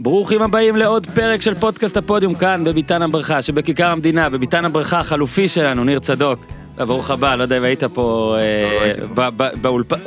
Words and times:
ברוכים 0.00 0.42
הבאים 0.42 0.76
לעוד 0.76 1.06
פרק 1.06 1.42
של 1.42 1.54
פודקאסט 1.54 1.96
הפודיום 1.96 2.34
כאן 2.34 2.64
בביתן 2.64 3.02
הברכה 3.02 3.42
שבכיכר 3.42 3.86
המדינה 3.86 4.28
בביתן 4.28 4.64
הברכה 4.64 5.00
החלופי 5.00 5.48
שלנו 5.48 5.84
ניר 5.84 5.98
צדוק. 5.98 6.40
ברוך 6.76 7.10
הבא 7.10 7.34
לא 7.34 7.42
יודע 7.42 7.58
אם 7.58 7.62
היית 7.62 7.84
פה 7.84 8.36
אה, 8.38 9.30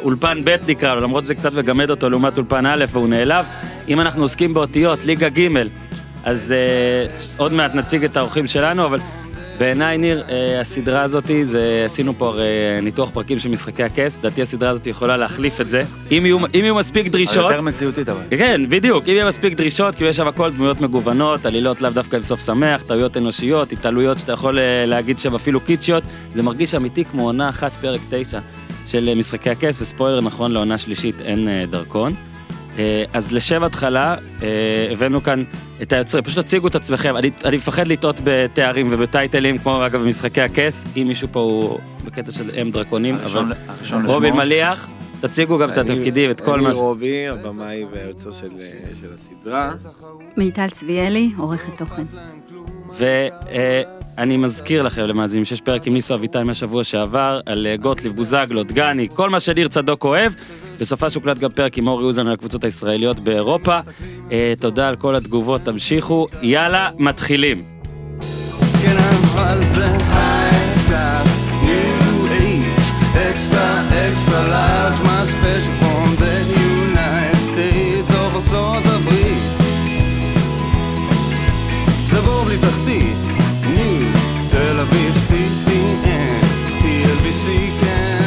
באולפן 0.03 0.41
ב' 0.43 0.55
נקרא 0.67 0.95
לו 0.95 1.01
למרות 1.01 1.23
שזה 1.23 1.35
קצת 1.35 1.53
מגמד 1.53 1.89
אותו 1.89 2.09
לעומת 2.09 2.37
אולפן 2.37 2.65
א' 2.65 2.85
והוא 2.89 3.07
נעלב. 3.07 3.45
אם 3.87 3.99
אנחנו 3.99 4.21
עוסקים 4.21 4.53
באותיות 4.53 5.05
ליגה 5.05 5.29
ג' 5.29 5.47
אז 6.23 6.51
אה, 6.51 7.15
עוד 7.37 7.53
מעט 7.53 7.75
נציג 7.75 8.03
את 8.03 8.17
האורחים 8.17 8.47
שלנו 8.47 8.85
אבל 8.85 8.99
בעיניי 9.61 9.97
ניר, 9.97 10.23
אה, 10.29 10.61
הסדרה 10.61 11.01
הזאתי, 11.01 11.45
זה, 11.45 11.83
עשינו 11.85 12.13
פה 12.17 12.27
הרי 12.27 12.45
ניתוח 12.81 13.09
פרקים 13.09 13.39
של 13.39 13.49
משחקי 13.49 13.83
הכס, 13.83 14.17
לדעתי 14.17 14.41
הסדרה 14.41 14.69
הזאת 14.69 14.87
יכולה 14.87 15.17
להחליף 15.17 15.61
את 15.61 15.69
זה. 15.69 15.83
אם 16.11 16.25
יהיו, 16.25 16.37
אם 16.37 16.45
יהיו 16.53 16.75
מספיק 16.75 17.07
דרישות... 17.07 17.51
יותר 17.51 17.61
מציאותית 17.61 18.09
אבל. 18.09 18.21
כן, 18.29 18.61
בדיוק, 18.69 19.03
אם 19.07 19.13
יהיה 19.13 19.27
מספיק 19.27 19.53
דרישות, 19.53 19.95
כי 19.95 20.03
יש 20.03 20.17
שם 20.17 20.27
הכל 20.27 20.51
דמויות 20.51 20.81
מגוונות, 20.81 21.45
עלילות 21.45 21.81
לאו 21.81 21.89
דווקא 21.89 22.15
עם 22.15 22.21
סוף 22.21 22.45
שמח, 22.45 22.81
טעויות 22.81 23.17
אנושיות, 23.17 23.71
התעלויות 23.71 24.19
שאתה 24.19 24.31
יכול 24.31 24.59
אה, 24.59 24.85
להגיד 24.87 25.19
שם 25.19 25.35
אפילו 25.35 25.59
קיצ'יות, 25.59 26.03
זה 26.33 26.43
מרגיש 26.43 26.75
אמיתי 26.75 27.05
כמו 27.05 27.23
עונה 27.23 27.49
אחת, 27.49 27.71
פרק 27.71 28.01
תשע 28.09 28.39
של 28.87 29.09
אה, 29.09 29.15
משחקי 29.15 29.49
הכס, 29.49 29.81
וספוילר 29.81 30.21
נכון 30.21 30.51
לעונה 30.51 30.77
שלישית 30.77 31.21
אין 31.21 31.47
דרכון. 31.69 32.13
אה, 32.79 33.03
אז 33.13 33.31
לשם 33.31 33.63
התחלה 33.63 34.15
אה, 34.41 34.47
הבאנו 34.91 35.23
כאן 35.23 35.43
את 35.81 35.93
היוצרים, 35.93 36.23
פשוט 36.23 36.45
תציגו 36.45 36.67
את 36.67 36.75
עצמכם, 36.75 37.17
אני, 37.17 37.29
אני 37.45 37.57
מפחד 37.57 37.87
לטעות 37.87 38.15
בתארים 38.23 38.87
ובטייטלים 38.89 39.57
כמו 39.57 39.85
אגב 39.85 40.01
במשחקי 40.01 40.41
הכס, 40.41 40.85
אם 40.97 41.05
מישהו 41.07 41.27
פה 41.31 41.39
הוא 41.39 41.79
בקטע 42.05 42.31
של 42.31 42.51
אם 42.61 42.71
דרקונים, 42.71 43.15
אבל 43.15 43.53
רובין 44.05 44.33
מליח, 44.35 44.89
תציגו 45.21 45.57
גם 45.57 45.69
את 45.69 45.77
התפקידים, 45.77 46.31
את 46.31 46.41
כל 46.41 46.61
מה... 46.61 46.69
אני 46.69 46.77
רובי, 46.77 47.27
הבמאי 47.27 47.85
והיוצר 47.91 48.31
של, 48.31 48.47
של 49.01 49.13
הסדרה. 49.13 49.73
מיטל 50.37 50.69
צביאלי, 50.69 51.31
עורכת 51.37 51.77
תוכן. 51.77 52.03
ואני 52.97 54.37
מזכיר 54.37 54.81
לכם 54.81 55.01
למאזינים 55.01 55.45
שיש 55.45 55.61
פרק 55.61 55.87
עם 55.87 55.93
ניסו 55.93 56.13
אביטל 56.13 56.43
מהשבוע 56.43 56.83
שעבר 56.83 57.39
על 57.45 57.67
אה, 57.67 57.77
גוטליב, 57.77 58.15
בוזגלו, 58.15 58.63
דגני, 58.63 59.07
כל 59.13 59.29
מה 59.29 59.39
שניר 59.39 59.67
צדוק 59.67 60.03
אוהב. 60.03 60.33
בסופה 60.79 61.09
שהוקלט 61.09 61.37
גם 61.37 61.51
פרק 61.51 61.77
עם 61.77 61.87
אורי 61.87 62.03
אוזן 62.03 62.27
על 62.27 62.33
הקבוצות 62.33 62.63
הישראליות 62.63 63.19
באירופה. 63.19 63.79
אה, 64.31 64.53
תודה 64.59 64.89
על 64.89 64.95
כל 64.95 65.15
התגובות, 65.15 65.61
תמשיכו. 65.61 66.27
יאללה, 66.41 66.89
מתחילים. 66.97 67.63
כן, 68.83 68.97
extra, 73.31 73.87
extra 74.07 74.39
large, 74.49 74.99
my 75.03 75.23
special 75.25 75.73
from 75.73 75.79
the 75.79 75.80
זה 82.71 82.77
בור 82.77 82.85
בלי 82.85 82.99
תחתית, 82.99 83.17
ניו, 83.75 84.07
תל 84.49 84.79
אביב, 84.79 85.13
כן, 87.81 88.19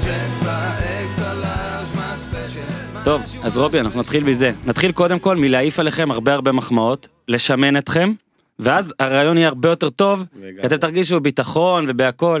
extra, 0.00 0.78
extra 0.78 1.34
large, 1.34 1.96
my 1.96 2.16
special. 2.16 3.04
טוב, 3.04 3.22
אז 3.42 3.58
רובי, 3.58 3.80
אנחנו 3.80 4.00
נתחיל 4.00 4.24
מזה. 4.24 4.50
נתחיל 4.66 4.92
קודם 4.92 5.18
כל 5.18 5.36
מלהעיף 5.36 5.78
עליכם 5.78 6.10
הרבה 6.10 6.34
הרבה 6.34 6.52
מחמאות, 6.52 7.08
לשמן 7.28 7.76
אתכם, 7.76 8.12
ואז 8.58 8.94
הרעיון 8.98 9.36
יהיה 9.36 9.48
הרבה 9.48 9.68
יותר 9.68 9.90
טוב, 9.90 10.26
כי 10.60 10.66
אתם 10.66 10.76
תרגישו 10.76 11.20
ביטחון 11.20 11.84
ובהכל. 11.88 12.40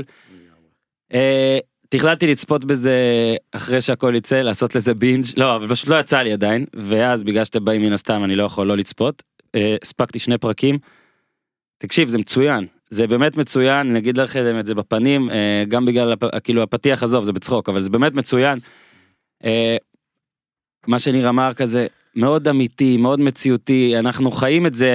אה, 1.14 1.58
תכננתי 1.88 2.26
לצפות 2.26 2.64
בזה 2.64 2.96
אחרי 3.52 3.80
שהכל 3.80 4.12
יצא 4.16 4.36
לעשות 4.42 4.74
לזה 4.74 4.94
בינג' 4.94 5.24
לא 5.36 5.56
אבל 5.56 5.68
פשוט 5.68 5.88
לא 5.88 6.00
יצא 6.00 6.18
לי 6.18 6.32
עדיין 6.32 6.64
ואז 6.74 7.24
בגלל 7.24 7.44
שאתם 7.44 7.64
באים 7.64 7.82
מן 7.82 7.92
הסתם 7.92 8.24
אני 8.24 8.36
לא 8.36 8.42
יכול 8.44 8.66
לא 8.66 8.76
לצפות 8.76 9.22
אה, 9.22 9.39
הספקתי 9.82 10.18
שני 10.18 10.38
פרקים. 10.38 10.78
תקשיב 11.78 12.08
זה 12.08 12.18
מצוין 12.18 12.66
זה 12.90 13.06
באמת 13.06 13.36
מצוין 13.36 13.92
נגיד 13.92 14.18
לכם 14.18 14.58
את 14.60 14.66
זה 14.66 14.74
בפנים 14.74 15.30
אה, 15.30 15.64
גם 15.68 15.84
בגלל 15.84 16.14
כאילו 16.44 16.62
הפתיח 16.62 17.02
עזוב 17.02 17.24
זה 17.24 17.32
בצחוק 17.32 17.68
אבל 17.68 17.80
זה 17.80 17.90
באמת 17.90 18.14
מצוין. 18.14 18.58
אה, 19.44 19.76
מה 20.86 20.98
שניר 20.98 21.28
אמר 21.28 21.54
כזה 21.54 21.86
מאוד 22.16 22.48
אמיתי 22.48 22.96
מאוד 22.96 23.20
מציאותי 23.20 23.98
אנחנו 23.98 24.30
חיים 24.30 24.66
את 24.66 24.74
זה 24.74 24.90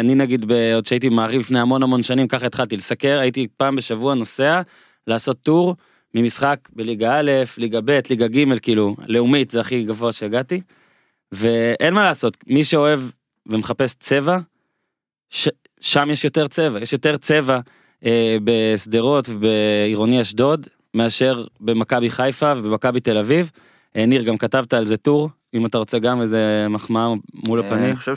אני 0.00 0.14
נגיד 0.14 0.52
עוד 0.74 0.86
שהייתי 0.86 1.08
מעריב 1.08 1.40
לפני 1.40 1.60
המון 1.60 1.82
המון 1.82 2.02
שנים 2.02 2.28
ככה 2.28 2.46
התחלתי 2.46 2.76
לסקר 2.76 3.18
הייתי 3.18 3.46
פעם 3.56 3.76
בשבוע 3.76 4.14
נוסע 4.14 4.62
לעשות 5.06 5.40
טור 5.40 5.76
ממשחק 6.14 6.68
בליגה 6.72 7.18
א' 7.18 7.30
ליגה 7.58 7.80
ב' 7.80 8.00
ליגה 8.10 8.28
ג' 8.28 8.58
כאילו 8.58 8.96
לאומית 9.06 9.50
זה 9.50 9.60
הכי 9.60 9.84
גבוה 9.84 10.12
שהגעתי. 10.12 10.60
ואין 11.32 11.94
מה 11.94 12.04
לעשות 12.04 12.36
מי 12.46 12.64
שאוהב 12.64 13.00
ומחפש 13.48 13.94
צבע, 13.94 14.38
ש... 15.30 15.48
שם 15.80 16.08
יש 16.10 16.24
יותר 16.24 16.48
צבע, 16.48 16.80
יש 16.80 16.92
יותר 16.92 17.16
צבע 17.16 17.60
אה, 18.04 18.36
בשדרות 18.44 19.28
ובעירוני 19.28 20.20
אשדוד 20.20 20.66
מאשר 20.94 21.44
במכבי 21.60 22.10
חיפה 22.10 22.52
ובמכבי 22.56 23.00
תל 23.00 23.18
אביב. 23.18 23.50
אה, 23.96 24.06
ניר 24.06 24.22
גם 24.22 24.36
כתבת 24.36 24.74
על 24.74 24.84
זה 24.84 24.96
טור 24.96 25.30
אם 25.54 25.66
אתה 25.66 25.78
רוצה 25.78 25.98
גם 25.98 26.20
איזה 26.20 26.66
מחמאה 26.70 27.08
מול 27.34 27.60
הפנים. 27.60 27.84
אני 27.84 27.96
חושב 27.96 28.14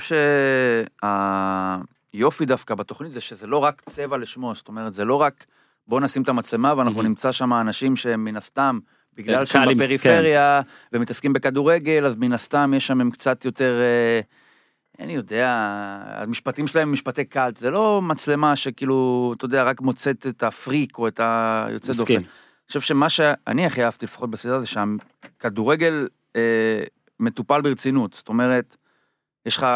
שהיופי 2.14 2.46
דווקא 2.46 2.76
בתוכנית 2.76 3.12
זה 3.12 3.22
שזה 3.22 3.48
לא 3.48 3.58
רק 3.58 3.82
צבע 3.90 4.18
לשמו 4.18 4.56
זאת 4.56 4.68
אומרת 4.68 4.94
זה 4.94 5.06
לא 5.06 5.16
רק 5.16 5.46
בוא 5.88 6.00
נשים 6.00 6.22
את 6.22 6.30
המצלמה 6.30 6.74
ואנחנו 6.78 7.02
נמצא 7.02 7.32
שם 7.32 7.54
אנשים 7.54 7.96
שהם 7.96 8.26
מן 8.26 8.38
הסתם 8.38 8.80
בגלל 9.18 9.46
שהם 9.46 9.76
בפריפריה 9.76 10.62
כן. 10.64 10.98
ומתעסקים 10.98 11.34
בכדורגל 11.34 12.06
אז 12.06 12.16
מן 12.16 12.34
הסתם 12.34 12.74
יש 12.78 12.88
שם 12.88 13.02
הם 13.02 13.12
קצת 13.12 13.46
יותר. 13.46 13.80
אה, 13.82 14.22
אני 15.02 15.14
יודע, 15.14 15.58
המשפטים 16.06 16.68
שלהם 16.68 16.94
משפטי 16.94 17.26
קאלט, 17.26 17.58
זה 17.58 17.70
לא 17.70 18.02
מצלמה 18.02 18.56
שכאילו, 18.56 19.34
אתה 19.38 19.46
יודע, 19.46 19.64
רק 19.64 19.82
מוצאת 19.82 20.28
את 20.28 20.44
הפריק 20.44 20.98
או 20.98 21.08
את 21.08 21.20
היוצא 21.24 21.94
דופן. 21.94 22.16
אני 22.16 22.24
חושב 22.68 22.82
שמה 22.82 23.10
שאני 23.10 23.66
הכי 23.66 23.84
אהבתי 23.84 24.06
לפחות 24.06 24.32
בסדרה 24.32 24.60
זה 24.60 24.66
שהכדורגל 24.66 26.08
אה, 26.36 26.84
מטופל 27.20 27.62
ברצינות, 27.62 28.14
זאת 28.14 28.30
אומרת, 28.30 28.76
יש 29.46 29.58
לך 29.58 29.68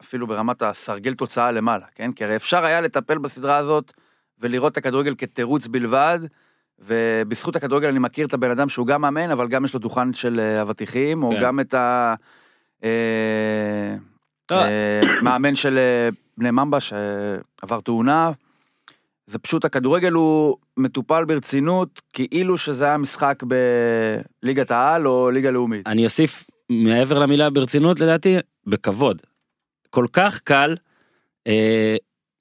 אפילו 0.00 0.26
ברמת 0.26 0.62
הסרגל 0.62 1.14
תוצאה 1.14 1.52
למעלה, 1.52 1.86
כן? 1.94 2.12
כי 2.12 2.24
הרי 2.24 2.36
אפשר 2.36 2.64
היה 2.64 2.80
לטפל 2.80 3.18
בסדרה 3.18 3.56
הזאת 3.56 3.92
ולראות 4.38 4.72
את 4.72 4.76
הכדורגל 4.76 5.14
כתירוץ 5.18 5.66
בלבד, 5.66 6.18
ובזכות 6.78 7.56
הכדורגל 7.56 7.88
אני 7.88 7.98
מכיר 7.98 8.26
את 8.26 8.34
הבן 8.34 8.50
אדם 8.50 8.68
שהוא 8.68 8.86
גם 8.86 9.00
מאמן, 9.00 9.30
אבל 9.30 9.48
גם 9.48 9.64
יש 9.64 9.74
לו 9.74 9.80
דוכן 9.80 10.12
של 10.12 10.40
אה, 10.40 10.62
אבטיחים, 10.62 11.22
או 11.22 11.30
כן. 11.30 11.42
גם 11.42 11.60
את 11.60 11.74
ה... 11.74 12.14
אה, 12.84 13.96
מאמן 15.22 15.54
של 15.54 15.78
אה, 15.78 16.08
בני 16.38 16.50
ממבה 16.50 16.78
שעבר 16.80 17.80
תאונה. 17.80 18.30
זה 19.26 19.38
פשוט 19.38 19.64
הכדורגל 19.64 20.12
הוא 20.12 20.56
מטופל 20.76 21.24
ברצינות 21.24 22.02
כאילו 22.12 22.58
שזה 22.58 22.84
היה 22.84 22.96
משחק 22.96 23.42
בליגת 24.42 24.70
העל 24.70 25.06
או 25.06 25.30
ליגה 25.30 25.50
לאומית. 25.50 25.86
אני 25.86 26.04
אוסיף 26.04 26.44
מעבר 26.70 27.18
למילה 27.18 27.50
ברצינות 27.50 28.00
לדעתי 28.00 28.36
בכבוד. 28.66 29.22
כל 29.90 30.06
כך 30.12 30.40
קל 30.40 30.76
אה, 31.46 31.96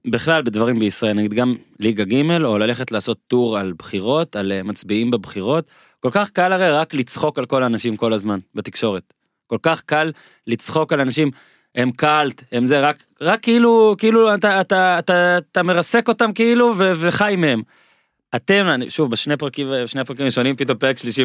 בכלל 0.07 0.41
בדברים 0.41 0.79
בישראל 0.79 1.13
נגיד 1.13 1.33
גם 1.33 1.55
ליגה 1.79 2.03
ג' 2.03 2.43
או 2.43 2.57
ללכת 2.57 2.91
לעשות 2.91 3.17
טור 3.27 3.57
על 3.57 3.73
בחירות 3.77 4.35
על 4.35 4.51
אה, 4.51 4.63
מצביעים 4.63 5.11
בבחירות 5.11 5.67
כל 5.99 6.09
כך 6.11 6.29
קל 6.29 6.53
הרי 6.53 6.71
רק 6.71 6.93
לצחוק 6.93 7.39
על 7.39 7.45
כל 7.45 7.63
האנשים 7.63 7.97
כל 7.97 8.13
הזמן 8.13 8.39
בתקשורת. 8.55 9.13
כל 9.47 9.57
כך 9.61 9.81
קל 9.81 10.11
לצחוק 10.47 10.93
על 10.93 10.99
אנשים 10.99 11.31
הם 11.77 11.91
קאלט 11.91 12.43
הם 12.51 12.65
זה 12.65 12.79
רק 12.79 13.03
רק 13.21 13.41
כאילו 13.41 13.95
כאילו 13.97 14.33
אתה 14.33 14.61
אתה 14.61 14.99
אתה 14.99 15.37
אתה 15.37 15.63
מרסק 15.63 16.07
אותם 16.07 16.33
כאילו 16.33 16.73
ו, 16.77 16.91
וחי 16.95 17.35
מהם. 17.37 17.61
אתם 18.35 18.67
שוב 18.89 19.11
בשני 19.11 19.37
פרקים 19.37 19.67
שני 19.85 20.05
פרקים 20.05 20.25
ראשונים 20.25 20.55
פתאום 20.55 20.77
פרק 20.77 20.97
שלישי 20.97 21.23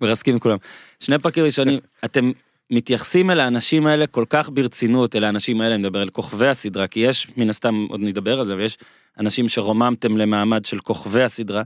מרסקים 0.00 0.36
את 0.36 0.42
כולם 0.42 0.56
שני 1.00 1.18
פרקים 1.18 1.44
ראשונים 1.44 1.78
אתם 2.04 2.32
מתייחסים 2.70 3.30
אל 3.30 3.40
האנשים 3.40 3.86
האלה 3.86 4.06
כל 4.06 4.24
כך 4.30 4.50
ברצינות 4.52 5.16
אל 5.16 5.24
האנשים 5.24 5.60
האלה 5.60 5.74
אני 5.74 5.82
מדבר 5.82 6.02
על 6.02 6.08
כוכבי 6.08 6.48
הסדרה 6.48 6.86
כי 6.86 7.00
יש 7.00 7.26
מן 7.36 7.50
הסתם 7.50 7.86
עוד 7.88 8.00
נדבר 8.00 8.38
על 8.38 8.44
זה 8.44 8.56
ויש 8.56 8.78
אנשים 9.20 9.48
שרוממתם 9.48 10.16
למעמד 10.16 10.64
של 10.64 10.78
כוכבי 10.78 11.22
הסדרה. 11.22 11.62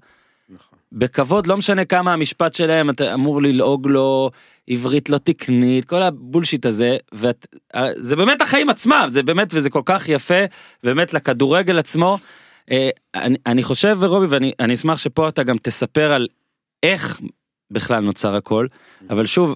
בכבוד 0.92 1.46
לא 1.46 1.56
משנה 1.56 1.84
כמה 1.84 2.12
המשפט 2.12 2.54
שלהם 2.54 2.90
אתה 2.90 3.14
אמור 3.14 3.42
ללעוג 3.42 3.86
לו 3.86 4.30
עברית 4.68 5.10
לא 5.10 5.18
תקנית 5.18 5.84
כל 5.84 6.02
הבולשיט 6.02 6.66
הזה 6.66 6.96
וזה 7.12 8.16
באמת 8.16 8.42
החיים 8.42 8.70
עצמם 8.70 9.04
זה 9.08 9.22
באמת 9.22 9.48
וזה 9.54 9.70
כל 9.70 9.82
כך 9.84 10.08
יפה 10.08 10.44
באמת 10.84 11.14
לכדורגל 11.14 11.78
עצמו. 11.78 12.18
אה, 12.70 12.90
אני, 13.14 13.36
אני 13.46 13.62
חושב 13.62 13.96
ורובי 14.00 14.26
ואני 14.26 14.74
אשמח 14.74 14.98
שפה 14.98 15.28
אתה 15.28 15.42
גם 15.42 15.56
תספר 15.62 16.12
על 16.12 16.28
איך 16.82 17.20
בכלל 17.70 18.00
נוצר 18.00 18.34
הכל 18.34 18.66
אבל 19.10 19.26
שוב 19.26 19.54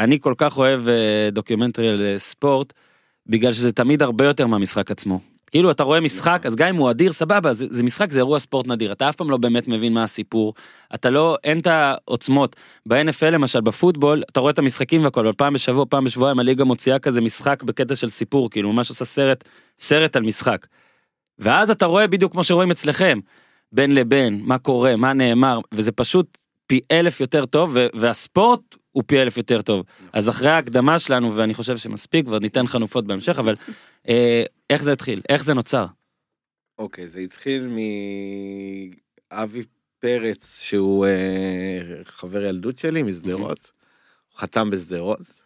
אני 0.00 0.20
כל 0.20 0.34
כך 0.36 0.58
אוהב 0.58 0.88
אה, 0.88 1.28
דוקומנטרי 1.32 1.88
על 1.88 2.02
אה, 2.02 2.18
ספורט 2.18 2.72
בגלל 3.26 3.52
שזה 3.52 3.72
תמיד 3.72 4.02
הרבה 4.02 4.24
יותר 4.24 4.46
מהמשחק 4.46 4.90
עצמו 4.90 5.20
כאילו 5.52 5.70
אתה 5.70 5.82
רואה 5.82 6.00
משחק 6.00 6.42
אז 6.46 6.56
גם 6.56 6.68
אם 6.68 6.76
הוא 6.76 6.90
אדיר 6.90 7.12
סבבה 7.12 7.52
זה, 7.52 7.66
זה 7.70 7.82
משחק 7.82 8.10
זה 8.10 8.18
אירוע 8.18 8.38
ספורט 8.38 8.66
נדיר 8.66 8.92
אתה 8.92 9.08
אף 9.08 9.16
פעם 9.16 9.30
לא 9.30 9.36
באמת 9.36 9.68
מבין 9.68 9.92
מה 9.92 10.02
הסיפור 10.02 10.54
אתה 10.94 11.10
לא 11.10 11.36
אין 11.44 11.58
את 11.58 11.66
העוצמות 11.66 12.56
ב-NFL 12.86 13.30
למשל 13.30 13.60
בפוטבול 13.60 14.22
אתה 14.30 14.40
רואה 14.40 14.50
את 14.50 14.58
המשחקים 14.58 15.04
והכל 15.04 15.26
אבל 15.26 15.32
פעם 15.36 15.54
בשבוע 15.54 15.84
פעם 15.88 16.04
בשבועיים 16.04 16.38
הליגה 16.38 16.64
מוציאה 16.64 16.98
כזה 16.98 17.20
משחק 17.20 17.62
בקטע 17.62 17.94
של 17.96 18.08
סיפור 18.08 18.50
כאילו 18.50 18.72
ממש 18.72 18.90
עושה 18.90 19.04
סרט 19.04 19.44
סרט 19.78 20.16
על 20.16 20.22
משחק. 20.22 20.66
ואז 21.38 21.70
אתה 21.70 21.86
רואה 21.86 22.06
בדיוק 22.06 22.32
כמו 22.32 22.44
שרואים 22.44 22.70
אצלכם 22.70 23.18
בין 23.72 23.94
לבין 23.94 24.40
מה 24.44 24.58
קורה 24.58 24.96
מה 24.96 25.12
נאמר 25.12 25.60
וזה 25.74 25.92
פשוט 25.92 26.38
פי 26.66 26.80
אלף 26.90 27.20
יותר 27.20 27.46
טוב 27.46 27.76
והספורט 27.94 28.60
הוא 28.92 29.02
פי 29.06 29.22
אלף 29.22 29.36
יותר 29.36 29.62
טוב. 29.62 29.84
אז 30.12 30.28
אחרי 30.28 30.50
ההקדמה 30.50 30.98
שלנו, 30.98 31.36
ואני 31.36 31.54
חושב 31.54 31.76
שמספיק, 31.76 32.28
ועוד 32.28 32.42
ניתן 32.42 32.66
חנופות 32.66 33.06
בהמשך, 33.06 33.38
אבל 33.38 33.54
אה, 34.08 34.42
איך 34.72 34.82
זה 34.82 34.92
התחיל? 34.92 35.20
איך 35.28 35.44
זה 35.44 35.54
נוצר? 35.54 35.86
אוקיי, 36.78 37.08
זה 37.08 37.20
התחיל 37.20 37.68
מאבי 39.32 39.62
פרץ, 39.98 40.62
שהוא 40.62 41.06
אה, 41.06 41.80
חבר 42.04 42.42
ילדות 42.42 42.78
שלי 42.78 43.02
משדרות, 43.02 43.72
הוא 44.28 44.38
חתם 44.38 44.70
בשדרות. 44.70 45.42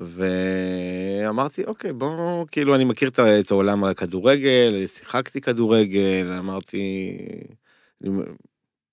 ואמרתי 0.00 1.64
אוקיי 1.64 1.92
בוא 1.92 2.46
כאילו 2.50 2.74
אני 2.74 2.84
מכיר 2.84 3.10
את 3.40 3.50
העולם 3.50 3.84
על 3.84 3.90
הכדורגל 3.90 4.86
שיחקתי 4.86 5.40
כדורגל 5.40 6.32
אמרתי 6.38 7.16
אני 8.02 8.10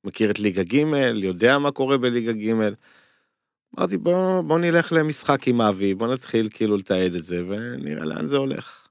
מכיר 0.03 0.31
את 0.31 0.39
ליגה 0.39 0.63
ג' 0.63 0.83
יודע 1.15 1.57
מה 1.57 1.71
קורה 1.71 1.97
בליגה 1.97 2.33
ג' 2.33 2.51
אמרתי 3.79 3.97
בוא 3.97 4.41
בוא 4.41 4.59
נלך 4.59 4.93
למשחק 4.93 5.47
עם 5.47 5.61
אבי 5.61 5.93
בוא 5.93 6.13
נתחיל 6.13 6.49
כאילו 6.53 6.77
לתעד 6.77 7.13
את 7.13 7.23
זה 7.23 7.43
ונראה 7.47 8.05
לאן 8.05 8.27
זה 8.27 8.37
הולך. 8.37 8.84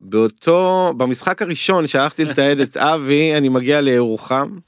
באותו 0.00 0.92
במשחק 0.96 1.42
הראשון 1.42 1.86
שהלכתי 1.86 2.24
לתעד 2.24 2.60
את 2.60 2.76
אבי 2.76 3.36
אני 3.36 3.48
מגיע 3.48 3.80
לירוחם. 3.80 4.58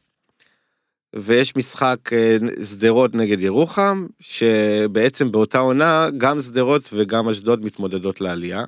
ויש 1.17 1.57
משחק 1.57 2.13
אה, 2.13 2.37
שדרות 2.71 3.15
נגד 3.15 3.41
ירוחם 3.41 4.07
שבעצם 4.21 5.33
באותה 5.33 5.59
עונה 5.59 6.07
גם 6.19 6.41
שדרות 6.41 6.89
וגם 6.93 7.29
אשדוד 7.29 7.65
מתמודדות 7.65 8.21
לעלייה. 8.21 8.65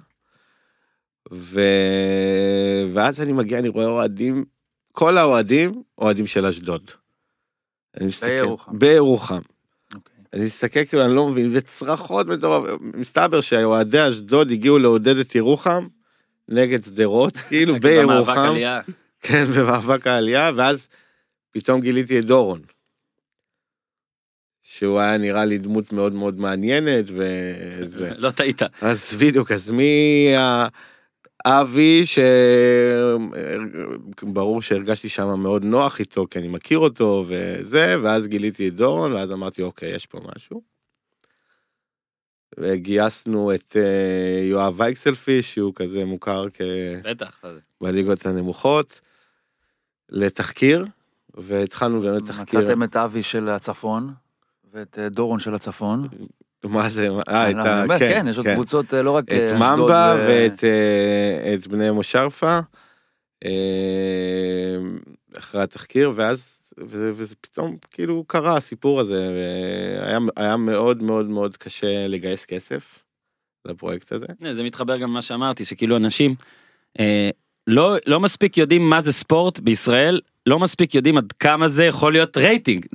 ו... 1.32 1.60
ואז 2.92 3.20
אני 3.22 3.32
מגיע 3.32 3.58
אני 3.58 3.68
רואה 3.68 3.86
אוהדים 3.86 4.44
כל 4.92 5.18
האוהדים 5.18 5.82
אוהדים 5.98 6.26
של 6.26 6.46
אשדוד. 6.46 6.90
בירוחם. 8.26 8.78
בירוחם. 8.78 9.40
אני 10.32 10.44
מסתכל 10.44 10.84
כאילו 10.84 11.04
אני 11.04 11.14
לא 11.14 11.28
מבין 11.28 11.50
וצרחות 11.52 12.26
מטורף 12.26 12.80
מסתבר 12.80 13.40
שאוהדי 13.40 14.08
אשדוד 14.08 14.50
הגיעו 14.50 14.78
לעודד 14.78 15.16
את 15.16 15.34
ירוחם 15.34 15.86
נגד 16.50 16.82
שדרות 16.85 17.37
כאילו 17.49 17.81
בירוחם 17.81 18.55
כן 19.20 19.44
במאבק 19.56 20.06
העלייה 20.06 20.50
ואז 20.55 20.88
פתאום 21.50 21.81
גיליתי 21.81 22.19
את 22.19 22.25
דורון. 22.25 22.61
שהוא 24.62 24.99
היה 24.99 25.19
נראה 25.19 25.44
לי 25.44 25.58
דמות 25.58 25.93
מאוד 25.93 26.12
מאוד 26.12 26.41
מעניינת 26.41 27.05
וזה 27.08 28.11
לא 28.25 28.31
טעית 28.31 28.62
אז 28.81 29.17
בדיוק 29.20 29.52
אז 29.52 29.70
מי 29.70 30.26
אבי 31.47 32.05
שברור 34.23 34.62
שהרגשתי 34.62 35.08
שם 35.08 35.41
מאוד 35.41 35.64
נוח 35.64 35.99
איתו 35.99 36.26
כי 36.31 36.38
אני 36.38 36.49
מכיר 36.49 36.79
אותו 36.79 37.25
וזה 37.29 37.97
ואז 38.02 38.26
גיליתי 38.26 38.69
את 38.69 38.75
דורון 38.75 39.12
ואז 39.12 39.32
אמרתי 39.32 39.62
אוקיי 39.62 39.94
יש 39.94 40.06
פה 40.06 40.20
משהו. 40.35 40.69
וגייסנו 42.58 43.55
את 43.55 43.76
uh, 43.76 44.44
יואב 44.50 44.75
וייקסלפיש 44.76 45.55
שהוא 45.55 45.73
כזה 45.75 46.05
מוכר 46.05 46.47
כ... 46.52 46.61
בטח. 47.05 47.44
בליגות 47.81 48.26
הנמוכות 48.26 49.00
לתחקיר 50.08 50.87
והתחלנו 51.35 52.00
באמת 52.00 52.23
תחקיר. 52.26 52.61
מצאתם 52.61 52.82
את 52.82 52.97
אבי 52.97 53.23
של 53.23 53.49
הצפון 53.49 54.12
ואת 54.73 54.99
אה, 54.99 55.08
דורון 55.08 55.38
של 55.38 55.55
הצפון. 55.55 56.08
מה 56.64 56.88
זה, 56.88 57.08
אה, 57.29 57.50
את 57.50 57.56
ה... 57.56 57.85
כן, 57.88 57.99
כן, 57.99 58.26
יש 58.29 58.37
עוד 58.37 58.47
כן. 58.47 58.55
קבוצות 58.55 58.93
לא 58.93 59.11
רק 59.11 59.25
את 59.25 59.52
ממבה 59.52 60.17
ואת 60.19 60.64
אה, 60.64 61.55
את 61.55 61.67
בני 61.67 61.91
מושרפה. 61.91 62.58
אה, 63.44 64.76
אחרי 65.38 65.62
התחקיר 65.62 66.12
ואז 66.14 66.59
וזה, 66.80 67.10
וזה 67.14 67.34
פתאום 67.40 67.76
כאילו 67.90 68.24
קרה 68.26 68.56
הסיפור 68.56 69.00
הזה 69.00 69.30
והיה 70.36 70.56
מאוד 70.56 71.02
מאוד 71.02 71.26
מאוד 71.26 71.56
קשה 71.56 72.06
לגייס 72.06 72.46
כסף 72.46 72.98
לפרויקט 73.64 74.12
הזה. 74.12 74.26
זה 74.52 74.62
מתחבר 74.62 74.96
גם 74.96 75.10
למה 75.10 75.22
שאמרתי 75.22 75.64
שכאילו 75.64 75.96
אנשים 75.96 76.34
אה, 77.00 77.30
לא 77.66 77.96
לא 78.06 78.20
מספיק 78.20 78.58
יודעים 78.58 78.90
מה 78.90 79.00
זה 79.00 79.12
ספורט 79.12 79.58
בישראל 79.58 80.20
לא 80.46 80.58
מספיק 80.58 80.94
יודעים 80.94 81.18
עד 81.18 81.32
כמה 81.32 81.68
זה 81.68 81.84
יכול 81.84 82.12
להיות 82.12 82.36
רייטינג 82.36 82.86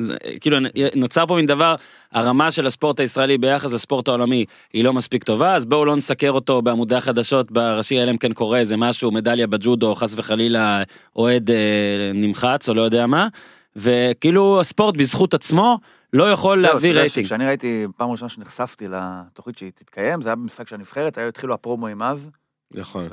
כאילו 0.42 0.58
נוצר 0.96 1.26
פה 1.26 1.36
מין 1.36 1.46
דבר 1.46 1.76
הרמה 2.12 2.52
של 2.52 2.66
הספורט 2.66 3.00
הישראלי 3.00 3.38
ביחס 3.38 3.74
לספורט 3.74 4.08
העולמי 4.08 4.46
היא 4.74 4.84
לא 4.84 4.94
מספיק 4.94 5.24
טובה 5.24 5.56
אז 5.56 5.66
בואו 5.66 5.86
לא 5.86 5.96
נסקר 5.96 6.32
אותו 6.32 6.62
בעמודי 6.62 6.96
החדשות 6.96 7.52
בראשי 7.52 8.00
אלא 8.00 8.12
אם 8.12 8.18
כן 8.18 8.34
קורה 8.34 8.60
איזה 8.60 8.78
משהו 8.78 9.12
מדליה 9.12 9.48
בג'ודו 9.48 9.96
חס 9.96 10.14
וחלילה 10.18 10.84
אוהד 11.16 11.52
אה, 11.52 12.12
נמחץ 12.14 12.70
או 12.70 12.74
לא 12.74 12.82
יודע 12.82 13.08
מה 13.08 13.28
וכאילו 13.76 14.62
הספורט 14.62 14.96
בזכות 14.98 15.34
עצמו 15.34 15.80
לא 16.14 16.32
יכול 16.32 16.62
להביא 16.62 16.92
רייטינג. 16.92 17.26
כשאני 17.26 17.46
ראיתי 17.46 17.86
פעם 17.98 18.12
ראשונה 18.12 18.30
שנחשפתי 18.30 18.88
לתוכנית 18.88 19.58
שהיא 19.58 19.72
תתקיים 19.76 20.22
זה 20.22 20.30
היה 20.30 20.36
במשחק 20.36 20.68
של 20.68 20.76
הנבחרת 20.76 21.18
היו 21.18 21.28
התחילו 21.28 21.54
הפרומואים 21.54 22.02
אז. 22.02 22.32
נכון. 22.72 23.08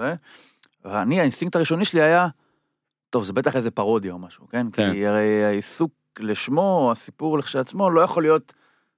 ואני 0.85 1.21
האינסטינקט 1.21 1.57
הראשוני 1.57 1.85
שלי 1.85 2.03
היה 2.03 2.29
טוב 3.11 3.25
זה 3.25 3.33
בטח 3.33 3.57
איזה 3.57 3.71
פרודיה 3.71 4.13
או 4.13 4.19
משהו 4.19 4.49
כן, 4.49 4.67
כן. 4.73 4.93
כי 4.93 5.07
הרי 5.07 5.45
העיסוק 5.45 5.93
לשמו 6.19 6.89
הסיפור 6.93 7.39
לכשעצמו 7.39 7.91
לא 7.91 8.01
יכול 8.01 8.23
להיות 8.23 8.53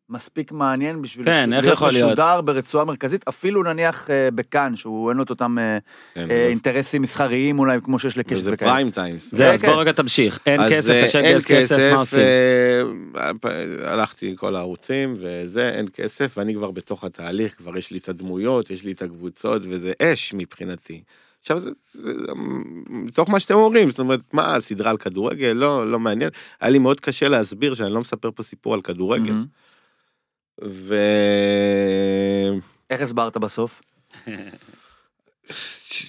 מספיק 0.09 0.53
מעניין 0.53 1.03
בשביל 1.03 1.27
כן, 1.27 1.53
איך 1.53 1.65
להיות 1.65 1.77
יכול 1.77 1.89
להיות? 1.93 2.07
משודר 2.07 2.41
ברצועה 2.41 2.85
מרכזית 2.85 3.29
אפילו 3.29 3.63
נניח 3.63 4.11
אה, 4.11 4.29
בכאן 4.35 4.77
שהוא 4.77 5.11
אין 5.11 5.17
לו 5.17 5.23
את 5.23 5.31
אותם 5.31 5.59
אה, 5.59 5.79
כן, 6.15 6.31
אה, 6.31 6.47
אינטרסים 6.47 7.03
מסחריים 7.03 7.59
אולי 7.59 7.79
כמו 7.85 7.99
שיש 7.99 8.19
לקשת 8.19 8.43
זה 8.43 8.51
וכאלה. 8.53 8.71
prime 8.71 8.91
times. 8.91 9.35
זהו 9.35 9.53
אז 9.53 9.63
כן. 9.63 9.69
בוא 9.69 9.81
רגע 9.81 9.93
תמשיך 9.93 10.39
אין 10.47 10.61
אז, 10.61 10.73
כסף 10.73 10.91
אה, 10.91 11.03
קשה 11.03 11.19
לגייס 11.21 11.47
כסף 11.47 11.79
מה 11.93 11.97
עושים. 11.97 12.21
אה, 13.17 13.31
הלכתי 13.85 14.33
לכל 14.33 14.57
הערוצים 14.57 15.15
וזה 15.19 15.69
אין 15.69 15.87
כסף 15.95 16.35
ואני 16.37 16.55
כבר 16.55 16.71
בתוך 16.71 17.05
התהליך 17.05 17.57
כבר 17.57 17.77
יש 17.77 17.91
לי 17.91 17.99
את 17.99 18.09
הדמויות 18.09 18.71
יש 18.71 18.85
לי 18.85 18.93
את 18.93 19.03
הקבוצות 19.03 19.63
וזה 19.69 19.93
אש 20.03 20.35
מבחינתי. 20.35 21.03
עכשיו 21.41 21.61
זה, 21.61 21.71
זה, 21.93 22.19
זה 22.19 22.33
מתוך 22.89 23.31
מה 23.31 23.41
שאתם 23.41 23.55
אומרים 23.55 23.91
זאת 23.91 23.99
אומרת 23.99 24.21
מה 24.33 24.61
סדרה 24.61 24.91
על 24.91 24.97
כדורגל 24.97 25.53
לא 25.55 25.91
לא 25.91 25.99
מעניין 25.99 26.31
היה 26.61 26.71
לי 26.71 26.79
מאוד 26.79 27.01
קשה 27.01 27.29
להסביר 27.29 27.75
שאני 27.75 27.93
לא 27.93 28.01
מספר 28.01 28.31
פה 28.35 28.43
סיפור 28.43 28.75
על 28.75 28.81
כדורגל. 28.81 29.33
מהמם. 29.33 29.65
ו... 30.63 30.97
איך 32.91 33.01
הסברת 33.01 33.37
בסוף? 33.37 33.83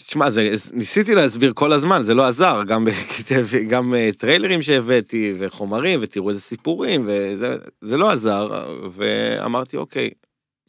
תשמע, 0.07 0.27
ניסיתי 0.73 1.15
להסביר 1.15 1.51
כל 1.55 1.73
הזמן, 1.73 2.01
זה 2.01 2.13
לא 2.13 2.27
עזר, 2.27 2.63
גם, 2.67 2.87
גם 3.71 3.93
אה, 3.95 4.09
טריילרים 4.17 4.61
שהבאתי, 4.61 5.33
וחומרים, 5.39 5.99
ותראו 6.03 6.29
איזה 6.29 6.41
סיפורים, 6.41 7.01
וזה 7.07 7.57
זה 7.81 7.97
לא 7.97 8.11
עזר, 8.11 8.67
ואמרתי, 8.91 9.77
אוקיי, 9.77 10.09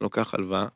לוקח 0.01 0.35
הלוואה. 0.35 0.67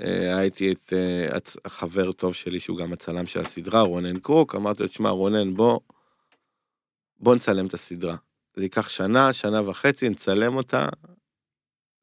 אה, 0.00 0.38
הייתי 0.38 0.72
את 0.72 0.92
אה, 0.92 1.38
החבר 1.64 2.12
טוב 2.12 2.34
שלי, 2.34 2.60
שהוא 2.60 2.78
גם 2.78 2.92
הצלם 2.92 3.26
של 3.26 3.40
הסדרה, 3.40 3.80
רונן 3.80 4.18
קרוק, 4.18 4.54
אמרתי 4.54 4.82
לו, 4.82 4.88
תשמע, 4.88 5.10
רונן, 5.10 5.54
בוא, 5.54 5.80
בוא 7.18 7.34
נצלם 7.34 7.66
את 7.66 7.74
הסדרה. 7.74 8.16
זה 8.56 8.62
ייקח 8.62 8.88
שנה, 8.88 9.32
שנה 9.32 9.68
וחצי, 9.68 10.08
נצלם 10.08 10.56
אותה, 10.56 10.88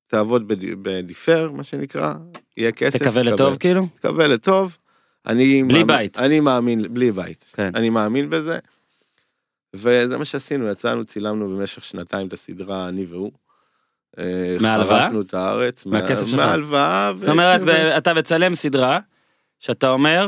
תעבוד 0.07 0.47
בד- 0.47 0.81
בדיפר, 0.81 1.51
מה 1.53 1.63
שנקרא, 1.63 2.13
יהיה 2.57 2.71
כסף. 2.71 2.99
תקווה 2.99 3.23
לטוב 3.23 3.57
כאילו? 3.57 3.87
תקווה 3.93 4.27
לטוב. 4.27 4.77
אני 5.27 5.63
בלי 5.63 5.83
מאמין, 5.83 5.87
בית. 5.87 6.17
אני 6.19 6.39
מאמין, 6.39 6.93
בלי 6.93 7.11
בית. 7.11 7.51
כן. 7.55 7.71
אני 7.75 7.89
מאמין 7.89 8.29
בזה. 8.29 8.59
וזה 9.75 10.17
מה 10.17 10.25
שעשינו, 10.25 10.67
יצאנו, 10.67 11.05
צילמנו 11.05 11.49
במשך 11.57 11.83
שנתיים 11.83 12.27
את 12.27 12.33
הסדרה, 12.33 12.89
אני 12.89 13.05
והוא. 13.09 13.31
אה, 14.19 14.57
מההלוואה? 14.61 15.03
חרשנו 15.03 15.21
את 15.21 15.33
הארץ. 15.33 15.85
מהכסף 15.85 16.21
מה- 16.23 16.27
שלך? 16.29 16.39
מההלוואה. 16.39 17.11
ו- 17.15 17.19
זאת 17.19 17.29
אומרת 17.29 17.61
ו- 17.65 17.97
אתה 17.97 18.13
מצלם 18.13 18.55
סדרה 18.55 18.99
שאתה 19.59 19.89
אומר 19.89 20.27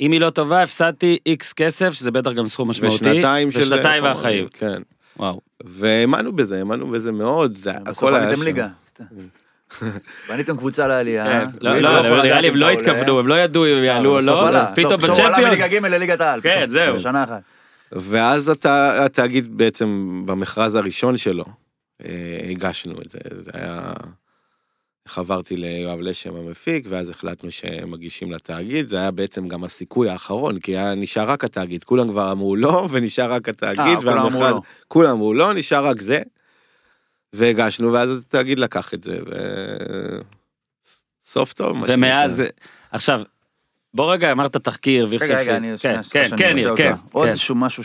אם 0.00 0.12
היא 0.12 0.20
לא 0.20 0.30
טובה 0.30 0.62
הפסדתי 0.62 1.18
איקס 1.26 1.52
כסף 1.52 1.90
שזה 1.90 2.10
בטח 2.10 2.32
גם 2.32 2.44
סכום 2.44 2.70
משמעותי 2.70 3.10
ושנתיים 3.10 3.50
של... 3.50 3.58
ושנתיים 3.58 4.02
מהחיים. 4.02 4.48
כן. 4.52 4.82
וואו. 5.16 5.40
והאמנו 5.64 6.32
בזה, 6.32 6.58
האמנו 6.58 6.90
בזה 6.90 7.12
מאוד, 7.12 7.56
זה 7.56 7.72
בסוף 7.72 7.98
הכל 7.98 8.14
היה 8.14 8.24
עליתם 8.28 8.42
שם. 8.42 8.44
ליגה. 9.00 9.92
בניתם 10.28 10.56
קבוצה 10.56 10.86
לעלייה. 10.88 11.24
כן, 11.24 11.48
לא, 11.60 11.78
לא, 11.78 11.90
לדעת 12.00 12.24
נראה 12.24 12.40
לי 12.40 12.48
הם 12.48 12.56
לא 12.56 12.66
עולה? 12.66 12.78
התכוונו, 12.78 13.18
הם 13.18 13.26
לא 13.28 13.34
ידעו 13.34 13.64
אם 13.66 13.82
יעלו 13.84 14.10
או 14.14 14.20
לא. 14.20 14.64
פתאום 14.74 14.90
טוב, 14.90 15.00
פתאום 15.00 15.16
הוא 15.16 15.24
עלה 15.26 15.30
בצ'מפיונס. 15.36 15.58
מליגה 15.60 15.68
ג' 15.80 15.86
לליגת 15.86 16.20
העל. 16.20 16.40
כן, 16.40 16.64
זהו. 16.68 16.96
בשנה 16.96 17.24
אחת. 17.24 17.40
ואז 17.92 18.48
אתה, 18.48 19.04
התאגיד 19.04 19.56
בעצם 19.58 20.22
במכרז 20.26 20.74
הראשון 20.74 21.16
שלו, 21.16 21.44
אה, 22.04 22.10
הגשנו 22.50 22.92
את 23.04 23.10
זה, 23.10 23.18
זה 23.42 23.50
היה 23.54 23.92
חברתי 25.08 25.56
ליואב 25.56 26.00
לשם 26.00 26.36
המפיק, 26.36 26.84
ואז 26.88 27.10
החלטנו 27.10 27.50
שהם 27.50 27.90
מגישים 27.90 28.32
לתאגיד, 28.32 28.88
זה 28.88 28.96
היה 28.96 29.10
בעצם 29.10 29.48
גם 29.48 29.64
הסיכוי 29.64 30.08
האחרון, 30.10 30.58
כי 30.58 30.76
היה 30.76 30.94
נשאר 30.94 31.30
רק 31.30 31.44
התאגיד, 31.44 31.84
כולם 31.84 32.08
כבר 32.08 32.32
אמרו 32.32 32.56
לא, 32.56 32.88
ונשאר 32.90 33.32
רק 33.32 33.48
התאגיד, 33.48 33.80
אה, 33.80 33.96
כולם 33.96 34.18
אמרו 34.18 34.32
והמכרז- 34.40 34.50
לא. 34.52 34.60
כולם 34.88 35.10
אמרו 35.10 35.34
לא, 35.34 35.52
נשאר 35.54 35.86
רק 35.86 36.00
זה. 36.00 36.22
והגשנו, 37.32 37.92
ואז 37.92 38.18
התאגיד 38.18 38.58
לקח 38.58 38.94
את 38.94 39.02
זה, 39.02 39.18
ו... 39.26 39.32
סוף 41.22 41.52
טוב. 41.52 41.76
מה 41.76 41.86
ומאז. 41.88 42.42
עכשיו, 42.90 43.20
בוא 43.94 44.12
רגע 44.12 44.32
אמרת 44.32 44.56
תחקיר, 44.56 45.04
רגע, 45.04 45.10
ויחספי. 45.10 45.34
רגע, 45.34 45.56
אני... 45.56 45.78
כן, 45.78 46.00
כן, 46.10 46.28
כן, 46.36 46.56
כן. 46.76 46.94
עוד 47.12 47.24
כן. 47.26 47.30
איזשהו 47.30 47.54
משהו 47.54 47.82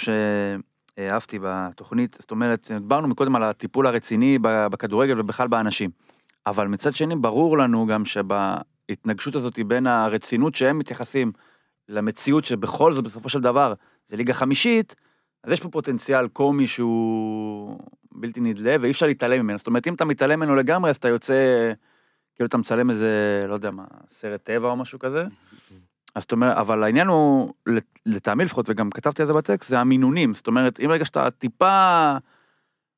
שאהבתי 0.98 1.40
בתוכנית, 1.42 2.18
זאת 2.20 2.32
אומרת, 2.32 2.72
דיברנו 2.72 3.08
מקודם 3.08 3.36
על 3.36 3.44
הטיפול 3.44 3.88
הרציני 3.88 4.38
בכדורגל 4.42 5.20
ובכלל 5.20 5.48
באנשים. 5.48 5.90
אבל 6.46 6.68
מצד 6.68 6.96
שני, 6.96 7.16
ברור 7.16 7.58
לנו 7.58 7.86
גם 7.86 8.06
שבהתנגשות 8.06 9.36
הזאת 9.36 9.60
בין 9.68 9.88
הרצינות 9.88 10.56
שהם 10.56 10.80
מתייחסים 10.80 11.32
למציאות 11.90 12.46
שבכל 12.46 12.94
זאת, 12.94 13.04
בסופו 13.04 13.30
של 13.30 13.40
דבר, 13.40 13.74
זה 14.08 14.18
ליגה 14.18 14.34
חמישית, 14.34 14.96
אז 15.44 15.52
יש 15.52 15.60
פה 15.62 15.70
פוטנציאל 15.70 16.28
קומי 16.28 16.68
שהוא 16.68 17.80
בלתי 18.12 18.40
נדלה, 18.40 18.76
ואי 18.82 18.92
אפשר 18.92 19.06
להתעלם 19.06 19.40
ממנו. 19.46 19.58
זאת 19.58 19.68
אומרת, 19.68 19.88
אם 19.88 19.94
אתה 19.94 20.06
מתעלם 20.06 20.40
ממנו 20.40 20.56
לגמרי, 20.56 20.90
אז 20.90 20.96
אתה 20.96 21.08
יוצא, 21.10 21.72
כאילו 22.36 22.48
אתה 22.48 22.58
מצלם 22.58 22.90
איזה, 22.90 23.46
לא 23.48 23.54
יודע 23.54 23.72
מה, 23.72 23.84
סרט 24.08 24.44
טבע 24.44 24.68
או 24.68 24.76
משהו 24.76 25.00
כזה. 25.00 25.26
אז 26.16 26.22
זאת 26.24 26.32
אומרת, 26.32 26.58
אבל 26.58 26.84
העניין 26.84 27.08
הוא, 27.08 27.54
לט- 27.66 28.00
לטעמי 28.06 28.46
לפחות, 28.46 28.66
וגם 28.70 28.90
כתבתי 28.90 29.22
על 29.22 29.28
זה 29.28 29.34
בטקסט, 29.34 29.70
זה 29.70 29.80
המינונים. 29.80 30.34
זאת 30.34 30.48
אומרת, 30.48 30.80
אם 30.80 30.92
רגע 30.92 31.06
שאתה 31.06 31.32
טיפה 31.32 32.12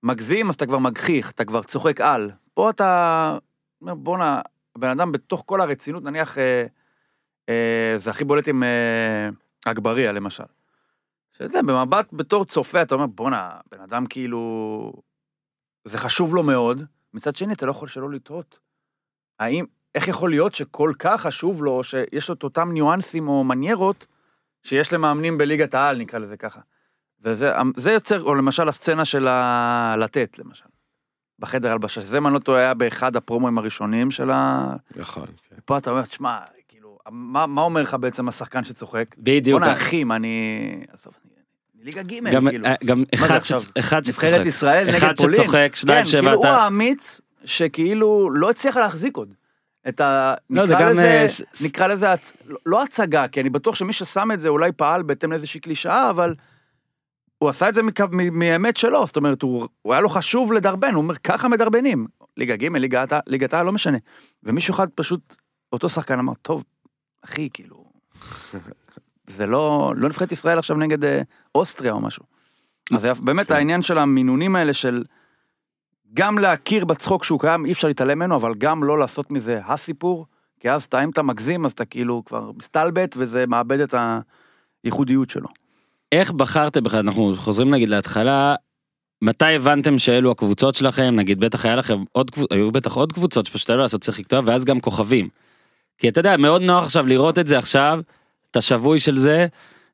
מגזים, 0.03 0.49
אז 0.49 0.55
אתה 0.55 0.65
כבר 0.65 0.77
מגחיך, 0.79 1.31
אתה 1.31 1.45
כבר 1.45 1.63
צוחק 1.63 2.01
על. 2.01 2.31
פה 2.53 2.69
אתה, 2.69 3.37
אומר, 3.81 3.95
בואנה, 3.95 4.41
הבן 4.75 4.89
אדם 4.89 5.11
בתוך 5.11 5.43
כל 5.45 5.61
הרצינות, 5.61 6.03
נניח, 6.03 6.37
אה, 6.37 6.65
אה, 7.49 7.93
זה 7.97 8.09
הכי 8.09 8.23
בולט 8.23 8.47
עם 8.47 8.63
אה, 8.63 9.29
אגבריה, 9.65 10.11
למשל. 10.11 10.43
שאתה 11.35 11.43
יודע, 11.43 11.61
במבט 11.61 12.13
בתור 12.13 12.45
צופה, 12.45 12.81
אתה 12.81 12.95
אומר, 12.95 13.05
בואנה, 13.05 13.51
בן 13.71 13.81
אדם 13.81 14.05
כאילו... 14.05 14.93
זה 15.85 15.97
חשוב 15.97 16.35
לו 16.35 16.43
מאוד, 16.43 16.81
מצד 17.13 17.35
שני, 17.35 17.53
אתה 17.53 17.65
לא 17.65 17.71
יכול 17.71 17.87
שלא 17.87 18.11
לתהות. 18.11 18.59
האם, 19.39 19.65
איך 19.95 20.07
יכול 20.07 20.29
להיות 20.29 20.55
שכל 20.55 20.93
כך 20.99 21.21
חשוב 21.21 21.63
לו, 21.63 21.83
שיש 21.83 22.29
לו 22.29 22.35
את 22.35 22.43
אותם 22.43 22.71
ניואנסים 22.71 23.27
או 23.27 23.43
מניירות 23.43 24.07
שיש 24.63 24.93
למאמנים 24.93 25.37
בליגת 25.37 25.73
העל, 25.73 25.97
נקרא 25.97 26.19
לזה 26.19 26.37
ככה. 26.37 26.59
וזה 27.21 27.51
זה 27.75 27.91
יוצר, 27.91 28.23
או 28.23 28.35
למשל 28.35 28.69
הסצנה 28.69 29.05
של 29.05 29.27
הלתת, 29.27 30.39
למשל. 30.39 30.65
בחדר 31.39 31.71
הלבשה, 31.71 32.01
שזה, 32.01 32.17
אם 32.17 32.27
אני 32.27 32.33
לא 32.33 32.39
טועה, 32.39 32.59
היה 32.59 32.73
באחד 32.73 33.15
הפרומואים 33.15 33.57
הראשונים 33.57 34.11
של 34.11 34.31
ה... 34.31 34.73
נכון, 34.95 35.27
כן. 35.49 35.55
פה 35.65 35.77
אתה 35.77 35.91
אומר, 35.91 36.01
תשמע, 36.01 36.39
כאילו, 36.67 36.97
מה, 37.09 37.47
מה 37.47 37.61
אומר 37.61 37.81
לך 37.81 37.93
בעצם 37.93 38.27
השחקן 38.27 38.63
שצוחק? 38.63 39.15
בדיוק. 39.17 39.59
בואנה, 39.59 39.73
אחים, 39.73 40.11
אני... 40.11 40.85
עזוב, 40.93 41.13
ליגה 41.85 42.03
ג', 42.03 42.29
גם, 42.31 42.49
כאילו. 42.49 42.65
אה, 42.65 42.75
גם 42.85 43.03
אחד? 43.15 43.43
שצ... 43.43 43.65
אחד 43.79 44.03
שצוחק. 44.05 44.25
נבחרת 44.25 44.45
ישראל 44.45 44.89
אחד 44.89 45.07
נגד 45.07 45.17
פולין. 45.17 45.33
שצוחק, 45.43 45.71
שניים 45.75 46.05
כן, 46.05 46.11
כאילו 46.11 46.33
הוא. 46.33 46.45
האמיץ 46.47 47.21
שכאילו 47.45 48.29
לא 48.31 48.49
הצליח 48.49 48.77
להחזיק 48.77 49.17
עוד. 49.17 49.33
את 49.87 50.01
ה... 50.01 50.33
לא, 50.49 50.65
זה 50.65 50.73
נקרא 50.75 50.85
גם, 50.85 50.91
לזה, 50.91 51.03
אה, 51.21 51.25
נקרא 51.65 51.87
לזה, 51.87 52.13
הצ- 52.13 52.33
לא- 52.65 52.83
הצגה, 52.83 53.27
כי 53.27 53.41
אני 53.41 53.49
בטוח 53.49 53.75
שמי 53.75 53.93
ששם 53.93 54.31
את 54.33 54.39
זה 54.41 54.49
אולי 54.49 54.71
פעל 54.71 55.03
בהתאם 55.03 55.31
לאיזושהי 55.31 55.59
קלישאה, 55.59 56.09
אבל 56.09 56.35
הוא 57.37 57.49
עשה 57.49 57.69
את 57.69 57.75
זה 57.75 57.83
מקו- 57.83 58.03
מ- 58.11 58.39
מאמת 58.39 58.77
שלו, 58.77 59.05
זאת 59.07 59.15
אומרת, 59.15 59.41
הוא, 59.41 59.67
הוא 59.81 59.93
היה 59.93 60.01
לו 60.01 60.09
חשוב 60.09 60.53
לדרבן, 60.53 60.93
הוא 60.93 61.01
אומר, 61.03 61.15
ככה 61.15 61.47
מדרבנים. 61.47 62.07
ליגה 62.37 62.55
ג', 62.55 62.63
ליגת 62.75 63.11
ה- 63.13 63.19
ליגת 63.27 63.53
העל, 63.53 63.65
לא 63.65 63.71
משנה. 63.71 63.97
ומישהו 64.43 64.73
אחד 64.75 64.87
פשוט, 64.95 65.35
אותו 65.73 65.89
שחקן 65.89 66.19
אמר, 66.19 66.33
טוב, 66.41 66.63
אחי, 67.25 67.49
כאילו, 67.53 67.85
זה 69.27 69.45
לא, 69.45 69.93
לא 69.97 70.09
נבחרת 70.09 70.31
ישראל 70.31 70.59
עכשיו 70.59 70.77
נגד 70.77 71.05
אה, 71.05 71.21
אוסטריה 71.55 71.93
או 71.93 71.99
משהו. 71.99 72.23
אז 72.93 73.07
באמת 73.19 73.51
העניין 73.51 73.81
של 73.81 73.97
המינונים 73.97 74.55
האלה 74.55 74.73
של 74.73 75.03
גם 76.13 76.37
להכיר 76.37 76.85
בצחוק 76.85 77.23
שהוא 77.23 77.39
קיים, 77.39 77.65
אי 77.65 77.71
אפשר 77.71 77.87
להתעלם 77.87 78.19
ממנו, 78.19 78.35
אבל 78.35 78.53
גם 78.57 78.83
לא 78.83 78.99
לעשות 78.99 79.31
מזה 79.31 79.61
הסיפור, 79.65 80.25
כי 80.59 80.71
אז 80.71 80.83
אתה, 80.83 81.03
אם 81.03 81.09
אתה 81.09 81.23
מגזים, 81.23 81.65
אז 81.65 81.71
אתה 81.71 81.85
כאילו 81.85 82.23
כבר 82.25 82.51
מסתלבט, 82.57 83.15
וזה 83.17 83.45
מאבד 83.47 83.79
את 83.79 83.95
הייחודיות 84.83 85.29
שלו. 85.29 85.47
איך 86.11 86.31
בחרתם 86.31 86.83
בכלל, 86.83 86.99
אנחנו 86.99 87.33
חוזרים 87.35 87.69
נגיד 87.69 87.89
להתחלה, 87.89 88.55
מתי 89.21 89.55
הבנתם 89.55 89.99
שאלו 89.99 90.31
הקבוצות 90.31 90.75
שלכם, 90.75 91.15
נגיד 91.15 91.39
בטח 91.39 91.65
היה 91.65 91.75
לכם 91.75 92.03
עוד 92.11 92.31
היו 92.51 92.71
בטח 92.71 92.93
עוד 92.93 93.13
קבוצות 93.13 93.45
שפשוט 93.45 93.69
היה 93.69 93.77
לעשות 93.77 94.01
צריך 94.01 94.19
לכתוב, 94.19 94.47
ואז 94.47 94.65
גם 94.65 94.79
כוכבים. 94.79 95.29
כי 95.97 96.09
אתה 96.09 96.19
יודע, 96.19 96.37
מאוד 96.37 96.61
נוח 96.61 96.83
עכשיו 96.83 97.07
לראות 97.07 97.39
את 97.39 97.47
זה 97.47 97.57
עכשיו, 97.57 97.99
אתה 98.55 98.61
שבוי 98.61 98.99
של 98.99 99.17
זה, 99.17 99.47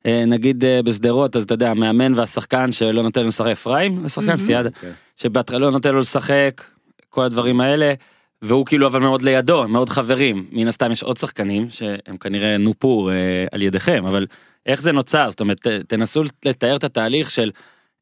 אה, 0.06 0.26
נגיד 0.26 0.66
אה, 0.66 0.82
בשדרות, 0.84 1.36
אז 1.36 1.44
אתה 1.44 1.54
יודע, 1.54 1.72
המאמן 1.72 2.14
והשחקן 2.14 2.72
שלא 2.72 3.04
נותן 3.04 3.22
לו 3.22 3.28
לשחק, 3.28 3.48
אפרים, 3.52 3.96
מהמם. 3.96 4.36
סייד, 4.36 4.68
כן. 4.82 4.92
שבהתחלה 5.16 5.60
לא 5.60 5.72
נותן 5.72 5.94
לו 5.94 6.00
לשחק, 6.00 6.64
כל 7.10 7.22
הדברים 7.24 7.62
האלה, 7.62 7.94
והוא 8.42 8.66
כאילו 8.66 8.88
אבל 8.88 9.00
מאוד 9.00 9.22
לידו, 9.22 9.68
מאוד 9.68 9.90
חברים, 9.90 10.46
מן 10.52 10.68
הסתם 10.68 10.92
יש 10.92 11.04
עוד 11.04 11.18
שחקנים 11.18 11.70
שהם 11.70 12.18
כנראה 12.20 12.58
נופו 12.58 13.10
אה, 13.10 13.16
על 13.52 13.62
ידיכם, 13.62 14.06
אבל 14.06 14.26
איך 14.66 14.82
זה 14.82 14.92
נוצר? 14.92 15.30
זאת 15.30 15.40
אומרת, 15.40 15.68
ת- 15.68 15.82
תנסו 15.88 16.24
לתאר 16.46 16.76
את 16.76 16.84
התהליך 16.84 17.30
של 17.30 17.52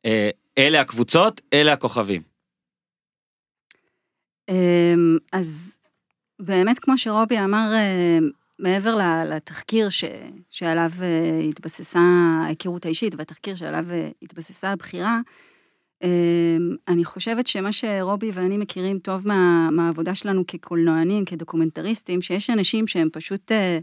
אה, 0.06 0.30
אלה 0.58 0.82
הקבוצות, 0.82 1.42
אלה 1.54 1.74
הכוכבים. 1.74 2.22
אמ, 4.50 5.18
אז 5.34 5.78
באמת, 6.40 6.80
כמו 6.80 6.98
שרובי 6.98 7.40
אמר, 7.40 7.72
מעבר 8.60 8.98
לתחקיר 9.26 9.90
ש, 9.90 10.04
שעליו 10.50 10.92
אה, 11.02 11.40
התבססה 11.50 12.00
ההיכרות 12.44 12.86
האישית 12.86 13.16
והתחקיר 13.18 13.56
שעליו 13.56 13.86
אה, 13.92 14.10
התבססה 14.22 14.72
הבחירה, 14.72 15.20
אמ, 16.04 16.76
אני 16.88 17.06
חושבת 17.06 17.48
שמה 17.48 17.72
שרובי 17.72 18.32
ואני 18.34 18.58
מכירים 18.58 19.00
טוב 19.00 19.28
מה, 19.28 19.70
מהעבודה 19.72 20.16
שלנו 20.16 20.48
כקולנוענים, 20.48 21.26
כדוקומנטריסטים, 21.26 22.22
שיש 22.22 22.50
אנשים 22.50 22.88
שהם 22.88 23.10
פשוט, 23.14 23.52
אה, 23.52 23.80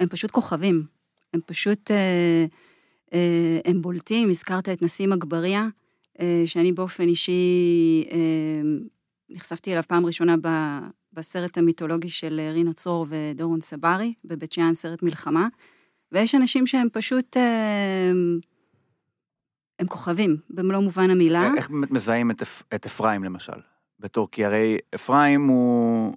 הם 0.00 0.08
פשוט 0.08 0.30
כוכבים. 0.30 0.84
הם 1.34 1.40
פשוט, 1.46 1.90
הם 3.64 3.82
בולטים, 3.82 4.30
הזכרת 4.30 4.68
את 4.68 4.82
נסים 4.82 5.12
אגבריה, 5.12 5.68
שאני 6.46 6.72
באופן 6.72 7.08
אישי 7.08 8.04
נחשפתי 9.30 9.72
אליו 9.72 9.82
פעם 9.88 10.06
ראשונה 10.06 10.36
בסרט 11.14 11.58
המיתולוגי 11.58 12.08
של 12.08 12.40
אה, 12.40 12.52
רינו 12.52 12.74
צרור 12.74 13.06
ודורון 13.08 13.60
סברי, 13.60 14.14
בבית 14.24 14.52
שאן, 14.52 14.74
סרט 14.74 15.02
מלחמה, 15.02 15.48
ויש 16.12 16.34
אנשים 16.34 16.66
שהם 16.66 16.88
פשוט, 16.92 17.36
אה, 17.36 18.10
הם 19.78 19.86
כוכבים, 19.86 20.36
במלוא 20.50 20.80
מובן 20.80 21.10
המילה. 21.10 21.50
איך 21.56 21.70
באמת 21.70 21.90
מזהים 21.90 22.30
את, 22.30 22.42
את 22.74 22.86
אפרים 22.86 23.24
למשל? 23.24 23.60
בתור, 24.00 24.28
כי 24.30 24.44
הרי 24.44 24.78
אפרים 24.94 25.46
הוא, 25.46 26.14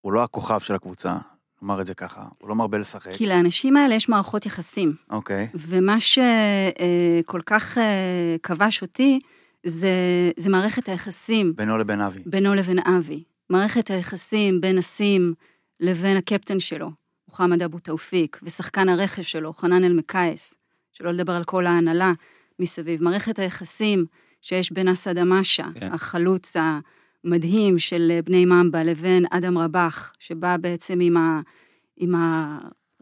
הוא 0.00 0.12
לא 0.12 0.24
הכוכב 0.24 0.58
של 0.58 0.74
הקבוצה, 0.74 1.16
נאמר 1.62 1.80
את 1.80 1.86
זה 1.86 1.94
ככה, 1.94 2.24
הוא 2.38 2.48
לא 2.48 2.54
מרבה 2.54 2.78
לשחק. 2.78 3.12
כי 3.12 3.26
לאנשים 3.26 3.76
האלה 3.76 3.94
יש 3.94 4.08
מערכות 4.08 4.46
יחסים, 4.46 4.94
אוקיי. 5.10 5.48
ומה 5.54 5.96
שכל 6.00 7.40
כך 7.46 7.78
אה, 7.78 8.36
כבש 8.42 8.82
אותי, 8.82 9.20
זה, 9.66 9.90
זה 10.36 10.50
מערכת 10.50 10.88
היחסים 10.88 11.52
בינו 11.56 11.78
לבין 11.78 12.00
אבי. 12.00 12.22
בינו 12.26 12.54
לבין 12.54 12.78
אבי. 12.78 13.24
מערכת 13.50 13.90
היחסים 13.90 14.60
בין 14.60 14.76
נסים 14.76 15.34
לבין 15.80 16.16
הקפטן 16.16 16.60
שלו, 16.60 16.90
מוחמד 17.28 17.62
אבו 17.62 17.78
תאופיק, 17.78 18.40
ושחקן 18.42 18.88
הרכש 18.88 19.32
שלו, 19.32 19.52
חנן 19.52 19.84
אלמקייס, 19.84 20.54
שלא 20.92 21.12
לדבר 21.12 21.32
על 21.32 21.44
כל 21.44 21.66
ההנהלה 21.66 22.12
מסביב. 22.58 23.02
מערכת 23.02 23.38
היחסים 23.38 24.04
שיש 24.40 24.72
בין 24.72 24.88
אסד 24.88 25.18
אמשה, 25.18 25.66
כן. 25.74 25.92
החלוץ 25.92 26.52
המדהים 26.56 27.78
של 27.78 28.20
בני 28.24 28.44
ממבה, 28.44 28.84
לבין 28.84 29.24
אדם 29.30 29.58
רבח, 29.58 30.12
שבא 30.18 30.56
בעצם 30.56 31.00
עם, 31.00 31.16
ה, 31.16 31.40
עם 31.96 32.14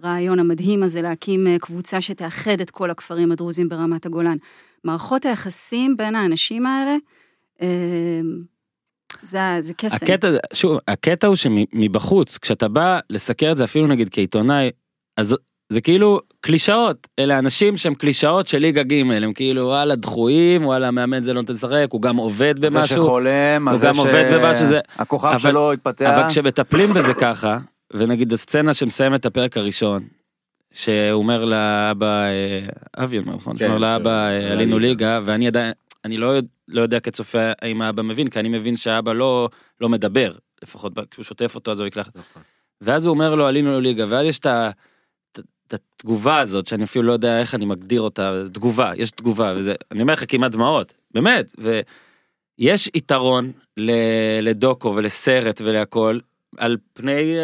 הרעיון 0.03 0.39
המדהים 0.39 0.83
הזה 0.83 1.03
להקים 1.03 1.47
אה, 1.47 1.59
קבוצה 1.59 2.01
שתאחד 2.01 2.61
את 2.61 2.71
כל 2.71 2.91
הכפרים 2.91 3.33
הדרוזים 3.33 3.69
ברמת 3.69 4.07
הגולן. 4.07 4.37
מערכות 4.85 5.25
היחסים 5.25 5.97
בין 5.97 6.15
האנשים 6.15 6.67
האלה, 6.67 6.97
אה, 7.63 8.21
זה, 9.23 9.39
זה 9.61 9.75
קסם. 9.75 9.97
הקטע, 9.97 10.29
שוב, 10.53 10.79
הקטע 10.89 11.27
הוא 11.27 11.37
שמבחוץ, 11.37 12.39
כשאתה 12.39 12.69
בא 12.69 12.99
לסקר 13.11 13.53
את 13.53 13.57
זה 13.57 13.65
אפילו 13.65 13.87
נגיד 13.87 14.09
כעיתונאי, 14.13 14.71
אז 15.17 15.37
זה 15.73 15.81
כאילו 15.81 16.21
קלישאות, 16.41 17.09
אלה 17.19 17.39
אנשים 17.39 17.77
שהם 17.77 17.95
קלישאות 17.95 18.47
של 18.47 18.59
ליגה 18.59 18.83
ג', 18.83 18.93
הם 19.23 19.33
כאילו 19.33 19.63
וואלה 19.67 19.95
דחויים, 19.97 20.67
וואלה 20.67 20.89
המאמן 20.89 21.23
זה 21.23 21.33
לא 21.33 21.41
נותן 21.41 21.53
לשחק, 21.53 21.87
הוא 21.91 22.03
גם 22.03 22.17
עובד 22.17 22.55
זה 22.61 22.71
במשהו, 22.71 22.97
שחולם, 23.03 23.69
הוא 23.69 23.79
זה 23.79 23.87
גם 23.87 23.97
עובד 23.97 24.31
במשהו, 24.35 24.67
זה- 24.67 24.81
הכוכב 24.97 25.27
אבל- 25.29 25.39
שלו 25.39 25.73
התפתח. 25.73 26.11
אבל 26.17 26.29
כשמטפלים 26.29 26.95
בזה 26.95 27.15
ככה, 27.15 27.59
ונגיד 27.93 28.33
הסצנה 28.33 28.75
שמסיים 28.75 29.15
את 29.15 29.27
הפרק 29.27 29.57
הראשון, 29.57 30.03
שהוא 30.73 31.13
אומר 31.13 31.45
לאבא, 31.45 32.23
אה, 32.25 32.61
אבי 33.05 33.19
אומר, 33.19 33.35
נכון? 33.35 33.53
כן, 33.53 33.59
שהוא 33.59 33.69
אומר 33.69 33.79
לאבא, 33.79 34.11
ש- 34.29 34.45
אה, 34.45 34.53
עלינו 34.53 34.79
ליגה, 34.79 35.21
ואני 35.25 35.47
עדיין, 35.47 35.73
אני 36.05 36.17
לא 36.17 36.27
יודע, 36.27 36.49
לא 36.69 36.81
יודע 36.81 37.01
כצופה 37.01 37.53
האם 37.63 37.83
האבא 37.83 38.03
מבין, 38.03 38.31
כי 38.31 38.41
אני 38.41 38.49
מבין 38.49 38.77
שהאבא 38.77 39.13
לא, 39.13 39.49
לא 39.81 39.89
מדבר, 39.89 40.33
לפחות 40.63 40.93
כשהוא 41.11 41.25
שוטף 41.25 41.55
אותו 41.55 41.73
אז 41.73 41.81
הוא 41.81 41.87
יקלח. 41.87 42.09
נכון. 42.15 42.43
ואז 42.81 43.07
הוא 43.07 43.15
אומר 43.15 43.35
לו, 43.35 43.47
עלינו 43.47 43.81
לליגה, 43.81 44.05
ואז 44.09 44.27
יש 44.27 44.39
את 44.39 44.47
ה... 44.47 44.71
את- 45.33 45.75
התגובה 45.75 46.39
הזאת, 46.39 46.67
שאני 46.67 46.85
אפילו 46.85 47.05
לא 47.05 47.13
יודע 47.13 47.41
איך 47.41 47.55
אני 47.55 47.65
מגדיר 47.65 48.01
אותה, 48.01 48.43
תגובה, 48.53 48.93
יש 48.97 49.11
תגובה, 49.11 49.53
וזה, 49.57 49.75
אני 49.93 50.03
אומר 50.03 50.13
לך 50.13 50.25
כמעט 50.29 50.53
דמעות, 50.53 50.93
באמת, 51.15 51.53
ויש 52.59 52.89
יתרון 52.95 53.53
ל- 53.77 54.41
לדוקו 54.43 54.93
ולסרט 54.97 55.61
ולהכל, 55.65 56.19
על 56.57 56.77
פני 56.93 57.35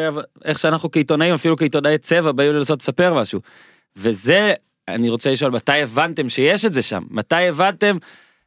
איך 0.45 0.59
שאנחנו 0.59 0.91
כעיתונאים, 0.91 1.35
אפילו 1.35 1.57
כעיתונאי 1.57 1.99
צבע, 1.99 2.33
באים 2.33 2.53
לנסות 2.53 2.81
לספר 2.83 3.15
משהו. 3.15 3.41
וזה, 3.97 4.55
אני 4.89 5.09
רוצה 5.09 5.33
לשאול, 5.33 5.51
מתי 5.53 5.83
הבנתם 5.83 6.29
שיש 6.29 6.65
את 6.65 6.73
זה 6.75 6.83
שם? 6.83 7.05
מתי 7.11 7.49
הבנתם 7.49 7.97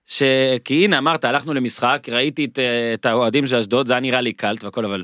ש... 0.10 0.24
כי 0.66 0.86
הנה, 0.86 0.98
אמרת, 0.98 1.26
הלכנו 1.26 1.54
למשחק, 1.54 2.08
ראיתי 2.12 2.46
את, 2.46 2.60
אה, 2.60 2.94
את 2.94 3.06
האוהדים 3.06 3.48
של 3.48 3.56
אשדוד, 3.56 3.88
זה 3.88 3.94
היה 3.94 4.00
נראה 4.00 4.22
לי 4.22 4.34
קלט 4.34 4.64
והכל, 4.64 4.86
אבל... 4.86 5.04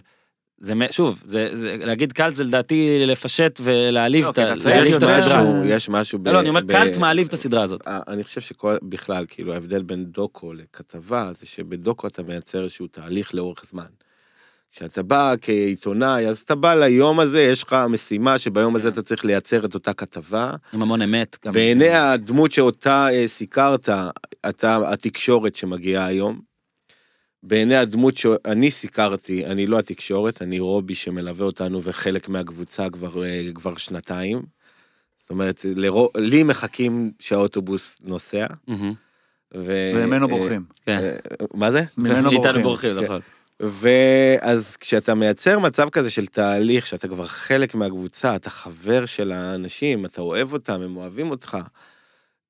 זה 0.58 0.74
שוב, 0.92 1.22
זה, 1.26 1.50
זה 1.56 1.76
להגיד 1.80 2.12
קלט 2.14 2.36
זה 2.36 2.44
לדעתי 2.44 3.04
לפשט 3.08 3.60
ולהעליב 3.64 4.26
לא, 4.26 4.30
את 4.30 4.38
להעליב 4.38 4.94
יותר- 4.94 5.08
הסדרה. 5.08 5.42
משהו- 5.44 5.64
יש 5.66 5.90
משהו 5.90 6.20
ב... 6.20 6.28
לא, 6.28 6.34
לא, 6.34 6.40
אני 6.40 6.50
אומר 6.50 6.62
ב- 6.62 6.72
קלט 6.72 6.98
מעליב 6.98 7.28
את 7.28 7.34
הסדרה 7.34 7.64
הזאת. 7.64 7.88
אה, 7.88 8.00
אני 8.08 8.24
חושב 8.24 8.42
שכל 8.42 8.76
בכלל 8.84 9.26
כאילו 9.30 9.54
ההבדל 9.54 9.82
בין 9.84 10.06
דוקו 10.06 10.54
לכתבה 10.54 11.32
זה 11.40 11.46
שבדוקו 11.46 12.08
אתה 12.08 12.24
מייצר 12.24 12.64
איזשהו 12.64 12.88
תהליך 12.88 13.36
לאורך 13.36 13.66
זמן. 13.66 13.86
כשאתה 14.76 15.04
בא 15.04 15.34
כעיתונאי 15.42 16.28
אז 16.28 16.40
אתה 16.40 16.56
בא 16.56 16.76
ליום 16.76 17.20
הזה 17.20 17.42
יש 17.42 17.64
לך 17.64 17.76
משימה 17.90 18.38
שביום 18.38 18.76
הזה 18.76 18.90
אתה 18.90 19.02
צריך 19.02 19.26
לייצר 19.26 19.66
את 19.66 19.74
אותה 19.74 19.94
כתבה. 19.94 20.52
עם 20.74 20.82
המון 20.82 21.02
אמת. 21.02 21.38
גם. 21.46 21.54
בעיני 21.54 21.90
הדמות 21.90 22.52
שאותה 22.52 23.08
אה, 23.12 23.28
סיקרת 23.28 23.90
אתה 24.50 24.80
התקשורת 24.94 25.56
שמגיעה 25.56 26.06
היום. 26.06 26.40
בעיני 27.44 27.76
הדמות 27.76 28.18
שאני 28.18 28.72
סיקרתי 28.72 29.46
אני 29.46 29.68
לא 29.68 29.80
התקשורת 29.80 30.42
אני 30.42 30.60
רובי 30.60 30.96
שמלווה 30.96 31.46
אותנו 31.46 31.84
וחלק 31.84 32.30
מהקבוצה 32.30 32.90
כבר 32.90 33.24
אה, 33.24 33.42
כבר 33.54 33.76
שנתיים. 33.76 34.42
זאת 35.22 35.30
אומרת 35.30 35.66
לרו, 35.76 36.10
לי 36.18 36.44
מחכים 36.44 37.12
שהאוטובוס 37.20 37.98
נוסע. 38.04 38.48
מהמם, 38.68 38.94
ו... 39.56 39.92
וממנו 39.96 40.26
אה, 40.26 40.32
בורחים. 40.32 40.64
כן. 40.86 41.16
מה 41.54 41.72
זה? 41.72 41.84
ממנו 41.98 42.32
איתנו 42.32 42.42
בורחים. 42.44 42.64
בורחים, 42.64 42.96
כן. 42.96 43.04
נכון. 43.04 43.22
ואז 43.70 44.76
כשאתה 44.76 45.16
מייצר 45.16 45.60
מצב 45.60 45.90
כזה 45.90 46.10
של 46.10 46.28
תהליך 46.28 46.88
שאתה 46.88 47.08
כבר 47.08 47.26
חלק 47.26 47.76
מהקבוצה, 47.76 48.36
אתה 48.36 48.50
חבר 48.50 49.06
של 49.06 49.32
האנשים, 49.32 50.06
אתה 50.06 50.22
אוהב 50.22 50.54
אותם, 50.54 50.82
הם 50.82 50.98
אוהבים 50.98 51.32
אותך, 51.32 51.58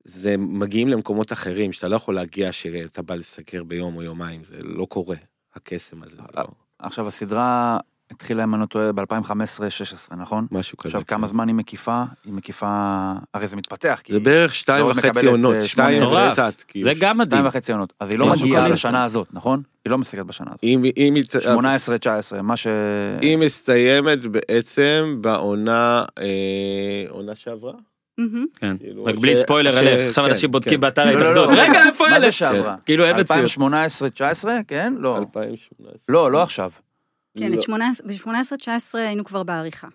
זה 0.04 0.36
מגיעים 0.38 0.88
למקומות 0.88 1.32
אחרים 1.32 1.72
שאתה 1.72 1.88
לא 1.88 1.96
יכול 1.96 2.14
להגיע 2.14 2.52
שאתה 2.52 3.02
בא 3.02 3.14
לסקר 3.14 3.64
ביום 3.64 3.96
או 3.96 4.02
יומיים, 4.02 4.44
זה 4.44 4.56
לא 4.62 4.84
קורה, 4.84 5.16
הקסם 5.54 6.02
הזה, 6.02 6.16
זה 6.16 6.22
לא. 6.36 6.44
עכשיו 6.78 7.06
הסדרה 7.06 7.78
התחילה, 8.10 8.44
אם 8.44 8.54
אני 8.54 8.60
לא 8.60 8.66
טועה, 8.66 8.92
ב-2015-16, 8.92 10.16
נכון? 10.16 10.46
משהו 10.50 10.78
כזה. 10.78 10.88
עכשיו 10.88 11.02
כמה 11.06 11.26
זמן 11.26 11.48
היא 11.48 11.54
מקיפה? 11.54 12.02
היא 12.24 12.32
מקיפה, 12.32 12.66
הרי 13.34 13.46
זה 13.46 13.56
מתפתח, 13.56 14.00
כי 14.04 14.12
זה 14.12 14.20
בערך 14.20 14.54
שתיים 14.54 14.84
מאוד 14.84 14.96
וחצי 14.96 15.08
מקבלת, 15.08 15.24
עונות, 15.24 15.54
אה, 15.54 15.68
שתיים. 15.68 16.02
וקצת. 16.06 16.62
כאילו. 16.68 16.84
זה 16.84 16.92
גם 17.00 17.18
מדהים. 17.18 17.30
שתיים 17.30 17.46
וחצי 17.46 17.72
עונות. 17.72 17.92
אז 18.00 18.10
היא 18.10 18.18
לא 18.18 18.32
מגיעה. 18.32 18.68
לשנה 18.68 19.04
הזאת, 19.04 19.28
נכון? 19.32 19.62
היא 19.84 19.90
לא 19.90 19.98
מסתכלת 19.98 20.26
בשנה 20.26 20.46
הזאת. 20.50 20.60
אם 20.64 20.84
אם 20.96 21.14
היא... 21.14 21.24
18-19, 22.38 22.42
מה 22.42 22.56
ש... 22.56 22.66
היא 23.20 23.36
מסתיימת 23.36 24.26
בעצם 24.26 25.18
בעונה, 25.20 26.04
אה, 26.18 27.04
עונה 27.08 27.34
שעברה? 27.34 27.72
כן. 28.56 28.76
כאילו, 28.78 29.04
רק 29.04 29.14
בלי 29.14 29.36
ספוילר 29.36 29.78
עליהם. 29.78 30.08
עכשיו 30.08 30.24
כן, 30.24 30.30
אנשים 30.30 30.50
בודקים 30.50 30.74
כן. 30.74 30.80
באתר 30.80 31.04
לא, 31.04 31.12
לא, 31.12 31.18
ההתאחדות. 31.18 31.48
לא, 31.48 31.62
רגע, 31.62 31.86
איפה 31.86 32.04
מה 32.04 32.16
אלה? 32.16 32.26
זה 32.26 32.32
שעברה? 32.32 32.76
כאילו 32.86 33.04
אין 33.04 33.20
מציאות. 33.20 33.50
2018-19, 34.42 34.48
כן? 34.68 34.94
לא. 34.98 35.18
2018. 35.18 35.92
לא, 36.08 36.32
לא 36.32 36.42
עכשיו. 36.42 36.70
כן, 37.38 37.50
לא. 37.52 37.56
את 37.56 37.62
18 37.62 38.06
ב-18-19 38.08 38.68
היינו 38.98 39.24
כבר 39.24 39.42
בעריכה. 39.42 39.88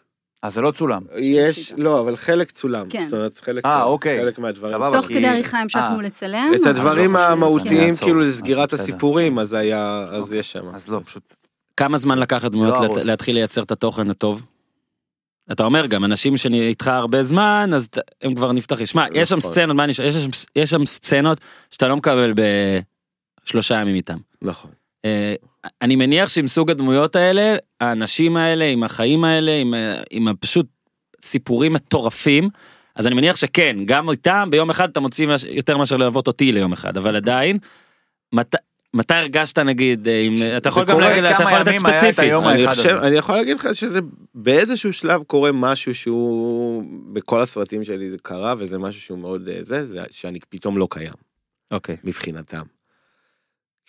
אז 0.44 0.54
זה 0.54 0.62
לא 0.62 0.72
צולם. 0.72 1.02
יש. 1.22 1.74
לא, 1.78 2.00
אבל 2.02 2.16
חלק 2.18 2.52
צולם. 2.52 2.90
כן. 2.90 3.06
זאת 3.06 3.14
אומרת, 3.14 3.38
חלק, 3.38 3.66
אה, 3.66 3.84
אוקיי. 3.84 4.18
חלק 4.20 4.40
מהדברים. 4.40 4.74
סבבה, 4.74 4.98
תוך 4.98 5.08
כי- 5.08 5.14
כדי 5.14 5.28
עריכה 5.28 5.60
המשכנו 5.60 5.98
אה. 5.98 6.02
לצלם. 6.02 6.52
את 6.62 6.66
הדברים 6.68 7.14
לא 7.14 7.20
חשוב. 7.20 7.32
המהותיים. 7.32 7.96
כאילו 7.96 8.20
לסגירת. 8.20 8.74
הסיפורים, 8.74 9.40
אז 9.40 9.54
היה, 9.54 10.08
אז 10.12 10.34
יש 10.34 10.52
שם. 10.52 10.76
אז 10.76 10.88
לא, 10.88 11.02
פשוט... 11.06 11.36
כמה 11.78 11.98
זמן 11.98 12.20
לקח 12.20 12.44
לדמויות 12.44 12.78
לא. 12.78 12.98
להתחיל 13.06 13.36
לייצר 13.36 13.64
את 13.64 13.72
התוכן 13.72 14.10
הטוב? 14.10 14.46
אתה 15.52 15.64
אומר 15.64 15.86
גם 15.86 16.06
אנשים 16.06 16.38
שאני 16.38 16.68
איתך 16.68 16.88
הרבה 16.88 17.24
זמן 17.24 17.72
אז 17.76 17.90
הם 18.22 18.36
כבר 18.36 18.52
נפתחים. 18.52 18.86
שמע 18.86 19.06
יש 19.14 19.30
שם 19.30 19.38
נכון. 19.38 19.52
סצנות 19.52 19.76
מה 19.76 19.84
אני 19.84 19.94
שואל? 19.94 20.08
יש 20.08 20.16
שם- 20.16 20.30
יש 20.56 20.70
שם 20.70 20.86
סצנות 20.86 21.38
שאתה 21.72 21.88
לא 21.88 21.96
מקבל 21.98 22.34
בשלושה 23.46 23.76
ימים 23.76 23.96
איתם. 23.96 24.18
נכון. 24.42 24.72
אני 25.82 25.96
מניח 25.96 26.30
שעם 26.30 26.48
סוג 26.48 26.72
הדמויות 26.72 27.16
האלה 27.16 27.56
האנשים 27.82 28.38
האלה 28.38 28.66
עם 28.66 28.84
החיים 28.84 29.24
האלה 29.24 29.52
עם, 29.52 29.74
עם 30.10 30.28
הפשוט 30.28 30.66
סיפורים 31.22 31.74
מטורפים. 31.74 32.50
אז 32.96 33.08
אני 33.08 33.16
מניח 33.16 33.36
שכן 33.36 33.78
גם 33.86 34.10
איתם 34.10 34.48
ביום 34.52 34.70
אחד 34.70 34.90
אתה 34.90 35.00
מוציא 35.00 35.28
יותר 35.50 35.78
מאשר 35.78 35.98
ללוות 35.98 36.28
אותי 36.28 36.52
ליום 36.52 36.74
אחד 36.74 36.98
אבל 36.98 37.16
עדיין. 37.16 37.58
מת, 38.34 38.56
מתי 38.94 39.14
הרגשת 39.14 39.60
נגיד 39.60 40.08
אה, 40.08 40.22
אם 40.22 40.58
אתה 40.58 40.70
יכול 40.70 40.86
גם 40.86 41.00
להגיד 41.00 41.24
אתה 41.24 41.44
יכול 41.44 41.60
לתת 41.60 41.78
ספציפי. 41.78 42.22
היום 42.22 42.48
אני 42.48 42.68
חושב. 42.68 42.98
אני 43.02 43.16
יכול 43.16 43.36
להגיד 43.36 43.58
לך 43.58 43.68
שזה 43.74 44.00
באיזשהו 44.36 44.94
שלב 44.94 45.24
קורה 45.24 45.52
משהו 45.52 45.96
שהוא, 45.96 46.84
בכל 47.14 47.42
הסרטים 47.42 47.84
שלי 47.84 48.10
זה 48.10 48.18
קרה, 48.22 48.56
וזה 48.58 48.78
משהו 48.78 49.02
שהוא 49.02 49.20
מאוד 49.20 49.50
אה, 49.50 49.64
זה, 49.64 49.86
זה 49.86 50.00
שאני 50.12 50.40
פתאום 50.50 50.78
לא 50.78 50.88
קיים, 50.92 51.14
אוקיי. 51.72 51.98
מבחינתם. 52.04 52.64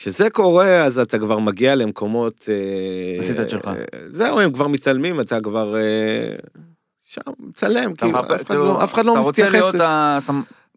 כשזה 0.01 0.31
קורה, 0.31 0.85
אז 0.85 0.99
אתה 0.99 1.19
כבר 1.19 1.39
מגיע 1.39 1.75
למקומות... 1.75 2.49
אה, 2.49 3.21
עשית 3.21 3.41
את 3.41 3.51
שלך. 3.51 3.67
אה, 3.69 3.75
זהו, 4.11 4.41
הם 4.41 4.53
כבר 4.53 4.67
מתעלמים, 4.69 5.21
אתה 5.21 5.41
כבר... 5.41 5.77
אה, 5.77 5.81
שם, 7.05 7.21
אתה 7.59 7.67
כאילו, 7.99 8.13
מחפש- 8.13 8.33
אף 8.35 8.45
אחד 8.47 8.55
לא- 8.55 8.85
אף 8.85 8.95
אחד 8.95 9.05
לא 9.05 9.13
אתה 9.13 9.21
רוצה 9.21 9.31
מתייחס. 9.43 9.55
להיות 9.61 9.75
ה- 9.75 10.19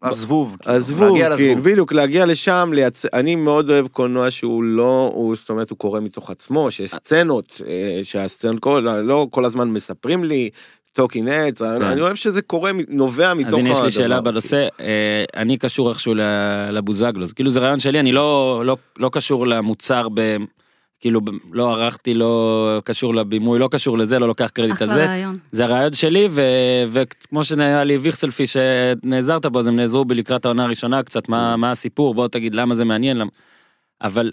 הזבוב. 0.02 0.56
כאילו, 0.60 0.74
הזבוב, 0.76 1.18
כאילו, 1.18 1.34
לזבוב. 1.34 1.70
בדיוק, 1.70 1.92
להגיע 1.92 2.26
לשם, 2.26 2.70
לייצ... 2.72 3.04
אני 3.12 3.34
מאוד 3.34 3.70
אוהב 3.70 3.86
קולנוע 3.88 4.30
שהוא 4.30 4.62
לא, 4.64 5.10
הוא, 5.14 5.36
זאת 5.36 5.50
אומרת, 5.50 5.70
הוא 5.70 5.78
קורא 5.78 6.00
מתוך 6.00 6.30
עצמו, 6.30 6.70
שיש 6.70 6.90
סצנות, 6.94 7.60
אה, 7.66 8.00
שהסצנות 8.02 8.60
כל, 8.60 8.86
לא 9.04 9.26
כל 9.30 9.44
הזמן 9.44 9.68
מספרים 9.68 10.24
לי, 10.24 10.50
talking 10.94 11.28
heads, 11.28 11.62
אני 11.62 12.00
אוהב 12.00 12.16
שזה 12.16 12.42
קורה, 12.42 12.70
נובע 12.88 13.34
מתוך 13.34 13.52
אז 13.52 13.58
הנה 13.58 13.70
יש 13.70 13.78
לי 13.80 13.90
שאלה 13.90 14.16
הדבר, 14.16 14.30
בנושא, 14.30 14.66
אה, 14.80 15.24
אני 15.36 15.58
קשור 15.58 15.90
איכשהו 15.90 16.14
לבוזגלו, 16.70 17.26
זה 17.26 17.34
כאילו 17.34 17.50
זה 17.50 17.60
רעיון 17.60 17.80
שלי, 17.80 18.00
אני 18.00 18.12
לא, 18.12 18.62
לא, 18.66 18.76
לא 18.98 19.10
קשור 19.12 19.46
למוצר 19.46 20.08
ב... 20.14 20.36
כאילו 21.00 21.20
לא 21.52 21.72
ערכתי, 21.72 22.14
לא 22.14 22.80
קשור 22.84 23.14
לבימוי, 23.14 23.58
לא 23.58 23.68
קשור 23.72 23.98
לזה, 23.98 24.18
לא 24.18 24.26
לוקח 24.26 24.50
קרדיט 24.54 24.82
על 24.82 24.88
אחלה 24.88 24.94
זה. 24.94 25.06
רעיון. 25.06 25.38
זה 25.52 25.64
הרעיון 25.64 25.92
שלי, 25.92 26.28
ו... 26.30 26.42
וכמו 26.88 27.44
שהיה 27.44 27.84
לי 27.84 27.96
ויכסלפי 27.96 28.44
שנעזרת 28.46 29.46
בו, 29.46 29.58
אז 29.58 29.66
הם 29.66 29.76
נעזרו 29.76 30.04
בי 30.04 30.14
לקראת 30.14 30.44
העונה 30.44 30.64
הראשונה 30.64 31.02
קצת, 31.02 31.28
מה, 31.28 31.56
מה 31.56 31.70
הסיפור, 31.70 32.14
בוא 32.14 32.28
תגיד 32.28 32.54
למה 32.54 32.74
זה 32.74 32.84
מעניין, 32.84 33.16
למה... 33.16 33.30
אבל 34.02 34.30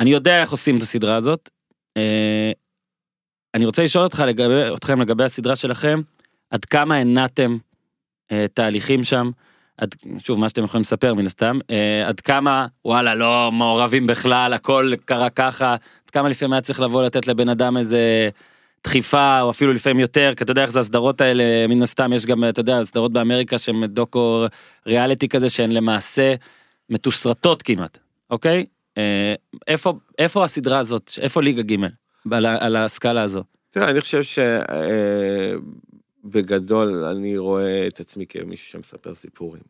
אני 0.00 0.10
יודע 0.10 0.40
איך 0.40 0.50
עושים 0.50 0.76
את 0.76 0.82
הסדרה 0.82 1.16
הזאת. 1.16 1.50
אני 3.56 3.64
רוצה 3.64 3.84
לשאול 3.84 4.04
אותך 4.04 4.22
לגבי, 4.26 4.74
אתכם 4.74 5.00
לגבי 5.00 5.24
הסדרה 5.24 5.56
שלכם, 5.56 6.00
עד 6.50 6.64
כמה 6.64 6.96
הנעתם 6.96 7.56
אה, 8.32 8.46
תהליכים 8.54 9.04
שם, 9.04 9.30
עד, 9.78 9.94
שוב 10.18 10.40
מה 10.40 10.48
שאתם 10.48 10.64
יכולים 10.64 10.82
לספר 10.82 11.14
מן 11.14 11.26
הסתם, 11.26 11.58
אה, 11.70 12.08
עד 12.08 12.20
כמה 12.20 12.66
וואלה 12.84 13.14
לא 13.14 13.50
מעורבים 13.52 14.06
בכלל, 14.06 14.52
הכל 14.52 14.92
קרה 15.04 15.30
ככה, 15.30 15.72
עד 15.72 16.10
כמה 16.12 16.28
לפעמים 16.28 16.52
היה 16.52 16.60
צריך 16.60 16.80
לבוא 16.80 17.02
לתת 17.02 17.26
לבן 17.26 17.48
אדם 17.48 17.76
איזה 17.76 18.28
דחיפה 18.84 19.40
או 19.40 19.50
אפילו 19.50 19.72
לפעמים 19.72 20.00
יותר, 20.00 20.32
כי 20.36 20.44
אתה 20.44 20.52
יודע 20.52 20.62
איך 20.62 20.70
זה 20.70 20.80
הסדרות 20.80 21.20
האלה, 21.20 21.66
מן 21.68 21.82
הסתם 21.82 22.12
יש 22.12 22.26
גם, 22.26 22.44
אתה 22.48 22.60
יודע, 22.60 22.78
הסדרות 22.78 23.12
באמריקה 23.12 23.58
שהן 23.58 23.86
דוקו 23.86 24.46
ריאליטי 24.86 25.28
כזה 25.28 25.48
שהן 25.48 25.72
למעשה 25.72 26.34
מתוסרטות 26.90 27.62
כמעט, 27.62 27.98
אוקיי? 28.30 28.66
אה, 28.98 29.34
איפה, 29.68 29.92
איפה 30.18 30.44
הסדרה 30.44 30.78
הזאת, 30.78 31.12
איפה 31.20 31.42
ליגה 31.42 31.62
ג' 31.62 31.76
על, 32.32 32.46
על 32.46 32.76
הסקאלה 32.76 33.22
הזו? 33.22 33.44
תראה, 33.70 33.90
אני 33.90 34.00
חושב 34.00 34.22
שבגדול 36.24 37.04
אני 37.04 37.38
רואה 37.38 37.86
את 37.86 38.00
עצמי 38.00 38.26
כמישהו 38.26 38.70
שמספר 38.70 39.14
סיפורים. 39.14 39.62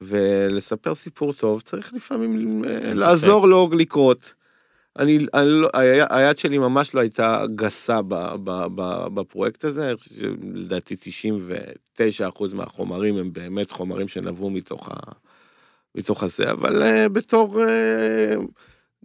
ולספר 0.00 0.94
סיפור 0.94 1.32
טוב 1.32 1.60
צריך 1.60 1.94
לפעמים 1.94 2.64
אה, 2.64 2.94
לעזור 2.94 3.48
לו 3.48 3.70
לקרות. 3.78 4.34
אני, 4.98 5.18
אני 5.34 5.48
לא, 5.48 5.68
היד 6.10 6.38
שלי 6.38 6.58
ממש 6.58 6.94
לא 6.94 7.00
הייתה 7.00 7.44
גסה 7.54 8.02
ב, 8.02 8.14
ב, 8.44 8.66
ב, 8.74 9.06
בפרויקט 9.14 9.64
הזה, 9.64 9.88
אני 9.88 9.96
חושב 9.96 10.14
שלדעתי 10.14 10.94
99% 11.98 12.54
מהחומרים 12.54 13.16
הם 13.16 13.32
באמת 13.32 13.70
חומרים 13.70 14.08
שנבעו 14.08 14.50
מתוך, 14.50 14.88
ה, 14.88 14.94
מתוך 15.94 16.22
הזה, 16.22 16.50
אבל 16.50 16.82
uh, 16.82 17.08
בתור, 17.08 17.60
uh, 17.60 18.42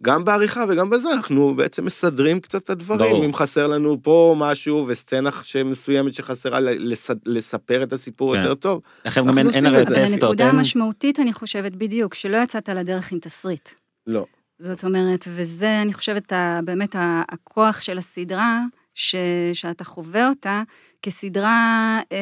גם 0.02 0.26
בעריכה 0.26 0.66
וגם 0.70 0.90
בזה, 0.90 1.12
אנחנו 1.12 1.54
בעצם 1.56 1.86
מסדרים 1.86 2.40
קצת 2.40 2.64
את 2.64 2.70
הדברים, 2.70 3.12
ברור. 3.12 3.26
אם 3.26 3.34
חסר 3.34 3.68
לנו 3.68 3.98
פה 4.04 4.36
משהו 4.38 4.86
וסצנה 4.88 5.30
מסוימת 5.66 6.14
שחסרה 6.14 6.60
לס, 6.60 7.10
לספר 7.26 7.84
את 7.84 7.94
הסיפור 7.94 8.36
כן. 8.36 8.42
יותר 8.42 8.56
טוב, 8.56 8.82
לכם 9.06 9.26
גם 9.28 9.38
אין, 9.38 9.48
אנחנו 9.48 9.58
אין 9.58 9.66
עושים 9.66 9.76
הרי 9.76 9.84
את 9.84 9.88
זה. 9.88 9.96
אבל 9.96 10.06
טסטות, 10.06 10.24
הנקודה 10.24 10.48
אין... 10.48 10.56
המשמעותית, 10.56 11.20
אני 11.20 11.34
חושבת, 11.34 11.72
בדיוק, 11.72 12.14
שלא 12.14 12.38
יצאת 12.38 12.70
לדרך 12.70 13.12
עם 13.12 13.20
תסריט. 13.20 13.70
לא. 14.08 14.26
זאת 14.60 14.84
אומרת, 14.84 15.26
וזה, 15.28 15.82
אני 15.82 15.94
חושבת, 15.94 16.34
באמת 16.66 16.96
הכוח 17.30 17.82
של 17.82 17.98
הסדרה, 17.98 18.60
ש, 18.94 19.16
שאתה 19.54 19.84
חווה 19.84 20.30
אותה 20.30 20.64
כסדרה 21.02 22.00
אה, 22.12 22.18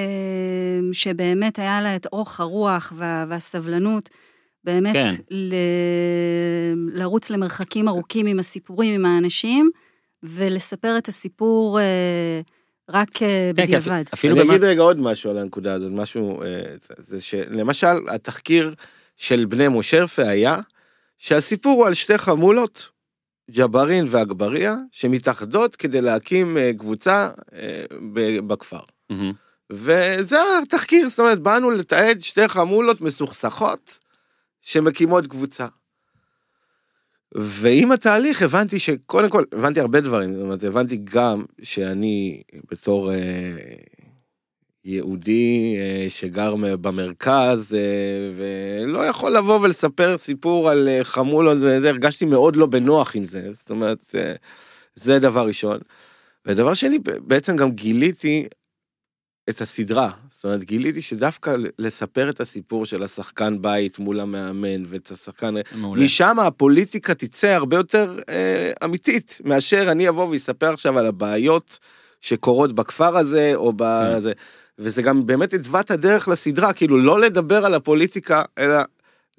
שבאמת 0.93 1.59
היה 1.59 1.81
לה 1.81 1.95
את 1.95 2.07
אורך 2.13 2.39
הרוח 2.39 2.93
וה, 2.95 3.25
והסבלנות, 3.29 4.09
באמת 4.73 4.93
כן. 4.93 5.13
ל, 5.31 5.53
לרוץ 6.93 7.29
למרחקים 7.29 7.87
ארוכים 7.87 8.25
עם 8.25 8.39
הסיפורים, 8.39 8.95
עם 8.95 9.05
האנשים, 9.05 9.69
ולספר 10.23 10.97
את 10.97 11.07
הסיפור 11.07 11.79
אה, 11.79 12.41
רק 12.89 13.09
אה, 13.23 13.51
כן, 13.55 13.63
בדיעבד. 13.63 14.03
אפילו 14.13 14.33
אני 14.35 14.41
באמת, 14.43 14.53
אגיד 14.55 14.63
רגע 14.63 14.81
עוד 14.81 14.99
משהו 14.99 15.29
על 15.29 15.37
הנקודה 15.37 15.73
הזאת, 15.73 15.91
משהו, 15.91 16.41
אה, 16.43 16.47
זה- 16.97 17.21
שלמשל, 17.21 17.97
התחקיר 18.09 18.73
של 19.17 19.45
בני 19.45 19.67
מושרפה 19.67 20.27
היה 20.27 20.57
שהסיפור 21.17 21.77
הוא 21.77 21.87
על 21.87 21.93
שתי 21.93 22.17
חמולות, 22.17 22.89
ג'בארין 23.51 24.05
ואגבריה, 24.09 24.75
שמתאחדות 24.91 25.75
כדי 25.75 26.01
להקים 26.01 26.57
אה, 26.57 26.71
קבוצה 26.77 27.29
אה, 27.53 27.83
ב- 28.13 28.39
בכפר. 28.47 28.79
מהמם. 29.09 29.33
וזה 29.71 30.37
התחקיר, 30.63 31.09
זאת 31.09 31.19
אומרת, 31.19 31.39
באנו 31.39 31.71
לתעד 31.71 32.19
שתי 32.21 32.47
חמולות 32.47 33.01
מסוכסכות 33.01 33.99
שמקימות 34.61 35.27
קבוצה. 35.27 35.67
ועם 37.35 37.91
התהליך 37.91 38.41
הבנתי 38.41 38.79
שקודם 38.79 39.29
כל, 39.29 39.43
הבנתי 39.51 39.79
הרבה 39.79 40.01
דברים, 40.01 40.33
זאת 40.33 40.43
אומרת, 40.43 40.63
הבנתי 40.63 40.99
גם 41.03 41.45
שאני 41.61 42.41
בתור 42.71 43.11
אה, 43.11 43.17
יהודי 44.85 45.75
אה, 45.77 46.05
שגר 46.09 46.55
במרכז 46.55 47.75
אה, 47.75 48.29
ולא 48.35 49.05
יכול 49.05 49.31
לבוא 49.37 49.59
ולספר 49.59 50.17
סיפור 50.17 50.69
על 50.69 50.87
אה, 50.89 51.03
חמולות 51.03 51.57
וזה, 51.61 51.89
הרגשתי 51.89 52.25
מאוד 52.25 52.55
לא 52.55 52.65
בנוח 52.65 53.15
עם 53.15 53.25
זה, 53.25 53.53
זאת 53.53 53.69
אומרת, 53.69 54.03
אה, 54.15 54.33
זה 54.95 55.19
דבר 55.19 55.47
ראשון. 55.47 55.79
ודבר 56.45 56.73
שני, 56.73 56.99
בעצם 57.21 57.55
גם 57.55 57.71
גיליתי 57.71 58.47
את 59.49 59.61
הסדרה. 59.61 60.11
זאת 60.29 60.43
אומרת, 60.43 60.63
גיליתי 60.63 61.01
שדווקא 61.01 61.55
לספר 61.79 62.29
את 62.29 62.41
הסיפור 62.41 62.85
של 62.85 63.03
השחקן 63.03 63.61
בית 63.61 63.99
מול 63.99 64.19
המאמן 64.19 64.83
ואת 64.85 65.11
השחקן... 65.11 65.55
מעולה. 65.75 66.03
משם 66.03 66.39
הפוליטיקה 66.39 67.13
תצא 67.13 67.47
הרבה 67.47 67.77
יותר 67.77 68.19
אה, 68.29 68.71
אמיתית, 68.83 69.41
מאשר 69.45 69.91
אני 69.91 70.09
אבוא 70.09 70.27
ואספר 70.27 70.73
עכשיו 70.73 70.99
על 70.99 71.05
הבעיות 71.05 71.79
שקורות 72.21 72.73
בכפר 72.73 73.17
הזה, 73.17 73.51
או 73.55 73.73
בזה. 73.75 74.33
וזה 74.79 75.01
גם 75.01 75.25
באמת 75.25 75.53
התווה 75.53 75.79
את 75.79 75.91
הדרך 75.91 76.27
לסדרה, 76.27 76.73
כאילו 76.73 76.97
לא 76.97 77.19
לדבר 77.19 77.65
על 77.65 77.73
הפוליטיקה, 77.73 78.43
אלא 78.57 78.77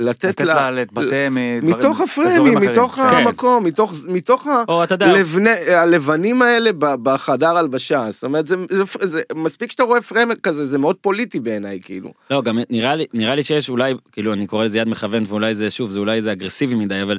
לתת 0.01 0.25
לתת 0.25 0.41
לה... 0.41 0.55
לה 0.55 0.71
להתבטא 0.71 1.29
מדברים, 1.31 1.77
מתוך 1.77 2.01
הפריימים, 2.01 2.57
אחרים. 2.57 2.71
מתוך 2.71 2.95
כן. 2.95 3.03
המקום, 3.03 3.65
מתוך, 3.65 3.95
מתוך 4.09 4.47
ה... 4.47 4.63
או 4.69 4.85
אתה 4.85 4.95
יודע, 4.95 5.13
לבני, 5.13 5.51
הלבנים 5.51 6.43
האלה 6.43 6.71
בחדר 6.79 7.57
הלבשה, 7.57 8.11
זאת 8.11 8.25
אומרת, 8.25 8.47
זה, 8.47 8.57
זה, 8.71 8.83
זה, 9.03 9.23
מספיק 9.35 9.71
שאתה 9.71 9.83
רואה 9.83 10.01
פריימר 10.01 10.35
כזה, 10.35 10.67
זה 10.67 10.79
מאוד 10.79 10.97
פוליטי 10.97 11.41
בעיניי, 11.41 11.81
כאילו. 11.85 12.13
לא, 12.31 12.43
גם 12.43 12.59
נראה 12.71 12.95
לי, 12.95 13.07
נראה 13.15 13.35
לי 13.35 13.43
שיש 13.43 13.71
אולי, 13.71 13.95
כאילו, 14.13 14.33
אני 14.33 14.47
קורא 14.47 14.65
לזה 14.65 14.79
יד 14.79 14.89
מכוון, 14.89 15.25
ואולי 15.27 15.55
זה, 15.55 15.71
שוב, 15.71 15.91
זה 15.91 16.01
אולי 16.01 16.23
זה 16.23 16.33
אגרסיבי 16.33 16.75
מדי, 16.75 17.03
אבל 17.03 17.19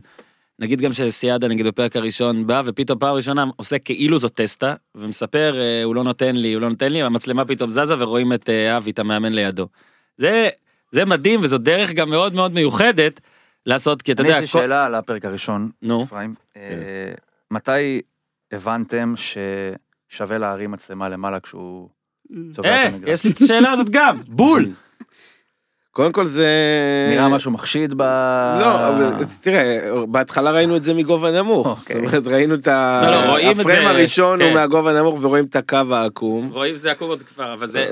נגיד 0.59 0.81
גם 0.81 0.93
שסיידה, 0.93 1.47
נגיד 1.47 1.65
בפרק 1.67 1.95
הראשון, 1.95 2.47
בא 2.47 2.61
ופתאום 2.65 2.99
פעם 2.99 3.15
ראשונה 3.15 3.45
עושה 3.55 3.79
כאילו 3.79 4.17
זו 4.17 4.29
טסטה, 4.29 4.73
ומספר, 4.95 5.59
אה, 5.59 5.83
הוא 5.83 5.95
לא 5.95 6.03
נותן 6.03 6.35
לי, 6.35 6.53
הוא 6.53 6.61
לא 6.61 6.69
נותן 6.69 6.91
לי, 6.91 7.03
והמצלמה 7.03 7.45
פתאום 7.45 7.69
זזה 7.69 7.95
ורואים 7.97 8.33
את 8.33 8.49
אה, 8.49 8.77
אבי, 8.77 8.91
את 8.91 8.99
המאמן 8.99 9.33
לידו. 9.33 9.67
זה, 10.17 10.49
זה 10.91 11.05
מדהים, 11.05 11.39
וזו 11.43 11.57
דרך 11.57 11.91
גם 11.91 12.09
מאוד 12.09 12.33
מאוד 12.33 12.53
מיוחדת 12.53 13.19
לעשות, 13.65 14.01
כי 14.01 14.11
אתה 14.11 14.21
יודע, 14.21 14.31
יש 14.31 14.37
לי 14.37 14.47
כל- 14.47 14.59
שאלה 14.59 14.85
על 14.85 14.95
הפרק 14.95 15.25
הראשון, 15.25 15.69
נו, 15.81 16.03
אפרים. 16.03 16.35
אה, 16.57 16.61
מתי 17.51 18.01
הבנתם 18.51 19.13
ששווה 19.17 20.37
להרים 20.37 20.71
מצלמה 20.71 21.09
למעלה 21.09 21.39
כשהוא 21.39 21.89
צובע 22.51 22.69
אה, 22.69 22.87
את 22.87 22.93
המגרש? 22.93 23.09
יש 23.09 23.23
לי 23.25 23.31
את 23.31 23.37
השאלה 23.41 23.71
הזאת 23.71 23.89
גם, 23.89 24.21
בול. 24.27 24.69
קודם 25.91 26.11
כל 26.11 26.25
זה... 26.25 26.47
נראה 27.11 27.29
משהו 27.29 27.51
מחשיד 27.51 27.93
ב... 27.93 28.01
לא, 28.61 28.87
אבל 28.87 29.11
תראה, 29.43 29.79
בהתחלה 30.09 30.51
ראינו 30.51 30.75
את 30.75 30.83
זה 30.83 30.93
מגובה 30.93 31.31
נמוך. 31.31 31.67
אוקיי. 31.67 31.95
זאת 31.95 32.13
אומרת, 32.13 32.27
ראינו 32.27 32.55
את 32.55 32.67
ה... 32.67 33.01
לא, 33.03 33.11
לא, 33.25 33.29
רואים 33.29 33.51
את 33.51 33.59
הפריים 33.59 33.83
זה, 33.83 33.89
הראשון 33.89 34.39
כן. 34.39 34.45
הוא 34.45 34.53
מהגובה 34.53 34.91
הנמוך 34.91 35.19
ורואים 35.21 35.45
את 35.45 35.55
הקו 35.55 35.77
העקום. 35.91 36.49
רואים 36.53 36.75
זה 36.75 36.91
עקום 36.91 37.09
עוד 37.09 37.23
כבר, 37.23 37.53
אבל 37.53 37.67
זה... 37.67 37.89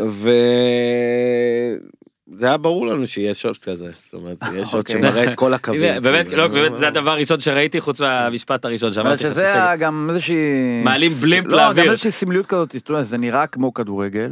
זה 2.36 2.46
היה 2.46 2.58
ברור 2.58 2.88
לנו 2.88 3.08
שיש 3.08 3.42
שוט 3.42 3.64
כזה, 3.64 3.92
זאת 3.94 4.14
אומרת, 4.14 4.38
יש 4.54 4.68
שוט 4.68 4.74
אוקיי. 4.74 4.96
שמראה 4.96 5.24
את 5.24 5.36
כל 5.36 5.54
הקווים. 5.54 6.02
באמת, 6.02 6.28
כאילו. 6.28 6.42
לא, 6.42 6.48
באמת, 6.48 6.78
זה 6.78 6.88
הדבר 6.88 7.12
הראשון 7.12 7.40
שראיתי, 7.40 7.82
חוץ 7.82 8.02
מהמשפט 8.02 8.66
הראשון 8.66 8.94
שאמרתי. 8.94 9.24
שזה 9.24 9.54
היה 9.54 9.76
גם 9.76 10.06
איזושהי... 10.10 10.36
מעלים 10.84 11.12
בלימפ 11.12 11.48
לא, 11.48 11.58
לאוויר. 11.58 11.86
גם 11.86 11.92
איזושהי 11.92 12.12
סמליות 12.12 12.46
כזאת, 12.46 12.72
זאת 12.72 12.90
אומרת, 12.90 13.06
זה 13.06 13.18
נראה 13.18 13.48
כמו 13.48 13.74
כדורגל. 13.74 14.32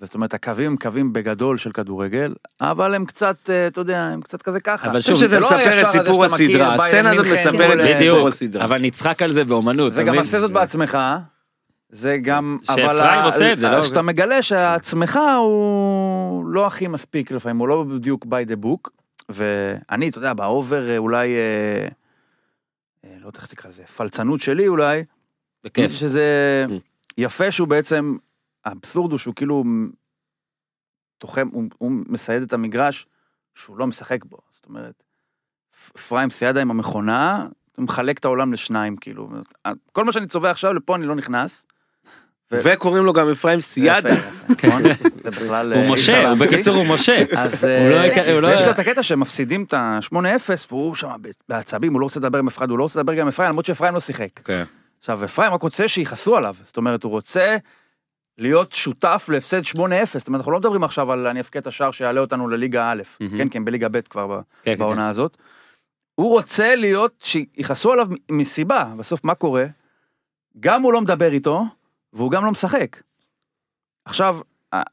זאת 0.00 0.14
אומרת, 0.14 0.34
הקווים 0.34 0.70
הם 0.70 0.76
קווים 0.76 1.12
בגדול 1.12 1.58
של 1.58 1.72
כדורגל, 1.72 2.34
אבל 2.60 2.94
הם 2.94 3.04
קצת, 3.04 3.36
אה, 3.50 3.66
אתה 3.66 3.80
יודע, 3.80 4.02
הם 4.02 4.20
קצת 4.20 4.42
כזה 4.42 4.60
ככה. 4.60 4.90
אבל 4.90 5.00
שוב, 5.00 5.16
זה 5.16 5.40
לא 5.40 5.46
מספר 5.46 5.56
הישר 5.56 5.86
את 5.86 5.90
סיפור 5.90 6.24
הסדרה, 6.24 6.74
הסצנה 6.74 7.10
הזאת 7.10 7.26
מספרת 7.26 7.80
את 7.80 7.80
אה, 7.80 7.98
סיפור 7.98 8.28
הסדרה. 8.28 8.64
אבל 8.64 8.78
נצחק 8.78 9.22
על 9.22 9.30
זה 9.30 9.44
באומנות. 9.44 9.92
זה 9.92 10.00
אתה 10.00 10.08
גם 10.08 10.14
מבין? 10.14 10.28
עשה 10.28 10.40
זאת 10.40 10.50
בעצמך, 10.52 10.98
זה 11.94 12.18
גם, 12.22 12.58
אבל 12.68 13.00
ה- 13.00 13.24
עושה 13.24 13.52
את 13.52 13.58
זה, 13.58 13.68
לא? 13.68 13.82
שאתה 13.82 14.02
מגלה 14.02 14.42
שעצמך 14.42 15.18
הוא 15.38 16.44
לא 16.46 16.66
הכי 16.66 16.86
מספיק 16.88 17.30
לפעמים, 17.30 17.58
הוא 17.58 17.68
לא 17.68 17.84
בדיוק 17.84 18.24
by 18.24 18.48
the 18.50 18.64
book, 18.64 18.90
ואני, 19.28 20.08
אתה 20.08 20.18
יודע, 20.18 20.32
באובר 20.32 20.88
אה, 20.90 20.98
אולי, 20.98 21.34
אה, 21.34 21.88
אה, 23.04 23.16
לא 23.20 23.26
יודע 23.26 23.38
איך 23.38 23.46
תקרא 23.46 23.70
לזה, 23.70 23.84
פלצנות 23.84 24.40
שלי 24.40 24.68
אולי, 24.68 25.04
בכיף. 25.64 25.92
שזה 25.92 26.66
Mm. 26.68 26.72
יפה 27.18 27.50
שהוא 27.50 27.68
בעצם, 27.68 28.16
האבסורד 28.64 29.10
הוא 29.10 29.18
שהוא 29.18 29.34
כאילו 29.34 29.64
תוחם, 31.18 31.48
הוא, 31.52 31.64
הוא 31.78 31.92
מסייד 32.08 32.42
את 32.42 32.52
המגרש 32.52 33.06
שהוא 33.54 33.78
לא 33.78 33.86
משחק 33.86 34.24
בו, 34.24 34.38
זאת 34.50 34.66
אומרת, 34.66 35.02
אפרים 35.96 36.30
סיידה 36.30 36.60
עם 36.60 36.70
המכונה, 36.70 37.46
מחלק 37.78 38.18
את 38.18 38.24
העולם 38.24 38.52
לשניים, 38.52 38.96
כאילו, 38.96 39.28
כל 39.92 40.04
מה 40.04 40.12
שאני 40.12 40.26
צובע 40.26 40.50
עכשיו, 40.50 40.72
לפה 40.74 40.96
אני 40.96 41.06
לא 41.06 41.14
נכנס. 41.14 41.66
וקוראים 42.52 43.04
לו 43.04 43.12
גם 43.12 43.30
אפרים. 43.30 43.58
יפה, 43.58 43.80
יפה, 43.80 44.08
נכון? 44.66 44.82
זה 45.22 45.30
בכלל... 45.30 45.72
אה, 45.72 45.86
הוא 45.86 45.94
אפשר 45.94 46.32
משה. 46.34 46.44
בקיצור 46.44 46.76
הוא 46.76 46.86
משה. 46.94 47.24
אז 47.36 47.64
לא 47.64 47.70
אה, 47.70 48.40
לא- 48.40 48.48
ויש 48.48 48.64
לו 48.64 48.70
את 48.70 48.78
הקטע 48.78 49.02
שהם 49.02 49.20
מפסידים 49.20 49.64
את 49.64 49.74
ה-8-0, 49.74 50.16
והוא 50.70 50.94
שם 50.94 51.08
בעצבים, 51.48 51.92
הוא 51.92 52.00
לא 52.00 52.04
רוצה 52.04 52.20
לדבר 52.20 52.38
עם 52.38 52.46
אחד, 52.46 52.70
הוא 52.70 52.78
לא 52.78 52.82
רוצה 52.82 53.00
לדבר 53.00 53.14
גם 53.14 53.20
עם 53.20 53.28
אפרים, 53.28 53.48
למרות 53.48 53.64
שאפרים 53.64 53.94
לא 53.94 54.00
שיחק. 54.00 54.28
כן. 54.44 54.64
עכשיו, 54.98 55.24
אפרים 55.24 55.52
רק 55.52 55.62
רוצה 55.62 55.88
שיכעסו 55.88 56.36
עליו, 56.36 56.54
זאת 56.62 56.76
אומרת, 56.76 57.02
הוא 57.02 57.10
רוצה 57.12 57.56
להיות 58.38 58.72
שותף 58.72 59.26
להפסד 59.32 59.60
8-0, 59.62 59.66
זאת 59.74 60.28
אומרת, 60.28 60.40
אנחנו 60.40 60.52
לא 60.52 60.58
מדברים 60.58 60.84
עכשיו 60.84 61.12
על 61.12 61.26
אני 61.26 61.40
אפקד 61.40 61.60
את 61.60 61.66
השער 61.66 61.90
שיעלה 61.90 62.20
אותנו 62.20 62.48
לליגה 62.48 62.90
א'. 62.92 63.02
כן, 63.38 63.48
כי 63.48 63.58
הם 63.58 63.64
בליגה 63.64 63.88
ב' 63.88 64.00
כבר 64.00 64.40
כן, 64.62 64.72
כן, 64.72 64.78
בעונה 64.78 65.08
הזאת. 65.08 65.36
הוא 66.14 66.30
רוצה 66.30 66.74
להיות, 66.74 67.12
שיכעסו 67.24 67.92
עליו 67.92 68.08
מסיבה, 68.30 68.92
בסוף 68.96 69.24
מה 69.24 69.34
קורה? 69.34 69.66
גם 70.60 70.82
הוא 70.82 70.92
לא 70.92 71.00
מדבר 71.00 71.32
איתו, 71.32 71.64
והוא 72.14 72.30
גם 72.30 72.44
לא 72.44 72.50
משחק. 72.50 72.96
עכשיו, 74.04 74.38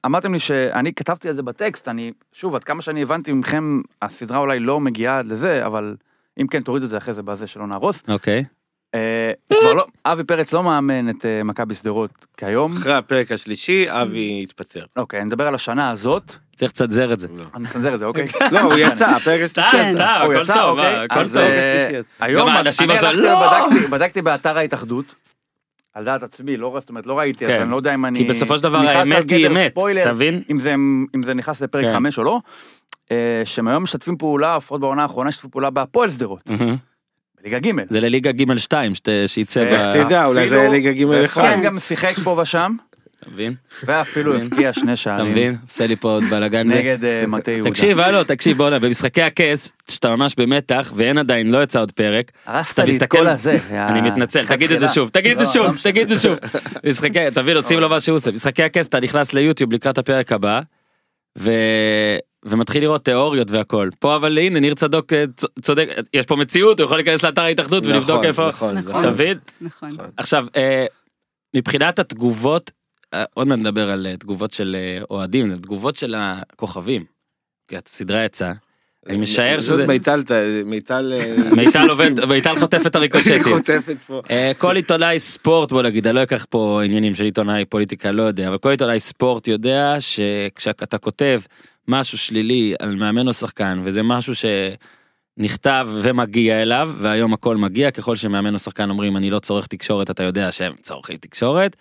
אמרתם 0.06 0.34
לי 0.34 0.40
שאני 0.40 0.94
כתבתי 0.94 1.30
על 1.30 1.36
זה 1.36 1.42
בטקסט, 1.44 1.88
אני, 1.88 2.12
שוב, 2.34 2.56
עד 2.56 2.64
כמה 2.64 2.82
שאני 2.82 3.02
הבנתי 3.02 3.32
מכם, 3.32 3.82
הסדרה 4.02 4.38
אולי 4.38 4.60
לא 4.60 4.80
מגיעה 4.80 5.20
עד 5.20 5.26
לזה, 5.26 5.66
אבל 5.66 5.96
אם 6.42 6.48
כן, 6.48 6.62
תוריד 6.64 6.84
את 6.84 6.90
זה 6.90 6.98
אחרי 6.98 7.14
זה 7.14 7.24
בזה 7.24 7.48
שלא 7.48 7.68
נהרוס. 7.68 8.04
אוקיי. 8.08 8.44
אה, 8.96 9.32
כבר 9.62 9.74
לא, 9.74 9.86
אבי 10.06 10.24
פרץ 10.24 10.54
לא 10.54 10.64
מאמן 10.64 11.10
את 11.10 11.26
אה, 11.26 11.44
מכבי 11.44 11.76
שדרות 11.76 12.12
כיום. 12.38 12.72
אחרי 12.72 12.94
הפרק 12.94 13.32
השלישי, 13.32 13.86
אבי 13.90 14.40
התפטר. 14.44 14.86
אוקיי, 14.98 15.20
אני 15.20 15.28
מדבר 15.28 15.48
על 15.48 15.56
השנה 15.56 15.90
הזאת, 15.90 16.36
צריך 16.56 16.72
לצנזר 16.72 17.14
את 17.14 17.20
זה. 17.20 17.28
לא. 17.36 17.44
אני 17.56 17.64
מצנזר 17.64 17.94
את 17.94 18.00
זה, 18.00 18.06
אוקיי? 18.06 18.26
לא, 18.52 18.60
הוא 18.60 18.74
יצא, 18.78 19.10
הפרק 19.10 19.42
השלישי. 19.42 19.94
סתם, 19.94 20.22
הוא 20.26 20.34
הכל 20.34 20.42
יצא, 20.42 20.54
טוב, 20.54 20.70
אוקיי, 20.70 20.98
מה, 20.98 21.04
הכל 21.04 21.20
אז, 21.20 21.34
טוב. 21.34 21.42
אה, 21.44 21.86
השלישי. 21.88 22.08
היום 22.20 22.50
אני 22.50 22.70
עכשיו, 22.70 22.92
הלכתי 22.92 23.18
לא! 23.22 23.66
ובדקתי- 23.68 23.88
בדקתי 23.92 24.22
באתר 24.22 24.58
ההתאחדות, 24.58 25.06
על 25.94 26.06
דעת 26.06 26.24
עצמי, 26.24 26.58
לא 26.58 26.78
זאת 26.80 26.90
אומרת, 26.90 27.06
לא 27.06 27.20
ראיתי, 27.20 27.46
אז 27.46 27.52
כן. 27.52 27.62
אני 27.62 27.72
לא 27.72 27.76
יודע 27.76 27.94
אם 27.94 28.06
אני... 28.06 28.20
כי 28.20 28.26
בסופו 28.26 28.58
של 28.58 28.64
דבר 28.64 28.78
האמת 28.78 29.32
היא 29.32 29.48
אמת, 29.48 29.72
ספוילר, 29.72 30.02
אתה 30.02 30.14
מבין? 30.14 30.42
אם 30.52 30.60
זה, 30.60 30.74
אם 31.16 31.24
זה 31.24 31.34
נכנס 31.34 31.62
לפרק 31.62 31.86
כן. 31.86 31.94
5 31.94 32.18
או 32.18 32.24
לא, 32.24 32.40
אה, 33.12 33.42
שהם 33.46 33.68
היום 33.68 33.84
משתפים 33.84 34.18
פעולה, 34.18 34.58
לפחות 34.58 34.82
בעונה 34.82 35.02
האחרונה, 35.02 35.32
שיתפו 35.32 35.52
פעולה 35.52 35.70
בהפועל 35.70 36.10
שדרות. 36.10 36.50
בליגה 37.42 37.60
ג'. 37.60 37.72
זה 37.90 38.00
לליגה 38.00 38.32
ג' 38.32 38.58
2 38.58 38.92
שייצא 39.26 39.64
ב... 39.64 39.68
איך 39.68 40.06
תדע, 40.06 40.26
אולי 40.26 40.50
זה 40.50 40.68
ליגה 40.72 40.92
ג' 40.92 41.04
אחד. 41.04 41.42
ואפרים 41.42 41.62
גם 41.62 41.80
שיחק 41.80 42.14
פה 42.24 42.40
ושם, 42.42 42.76
אתה 43.22 43.30
מבין? 43.30 43.54
ואפילו? 43.86 44.36
הבקיע 44.36 44.74
שני 44.74 44.84
אתה 44.84 44.96
שערים. 44.96 45.32
מבין? 45.32 45.56
עושה 45.70 45.88
לי 45.88 45.96
פה 45.96 46.10
עוד 46.12 46.24
בלאגן. 46.24 46.68
נגד 46.68 47.06
אה, 47.06 47.28
מטה 47.28 47.52
יהודה. 47.52 47.70
תקשיב, 47.72 48.00
הלו, 48.00 48.24
תקשיב, 48.24 48.58
בוא'נה, 48.58 48.80
במשחקי 48.80 49.22
הכס, 49.22 49.74
שאתה 49.90 50.16
ממש 50.16 50.36
במתח, 50.38 50.94
ואין 50.96 51.18
עדיין, 51.18 51.52
לא 51.52 51.64
יצא 51.64 51.80
עוד 51.80 51.92
פרק. 51.92 52.32
הרסת 52.46 52.74
אתה 52.74 52.86
לי 52.86 52.98
את 52.98 53.04
כל 53.04 53.28
הזה. 53.28 53.58
אני 53.72 54.02
מתנצל, 54.02 54.46
תגיד 54.46 54.72
את 54.72 54.80
זה 54.80 54.88
שוב, 54.88 55.10
תגיד 55.10 55.32
את 55.32 55.38
זה 55.38 55.60
לא, 55.60 55.66
לא 55.66 55.68
שוב, 55.68 55.76
משנה. 55.76 55.92
תגיד 55.92 56.12
את 56.12 56.18
זה 56.18 56.24
שוב. 56.24 56.38
משחקי, 56.90 57.32
תבין, 57.34 57.58
עושים 57.58 57.80
לו 57.80 57.90
מה 57.90 58.00
שהוא 58.00 58.16
עושה. 58.16 58.32
משחקי 58.32 58.64
הכס, 58.64 58.88
אתה 58.88 59.00
נכנס 59.00 59.34
ליוטיוב 59.34 59.74
לקראת 59.74 59.98
הפרק 59.98 60.32
הבא, 60.32 60.62
ומתחיל 62.46 62.84
לראות 62.84 63.06
תיאוריות 63.06 63.52
והכל. 63.52 63.90
פה 64.00 64.16
אבל 64.16 64.38
הנה 64.38 64.60
ניר 64.60 64.74
צדוק 64.74 65.14
אה, 65.14 65.24
צודק, 65.62 65.88
יש 66.14 66.26
פה 66.26 66.36
מציאות, 66.36 66.80
הוא 66.80 66.86
יכול 66.86 66.98
להיכנס 66.98 67.24
לאתר 67.24 67.42
ההתאחדות 67.42 67.86
ולבדוק 67.86 68.10
נכון, 68.10 68.26
איפה. 68.26 68.48
נכון, 68.48 68.78
נכון. 68.78 69.06
נכון. 69.06 69.14
אתה? 69.14 69.40
נכון. 69.62 69.90
עכשיו, 70.18 70.46
אה, 70.56 70.86
מבחינת 71.56 72.00
התגובות, 72.00 72.72
עוד 73.34 73.48
מעט 73.48 73.60
נדבר 73.60 73.92
על 73.92 74.08
אה, 74.08 74.18
תגובות 74.18 74.54
של 74.54 74.76
אה, 74.80 75.04
אוהדים, 75.10 75.48
זה 75.48 75.58
תגובות 75.58 75.96
של 75.96 76.16
הכוכבים. 76.18 77.06
כי 77.68 77.76
הסדרה 77.86 78.26
יצאה. 78.26 78.54
אני 79.08 79.18
משער 79.18 79.62
זאת 79.62 79.74
שזה... 79.74 79.88
מיטל, 79.88 80.24
מיטל... 80.66 81.14
אה, 81.16 81.56
מיטל 81.64 81.90
עובד, 81.90 82.26
מיטל 82.26 82.60
חוטף 82.60 82.82
את 82.86 82.96
הריקושטים. 82.96 83.44
חוטפת 83.54 83.98
פה. 84.08 84.22
אה, 84.30 84.52
כל 84.58 84.76
עיתונאי 84.76 85.20
ספורט 85.20 85.72
בוא 85.72 85.82
נגיד 85.82 86.08
אני 86.08 86.16
לא 86.16 86.24
אקח 86.24 86.46
פה 86.50 86.82
עניינים 86.86 87.16
של 87.16 87.24
עיתונאי 87.24 87.66
פוליטיקה 87.66 88.12
לא 88.12 88.24
יודע 88.24 88.48
אבל 88.48 88.58
כל 88.58 88.70
עיתונאי 88.70 89.00
ספורט 89.00 89.48
יודע 89.48 89.96
שכשאתה 90.00 90.98
כותב 90.98 91.42
משהו 91.88 92.18
שלילי 92.18 92.74
על 92.80 92.96
מאמן 92.96 93.28
או 93.28 93.34
שחקן 93.34 93.80
וזה 93.84 94.04
משהו 94.04 94.34
שנכתב 95.38 95.90
ומגיע 96.02 96.62
אליו 96.62 96.92
והיום 96.98 97.34
הכל 97.34 97.58
מגיע 97.58 97.92
ככל 97.92 98.16
שמאמן 98.16 98.54
או 98.54 98.60
שחקן 98.60 98.90
אומרים 98.90 99.18
אני 99.18 99.30
לא 99.30 99.40
צורך 99.40 99.68
תקשורת 99.68 100.10
אתה 100.10 100.24
יודע 100.24 100.52
שהם 100.52 100.74
צורכים 100.82 101.18
תקשורת. 101.18 101.76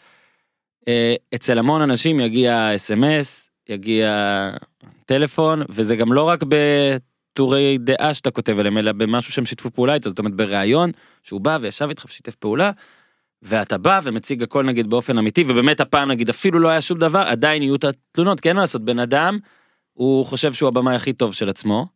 אה, 0.89 1.15
אצל 1.35 1.59
המון 1.59 1.83
אנשים 1.83 2.21
יגיע 2.21 2.75
אס.אם.אס 2.75 3.51
יגיע 3.69 4.51
טלפון 5.07 5.63
וזה 5.69 5.97
גם 5.97 6.13
לא 6.13 6.23
רק 6.23 6.41
בטורי 6.49 7.79
דעה 7.79 8.15
שאתה 8.15 8.31
כותב 8.31 8.59
עליהם 8.59 8.79
אלא 8.79 8.93
במשהו 8.93 9.33
שהם 9.33 9.47
שיתפו 9.47 9.71
פעולה 9.71 9.95
איתו 9.95 10.09
זאת 10.09 10.19
אומרת 10.19 10.35
בריאיון 10.35 10.91
שהוא 11.23 11.41
בא 11.41 11.59
וישב 11.61 11.89
איתך 11.89 12.05
ושיתף 12.05 12.35
פעולה. 12.35 12.71
ואתה 13.43 13.79
בא 13.79 14.01
ומציג 14.03 14.43
הכל 14.43 14.65
נגיד 14.65 14.91
באופן 14.91 15.19
אמיתי 15.19 15.45
ובאמת 15.49 15.81
הפעם 15.81 16.11
נגיד 16.11 16.29
אפילו 16.29 16.59
לא 16.59 16.69
היה 16.69 16.81
שום 16.81 16.99
דבר 16.99 17.19
עדיין 17.19 17.63
יהיו 17.63 17.75
את 17.75 17.85
התלונות 17.85 18.41
כי 18.41 18.49
אין 18.49 18.57
מה 18.57 18.63
לעשות 18.63 18.85
בן 18.85 18.99
אדם 18.99 19.39
הוא 19.93 20.27
חושב 20.27 20.53
שהוא 20.53 20.69
הבמאי 20.69 20.95
הכי 20.95 21.13
טוב 21.13 21.35
של 21.35 21.49
עצמו. 21.49 21.87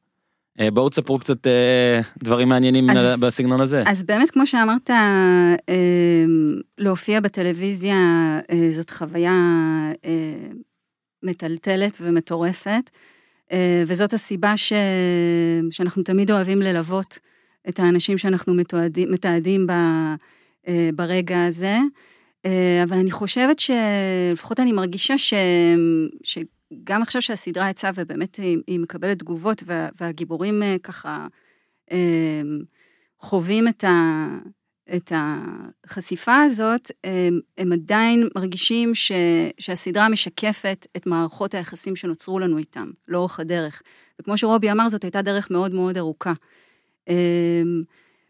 אה, 0.60 0.70
בואו 0.70 0.88
תספרו 0.88 1.18
קצת 1.18 1.46
אה, 1.46 2.00
דברים 2.18 2.48
מעניינים 2.48 2.90
אז- 2.90 3.20
בסגנון 3.20 3.60
הזה. 3.60 3.82
אז 3.86 4.04
באמת, 4.04 4.30
כמו 4.30 4.46
שאמרת, 4.46 4.90
אה, 4.90 5.54
להופיע 6.78 7.20
בטלוויזיה 7.20 7.96
זאת 8.70 8.90
חוויה 8.90 9.32
מטלטלת 11.22 11.98
ומטורפת, 12.00 12.90
וזאת 13.86 14.12
הסיבה 14.12 14.56
ש... 14.56 14.72
שאנחנו 15.70 16.02
תמיד 16.02 16.30
אוהבים 16.30 16.62
ללוות 16.62 17.18
את 17.68 17.80
האנשים 17.80 18.18
שאנחנו 18.18 18.54
מתועדים, 18.54 19.12
מתעדים 19.12 19.66
ב... 19.66 19.72
ברגע 20.94 21.44
הזה. 21.44 21.78
אבל 22.84 22.96
אני 22.98 23.10
חושבת 23.10 23.58
שלפחות 23.58 24.60
אני 24.60 24.72
מרגישה 24.72 25.18
ש... 25.18 25.34
שגם 26.72 27.02
עכשיו 27.02 27.22
שהסדרה 27.22 27.70
יצאה 27.70 27.90
ובאמת 27.94 28.36
היא, 28.36 28.58
היא 28.66 28.80
מקבלת 28.80 29.18
תגובות 29.18 29.62
וה... 29.66 29.88
והגיבורים 30.00 30.62
אה, 30.62 30.76
ככה 30.82 31.26
אה, 31.92 32.42
חווים 33.20 33.68
את, 33.68 33.84
ה... 33.84 34.28
את 34.96 35.12
החשיפה 35.14 36.40
הזאת, 36.40 36.90
הם, 37.04 37.40
הם 37.58 37.72
עדיין 37.72 38.28
מרגישים 38.36 38.94
ש... 38.94 39.12
שהסדרה 39.58 40.08
משקפת 40.08 40.86
את 40.96 41.06
מערכות 41.06 41.54
היחסים 41.54 41.96
שנוצרו 41.96 42.38
לנו 42.38 42.58
איתם, 42.58 42.90
לאורך 43.08 43.40
הדרך. 43.40 43.82
וכמו 44.20 44.38
שרובי 44.38 44.70
אמר, 44.70 44.88
זאת 44.88 45.04
הייתה 45.04 45.22
דרך 45.22 45.50
מאוד 45.50 45.72
מאוד 45.72 45.98
ארוכה. 45.98 46.32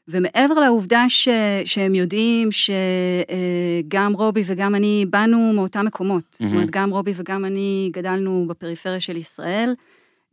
אה, 0.08 0.14
ומעבר 0.14 0.54
לעובדה 0.54 1.04
ש, 1.08 1.28
שהם 1.64 1.94
יודעים 1.94 2.48
שגם 2.52 4.12
רובי 4.12 4.42
וגם 4.46 4.74
אני 4.74 5.06
באנו 5.10 5.52
מאותם 5.52 5.86
מקומות, 5.86 6.24
mm-hmm. 6.34 6.44
זאת 6.44 6.52
אומרת, 6.52 6.70
גם 6.70 6.90
רובי 6.90 7.12
וגם 7.16 7.44
אני 7.44 7.90
גדלנו 7.92 8.44
בפריפריה 8.48 9.00
של 9.00 9.16
ישראל, 9.16 9.74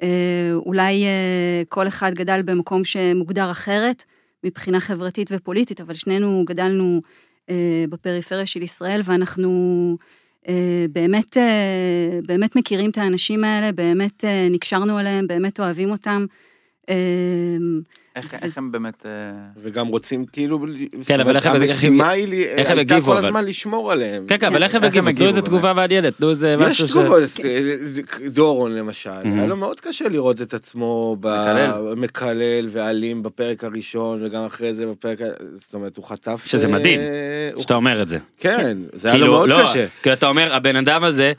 אה, 0.01 0.51
אולי 0.53 1.03
אה, 1.03 1.63
כל 1.69 1.87
אחד 1.87 2.13
גדל 2.13 2.41
במקום 2.45 2.85
שמוגדר 2.85 3.51
אחרת 3.51 4.03
מבחינה 4.43 4.79
חברתית 4.79 5.29
ופוליטית, 5.31 5.81
אבל 5.81 5.93
שנינו 5.93 6.43
גדלנו 6.47 7.01
אה, 7.49 7.85
בפריפריה 7.89 8.45
של 8.45 8.61
ישראל, 8.61 9.01
ואנחנו 9.03 9.97
אה, 10.47 10.85
באמת, 10.91 11.37
אה, 11.37 12.19
באמת 12.27 12.55
מכירים 12.55 12.89
את 12.89 12.97
האנשים 12.97 13.43
האלה, 13.43 13.71
באמת 13.71 14.25
אה, 14.25 14.47
נקשרנו 14.51 14.99
אליהם, 14.99 15.27
באמת 15.27 15.59
אוהבים 15.59 15.91
אותם. 15.91 16.25
אה, 18.17 18.21
איך 18.21 18.33
איך 18.43 18.57
הם 18.57 18.71
באמת... 18.71 19.05
אה, 19.05 19.11
וגם 19.63 19.87
רוצים 19.87 20.25
כאילו... 20.25 20.65
כן, 21.05 21.19
אבל 21.19 21.35
איך 21.35 21.45
הם- 21.45 21.55
המשימה 21.55 22.09
היא 22.09 22.27
לי- 22.27 22.43
איך 22.45 22.69
הם 22.71 22.77
הייתה 22.77 22.93
הגיבו, 22.95 23.11
כל 23.11 23.17
אבל? 23.17 23.25
הזמן 23.27 23.45
לשמור 23.45 23.91
עליהם. 23.91 24.25
כן, 24.27 24.37
כן, 24.39 24.47
אבל 24.47 24.63
איך 24.63 24.75
הם 24.75 24.83
הגיבו? 24.83 25.11
תנו 25.11 25.27
איזה 25.27 25.39
הגיבו, 25.39 25.45
תגובה 25.57 25.73
מעניינת, 25.73 26.17
תנו 26.17 26.29
איזה 26.29 26.55
יש 26.59 26.67
משהו 26.71 26.87
ש... 26.87 26.91
תגובות, 26.91 27.21
זה- 27.81 28.01
דורון 28.27 28.75
למשל. 28.75 29.09
היה 29.23 29.47
לו 29.47 29.55
מאוד 29.57 29.79
קשה 29.81 30.09
לראות 30.09 30.41
את 30.41 30.53
עצמו 30.53 31.17
מקלל. 31.97 32.67
ואלים 32.69 33.23
בפרק 33.23 33.63
הראשון 33.63 34.23
וגם 34.25 34.45
אחרי 34.45 34.73
זה 34.73 34.85
בפרק, 34.87 35.19
זאת 35.53 35.73
אומרת 35.73 35.97
הוא 35.97 36.05
חטף... 36.05 36.41
שזה 36.45 36.67
אה, 36.67 36.71
מדהים, 36.71 36.99
שאתה 37.57 37.75
אומר 37.75 38.01
את 38.01 38.09
זה. 38.09 38.17
כן, 38.39 38.77
זה 38.93 39.07
היה 39.07 39.17
לו 39.17 39.21
כאילו, 39.23 39.33
מאוד 39.37 39.49
לא, 39.49 39.59
קשה. 39.63 39.85
כי 40.03 40.13
אתה 40.13 40.27
אומר, 40.27 40.53
הבן 40.55 40.75
אדם 40.75 41.03
הזה, 41.03 41.33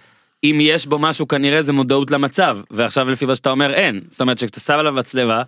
אם 0.45 0.59
יש 0.61 0.87
בו 0.87 0.99
משהו 0.99 1.29
כנראה 1.29 1.63
זה 1.63 1.73
מודעות 1.73 2.11
למצב, 2.11 2.59
ועכשיו 2.71 3.11
לפי 3.11 3.25
מה 3.27 3.37
שאתה 3.37 3.51
אומר 3.51 3.75
אין. 3.75 4.01
זאת 4.09 4.21
אומרת 4.21 4.39
שכשאתה 4.39 4.61
שם 4.61 4.73
עליו 4.79 4.93
מצלמה, 4.95 5.43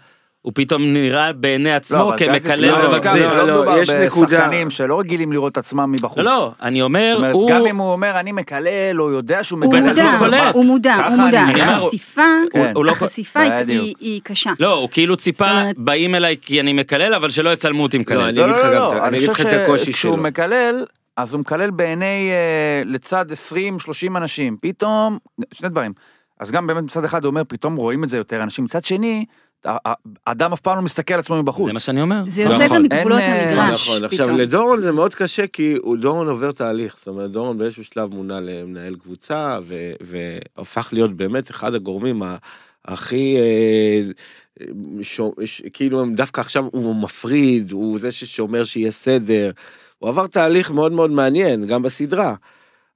הוא 0.44 0.52
פתאום 0.54 0.82
נראה 0.92 1.32
בעיני 1.32 1.72
עצמו 1.72 2.02
אבל 2.02 2.12
אל 2.12 2.18
כמקלל 2.18 2.52
תשכח 2.52 2.88
ומגזים. 2.92 3.22
לא, 3.22 3.46
לא, 3.46 3.54
מדובר 3.54 3.78
יש 3.78 3.90
נקודה. 3.90 4.26
בשחקנים 4.38 4.70
שלא 4.70 5.00
רגילים 5.00 5.32
לראות 5.32 5.52
את 5.52 5.58
עצמם 5.58 5.92
מבחוץ. 5.92 6.18
לא, 6.18 6.24
לא, 6.24 6.52
אני 6.62 6.82
אומר, 6.82 7.30
הוא... 7.32 7.50
גם 7.50 7.66
אם 7.66 7.76
הוא 7.76 7.92
אומר 7.92 8.20
אני 8.20 8.32
מקלל, 8.32 8.96
הוא 8.96 9.10
יודע 9.10 9.44
שהוא 9.44 9.64
הוא 9.64 9.74
מקלל. 9.74 9.92
בטח 9.92 10.22
מודע, 10.22 10.44
לא. 10.44 10.50
הוא 10.54 10.64
מודע, 10.64 10.94
ככה 10.98 11.08
הוא 11.08 11.16
מודע. 11.16 11.42
החשיפה, 11.42 12.22
כן. 12.52 12.72
הוא 12.74 12.84
לא- 12.84 12.90
החשיפה 12.90 13.40
היא- 13.40 13.52
בדיוק. 13.62 13.84
היא- 13.84 13.94
היא 14.00 14.20
קשה. 14.24 14.50
לא, 14.60 14.72
הוא 14.74 14.88
כאילו 14.92 15.16
ציפה, 15.16 15.46
באים 15.78 16.14
אליי 16.14 16.36
כי 16.40 16.60
אני 16.60 16.72
מקלל, 16.72 17.14
אבל 17.14 17.30
שלא 17.30 17.50
יצלמו 17.50 17.82
אותי 17.82 17.96
לא, 17.96 18.02
מקלל. 18.02 18.30
לא, 18.30 18.46
לא, 18.48 18.62
לא, 18.62 18.74
לא, 18.74 19.06
אני 19.06 19.18
אגיד 19.18 19.30
חושב 19.30 19.46
לך 19.46 19.52
את 19.52 19.58
הקושי 19.60 19.84
שכשהוא 19.92 20.14
שלו. 20.14 20.22
מקלל, 20.22 20.84
אז 21.16 21.32
הוא 21.32 21.40
מקלל 21.40 21.70
בעיני, 21.70 22.30
אה, 22.30 22.82
לצד 22.86 23.24
20-30 23.32 23.36
אנשים. 24.16 24.56
פתאום, 24.60 25.18
שני 25.52 25.68
דברים. 25.68 25.92
אז 26.40 26.50
גם 26.50 26.66
באמת 26.66 26.82
מצד 26.84 27.04
אחד 27.04 27.24
הוא 27.24 27.30
אומר, 27.30 27.42
פתאום 27.48 27.76
רואים 27.76 28.04
את 28.04 28.08
זה 28.08 28.16
יותר 28.16 28.42
אנשים. 28.42 28.64
מצד 28.64 28.84
שני, 28.84 29.24
האדם 30.26 30.52
אף 30.52 30.60
פעם 30.60 30.76
לא 30.76 30.82
מסתכל 30.82 31.14
על 31.14 31.20
עצמו 31.20 31.36
מבחוץ. 31.42 31.66
זה 31.66 31.72
מה 31.72 31.80
שאני 31.80 32.02
אומר. 32.02 32.22
זה 32.26 32.42
יוצא 32.42 32.64
נכון. 32.64 32.76
גם 32.76 32.82
מגבולות 32.82 33.20
אה, 33.20 33.50
המגרש. 33.50 33.88
נכון, 33.88 34.04
עכשיו 34.04 34.26
פתאום. 34.26 34.38
לדורון 34.40 34.80
זה 34.80 34.92
מאוד 34.92 35.14
קשה 35.14 35.46
כי 35.46 35.74
דורון 36.00 36.28
עובר 36.28 36.52
תהליך, 36.52 36.96
זאת 36.98 37.08
אומרת 37.08 37.30
דורון 37.30 37.58
באיזשהו 37.58 37.84
שלב 37.84 38.14
מונה 38.14 38.40
למנהל 38.40 38.94
קבוצה 38.96 39.58
והפך 40.00 40.88
להיות 40.92 41.12
באמת 41.16 41.50
אחד 41.50 41.74
הגורמים 41.74 42.22
הכי, 42.84 43.36
אה, 43.36 44.00
ש- 45.02 45.20
ש- 45.44 45.62
כאילו 45.72 46.00
הם 46.00 46.14
דווקא 46.14 46.40
עכשיו 46.40 46.64
הוא 46.72 46.96
מפריד, 46.96 47.72
הוא 47.72 47.98
זה 47.98 48.12
ששומר 48.12 48.64
שיהיה 48.64 48.90
סדר, 48.90 49.50
הוא 49.98 50.08
עבר 50.10 50.26
תהליך 50.26 50.70
מאוד 50.70 50.92
מאוד 50.92 51.10
מעניין 51.10 51.66
גם 51.66 51.82
בסדרה. 51.82 52.34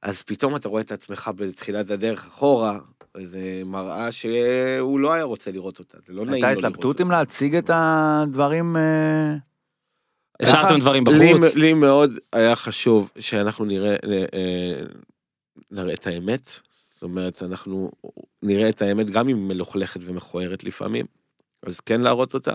אז 0.03 0.23
פתאום 0.23 0.57
אתה 0.57 0.69
רואה 0.69 0.83
את 0.83 0.93
עצמך 0.93 1.31
בתחילת 1.37 1.91
הדרך 1.91 2.27
אחורה, 2.27 2.79
זה 3.23 3.63
מראה 3.67 4.13
שהוא 4.13 5.01
לא 5.01 5.13
היה 5.13 5.25
רוצה 5.25 5.51
לראות 5.51 5.79
אותה, 5.79 5.99
זה 6.07 6.13
לא 6.13 6.25
נעים 6.25 6.29
לו 6.29 6.35
הייתה 6.35 6.49
לראות 6.49 6.65
התלבטות 6.65 6.85
אותה. 6.85 7.03
אם 7.03 7.11
להציג 7.11 7.55
את 7.55 7.71
הדברים... 7.73 8.77
אה, 8.77 9.35
השארתם 10.43 10.79
דברים 10.79 11.05
בחוץ. 11.05 11.55
לי 11.55 11.73
מאוד 11.73 12.19
היה 12.33 12.57
חשוב 12.57 13.11
שאנחנו 13.19 13.65
נראה, 13.65 13.97
אה, 14.35 14.83
נראה 15.71 15.95
את 15.95 16.07
האמת. 16.07 16.61
זאת 16.93 17.03
אומרת, 17.03 17.43
אנחנו 17.43 17.91
נראה 18.43 18.69
את 18.69 18.83
האמת 18.83 19.11
גם 19.11 19.29
אם 19.29 19.37
היא 19.37 19.45
מלוכלכת 19.45 20.01
ומכוערת 20.05 20.65
לפעמים, 20.65 21.07
אז 21.63 21.81
כן 21.81 22.01
להראות 22.01 22.35
אותה, 22.35 22.55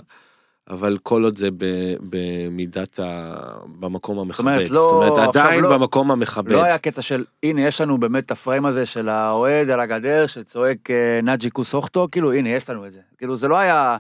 אבל 0.69 0.97
כל 1.03 1.23
עוד 1.23 1.37
זה 1.37 1.49
ב- 1.57 1.95
במידת 2.09 2.99
ה... 2.99 3.33
במקום 3.79 4.19
המכבד. 4.19 4.39
אומרת, 4.39 4.69
לא- 4.69 4.79
זאת 5.01 5.11
אומרת, 5.17 5.29
עדיין 5.29 5.63
לא- 5.63 5.77
במקום 5.77 6.11
המכבד. 6.11 6.51
לא 6.51 6.63
היה 6.63 6.77
קטע 6.77 7.01
של, 7.01 7.23
הנה, 7.43 7.61
יש 7.61 7.81
לנו 7.81 7.97
באמת 7.97 8.25
את 8.25 8.31
הפריים 8.31 8.65
הזה 8.65 8.85
של 8.85 9.09
האוהד 9.09 9.69
על 9.69 9.79
הגדר 9.79 10.27
שצועק 10.27 10.89
אה, 10.91 11.19
נאג'י 11.23 11.51
כוס 11.51 11.73
אוכטו, 11.73 12.07
כאילו, 12.11 12.33
הנה, 12.33 12.49
יש 12.49 12.69
לנו 12.69 12.85
את 12.85 12.91
זה. 12.91 12.99
כאילו, 13.17 13.35
זה 13.35 13.47
לא 13.47 13.57
היה... 13.57 13.97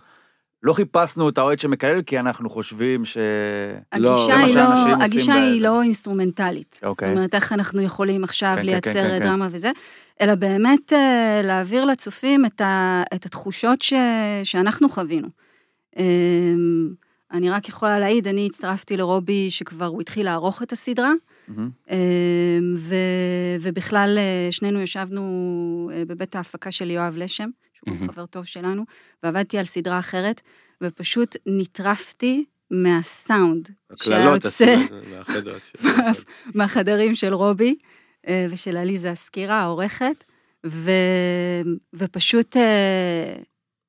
לא 0.63 0.73
חיפשנו 0.73 1.29
את 1.29 1.37
האוהד 1.37 1.59
שמקלל, 1.59 2.01
כי 2.01 2.19
אנחנו 2.19 2.49
חושבים 2.49 3.05
ש... 3.05 3.17
לא, 3.95 4.13
הגישה 4.13 4.35
מה 4.35 4.43
היא 4.43 4.55
לא, 4.55 5.03
הגישה 5.03 5.33
היא. 5.33 5.61
לא 5.61 5.81
אינסטרומנטלית. 5.81 6.73
זאת 6.73 6.83
אוקיי. 6.83 7.11
אומרת, 7.11 7.35
איך 7.35 7.53
אנחנו 7.53 7.81
יכולים 7.81 8.23
עכשיו 8.23 8.53
כן, 8.55 8.61
כן, 8.61 8.65
לייצר 8.65 8.93
כן, 8.93 9.19
כן, 9.19 9.19
דרמה 9.19 9.47
וזה, 9.51 9.71
אלא 10.21 10.35
באמת 10.35 10.93
אה, 10.93 11.41
להעביר 11.43 11.85
לצופים 11.85 12.45
את, 12.45 12.61
ה, 12.61 13.03
את 13.15 13.25
התחושות 13.25 13.81
ש, 13.81 13.93
שאנחנו 14.43 14.89
חווינו. 14.89 15.27
אמ, 15.97 16.89
אני 17.31 17.49
רק 17.49 17.69
יכולה 17.69 17.99
להעיד, 17.99 18.27
אני 18.27 18.45
הצטרפתי 18.45 18.97
לרובי 18.97 19.49
שכבר 19.51 19.85
הוא 19.85 20.01
התחיל 20.01 20.25
לערוך 20.25 20.61
את 20.63 20.71
הסדרה. 20.71 21.11
אמ, 21.49 21.65
ו, 22.77 22.95
ובכלל 23.61 24.15
אה, 24.17 24.47
שנינו 24.51 24.81
ישבנו 24.81 25.21
אה, 25.93 26.03
בבית 26.07 26.35
ההפקה 26.35 26.71
של 26.71 26.91
יואב 26.91 27.17
לשם, 27.17 27.49
שהוא 27.73 27.95
מהמם. 27.95 28.11
חבר 28.11 28.25
טוב 28.25 28.45
שלנו, 28.45 28.83
ועבדתי 29.23 29.57
על 29.57 29.65
סדרה 29.65 29.99
אחרת, 29.99 30.41
ופשוט 30.83 31.35
נטרפתי 31.45 32.43
מהסאונד 32.71 33.69
שהיה 33.95 34.19
הקללות 34.19 34.45
יוצא 34.45 34.75
עשו 34.85 34.93
מהחדר. 35.17 35.57
של- 35.81 35.87
מהחדרים 36.55 37.15
של 37.15 37.33
רובי 37.33 37.75
אה, 38.27 38.45
ושל 38.49 38.77
עליזה 38.77 39.11
הסקירה, 39.11 39.55
העורכת, 39.61 40.23
ו, 40.65 40.91
ופשוט 41.93 42.57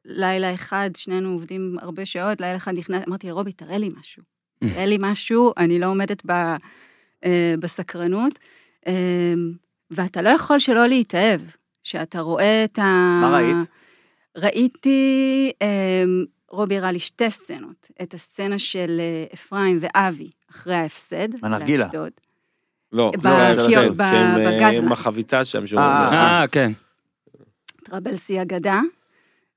לילה 0.05 0.55
אחד, 0.55 0.91
שנינו 0.97 1.29
עובדים 1.33 1.77
הרבה 1.81 2.05
שעות, 2.05 2.41
לילה 2.41 2.57
אחד 2.57 2.73
נכנס, 2.75 3.03
אמרתי 3.09 3.27
לרובי, 3.29 3.53
תראה 3.53 3.79
לי 3.79 3.91
משהו. 4.01 4.23
תראה 4.61 4.87
לי 4.87 4.97
משהו, 5.01 5.53
אני 5.57 5.79
לא 5.79 5.87
עומדת 5.87 6.23
ב, 6.27 6.31
אה, 7.25 7.55
בסקרנות. 7.61 8.39
אה, 8.87 9.35
ואתה 9.91 10.23
לא 10.23 10.29
יכול 10.29 10.59
שלא 10.59 10.87
להתאהב, 10.87 11.41
שאתה 11.83 12.21
רואה 12.21 12.65
את 12.65 12.79
ה... 12.79 12.83
מה 13.21 13.31
ראית? 13.37 13.69
ראיתי, 14.37 15.51
אה, 15.63 16.05
רובי 16.51 16.77
הראה 16.79 16.93
לי 16.93 16.99
שתי 16.99 17.31
סצנות. 17.31 17.91
את 18.03 18.15
הסצנה 18.15 18.59
של 18.59 18.97
אה, 19.01 19.25
אפרים 19.35 19.79
ואבי 19.81 20.31
אחרי 20.51 20.75
ההפסד. 20.75 21.41
בנרגילה. 21.43 21.85
לאשדוד. 21.85 22.11
לא, 22.93 23.13
ב- 23.23 23.27
לא, 23.27 23.67
כי- 23.67 23.73
שהם, 23.73 23.93
ב- 23.97 24.03
שהם, 24.03 24.41
אה, 24.41 24.69
בגזלן. 24.69 24.85
עם 24.87 24.93
החביתה 24.93 25.45
שם, 25.45 25.67
שהוא... 25.67 25.81
אה, 25.81 26.41
אה, 26.41 26.47
כן. 26.49 26.73
טרבלסי 27.85 28.43
אגדה. 28.43 28.81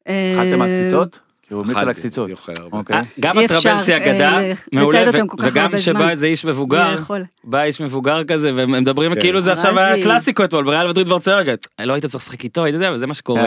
אכלתם 0.08 0.62
אה, 0.62 0.68
הקציצות? 0.68 1.20
כי 1.48 1.54
הוא 1.54 1.62
המליץ 1.62 1.78
על 1.78 1.90
הקציצות. 1.90 2.30
אוקיי. 2.72 2.96
אה, 2.96 3.02
גם 3.20 3.38
הטרבלסי 3.38 3.94
אה, 3.94 3.98
אגדה, 3.98 4.40
מעולה, 4.74 5.04
וגם 5.40 5.78
שבא. 5.78 6.10
איזה 6.10 6.28
איש 6.28 6.46
מבוגר, 6.46 6.94
יכול. 6.96 7.24
בא 7.44 7.64
איש 7.64 7.82
מבוגר 7.82 8.24
כזה, 8.24 8.52
והם 8.56 8.72
מדברים 8.72 9.14
כן. 9.14 9.20
כאילו 9.22 9.42
זה 9.42 9.54
עכשיו. 9.54 9.80
היה 9.80 10.04
קלאסיקו 10.04 10.44
אתמול, 10.44 10.66
בריאל 10.66 10.88
מדריד 10.88 11.08
ברצלונה, 11.08 11.42
לא 11.80 11.94
היית 11.94 12.06
צריך 12.06 12.24
לשחק 12.24 12.44
איתו, 12.44 12.64
היית 12.64 12.78
זה, 12.78 12.92
וזה 12.92 13.08
מה 13.08 13.14
שקורה. 13.14 13.46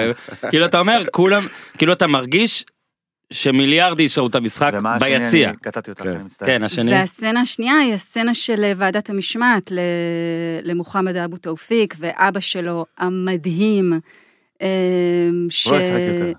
כאילו 0.51 0.65
אתה 0.65 0.79
אומר, 0.79 1.03
כולם, 1.13 1.43
כאילו 1.79 1.93
אתה 1.93 2.07
מרגיש 2.07 2.65
שמיליארד 3.33 3.99
איש 3.99 4.19
ראו 4.19 4.27
את 4.27 4.35
המשחק 4.35 4.73
ומה 4.75 4.95
השני? 4.95 5.19
ביציע. 5.19 5.49
אני 5.49 5.57
קטעתי 5.57 5.91
אותך, 5.91 6.03
כן. 6.03 6.09
אני 6.09 6.25
מצטער. 6.25 6.49
כן, 6.49 6.63
השני. 6.63 6.93
והסצנה 6.93 7.41
השנייה 7.41 7.79
היא 7.79 7.95
הסצנה 7.95 8.35
של 8.35 8.65
אה, 8.65 8.73
ועדת 8.77 9.11
המשמעת 9.11 9.71
ל- 9.71 9.79
למוחמד 10.63 11.17
אבו 11.17 11.37
תאופיק, 11.37 11.95
ואבא 11.99 12.41
שלו 12.41 12.85
המדהים, 12.99 13.93
אה, 14.63 14.69
ש... 15.51 15.67
לא 15.67 15.77
ישחק 15.77 15.93
יותר. 15.93 16.33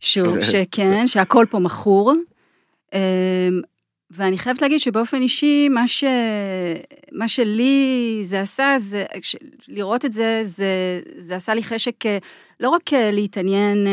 שהוא- 0.00 0.40
שכן, 0.40 1.06
שהכל 1.06 1.46
פה 1.50 1.58
מכור. 1.58 2.12
אה, 2.94 3.48
ואני 4.10 4.38
חייבת 4.38 4.62
להגיד 4.62 4.80
שבאופן 4.80 5.22
אישי, 5.22 5.68
מה, 5.68 5.88
ש... 5.88 6.04
מה 7.12 7.28
שלי 7.28 8.18
זה 8.22 8.40
עשה, 8.40 8.76
זה, 8.78 9.04
ש... 9.22 9.36
לראות 9.68 10.04
את 10.04 10.12
זה, 10.12 10.40
זה, 10.44 11.00
זה 11.18 11.36
עשה 11.36 11.54
לי 11.54 11.62
חשק 11.62 12.06
אה, 12.06 12.18
לא 12.60 12.68
רק 12.68 12.92
אה, 12.92 13.10
להתעניין 13.10 13.86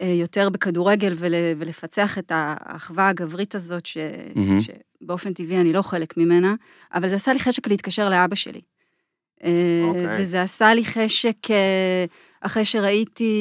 אה, 0.00 0.06
יותר 0.06 0.48
בכדורגל 0.50 1.12
ול... 1.16 1.32
ולפצח 1.56 2.18
את 2.18 2.32
האחווה 2.34 3.08
הגברית 3.08 3.54
הזאת, 3.54 3.86
ש... 3.86 3.98
מהמם. 4.34 4.58
שבאופן 4.60 5.32
טבעי 5.32 5.60
אני 5.60 5.72
לא 5.72 5.82
חלק 5.82 6.16
ממנה, 6.16 6.54
אבל 6.94 7.08
זה 7.08 7.16
עשה 7.16 7.32
לי 7.32 7.38
חשק 7.38 7.66
להתקשר 7.68 8.08
לאבא 8.08 8.34
שלי. 8.34 8.60
אה, 9.44 9.82
אוקיי. 9.84 10.20
וזה 10.20 10.42
עשה 10.42 10.74
לי 10.74 10.84
חשק, 10.84 11.36
אחרי 12.42 12.64
שראיתי, 12.64 13.34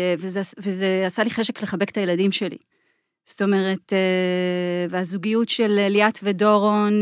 אה, 0.00 0.14
וזה, 0.18 0.40
וזה 0.58 1.02
עשה 1.06 1.24
לי 1.24 1.30
חשק 1.30 1.62
לחבק 1.62 1.90
את 1.90 1.96
הילדים 1.96 2.32
שלי. 2.32 2.56
זאת 3.24 3.42
אומרת, 3.42 3.92
אה, 3.92 4.86
והזוגיות 4.90 5.48
של 5.48 5.88
ליאת 5.88 6.18
ודורון 6.22 6.92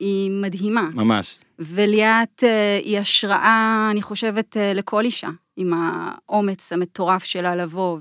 היא 0.00 0.30
מדהימה. 0.30 0.88
ממש. 0.94 1.38
וליאת 1.66 2.44
אה, 2.44 2.78
היא 2.84 2.98
השראה, 2.98 3.88
אני 3.90 4.02
חושבת, 4.02 4.56
אה, 4.56 4.72
לכל 4.74 5.04
אישה, 5.04 5.28
עם 5.56 5.72
האומץ 5.76 6.72
המטורף 6.72 7.24
שלה 7.24 7.54
לבוא 7.56 7.98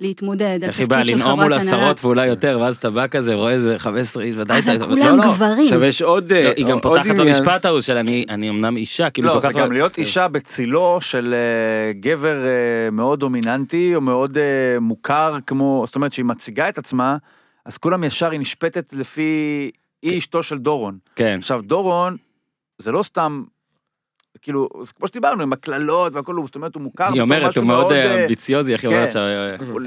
ולהתמודד 0.00 0.58
על 0.62 0.68
איך 0.68 0.78
היא 0.78 0.88
באה 0.88 1.02
לנאום 1.04 1.40
מול. 1.40 1.52
עשרות 1.52 2.04
ואולי 2.04 2.26
יותר, 2.26 2.58
ואז 2.62 2.76
אתה 2.76 2.90
בא 2.90 3.06
כזה, 3.06 3.34
רואה 3.34 3.52
איזה 3.52 3.78
15 3.78 4.22
איש, 4.22 4.34
ודאי, 4.36 4.60
אבל 4.60 4.76
אתה- 4.76 4.84
כולם 4.86 4.98
לא, 5.00 5.16
לא. 5.16 5.22
גברים. 5.32 5.64
עכשיו 5.64 5.84
יש 5.84 6.02
עוד... 6.02 6.32
אה, 6.32 6.44
לא, 6.44 6.50
היא 6.56 6.66
גם 6.66 6.80
פותחת 6.80 7.06
עניין. 7.06 7.26
במשפט 7.26 7.64
ההוא 7.64 7.80
של 7.80 7.96
אני 7.96 8.24
אני 8.28 8.48
אמנם 8.50 8.76
אישה, 8.76 9.10
כאילו 9.10 9.28
לא, 9.28 9.32
כל 9.34 9.40
זה 9.40 9.48
כך... 9.48 9.54
גם 9.56 9.72
להיות 9.72 9.98
אישה 9.98 10.28
בצילו 10.28 10.98
של 11.00 11.34
אה, 11.34 11.92
גבר 11.92 12.44
אה, 12.44 12.90
מאוד 12.92 13.20
דומיננטי 13.20 13.94
או 13.94 14.00
מאוד 14.00 14.38
אה, 14.38 14.80
מוכר 14.80 15.36
כמו, 15.46 15.82
זאת 15.86 15.96
אומרת 15.96 16.12
שהיא 16.12 16.24
מציגה 16.24 16.68
את 16.68 16.78
עצמה, 16.78 17.16
אז 17.66 17.78
כולם 17.78 18.04
ישר 18.04 18.30
היא 18.30 18.40
נשפטת 18.40 18.92
לפי, 18.92 19.70
היא 20.02 20.18
אשתו 20.18 20.42
של 20.42 20.58
דורון. 20.58 20.98
כן. 21.16 21.36
עכשיו 21.38 21.60
דורון, 21.62 22.16
זה 22.82 22.92
לא 22.92 23.02
סתם, 23.02 23.42
כאילו, 24.42 24.68
כמו 24.96 25.06
שדיברנו 25.06 25.42
עם 25.42 25.52
הקללות 25.52 26.14
והכל, 26.14 26.36
זאת 26.46 26.54
אומרת 26.54 26.74
הוא 26.74 26.82
מוכר. 26.82 27.12
היא 27.12 27.20
אומרת, 27.20 27.56
הוא 27.56 27.64
מאוד 27.64 27.92
אה, 27.92 28.16
אה, 28.16 28.22
אמביציוזי, 28.22 28.72
איך 28.72 28.84
היא 28.84 28.90
כן. 28.90 29.16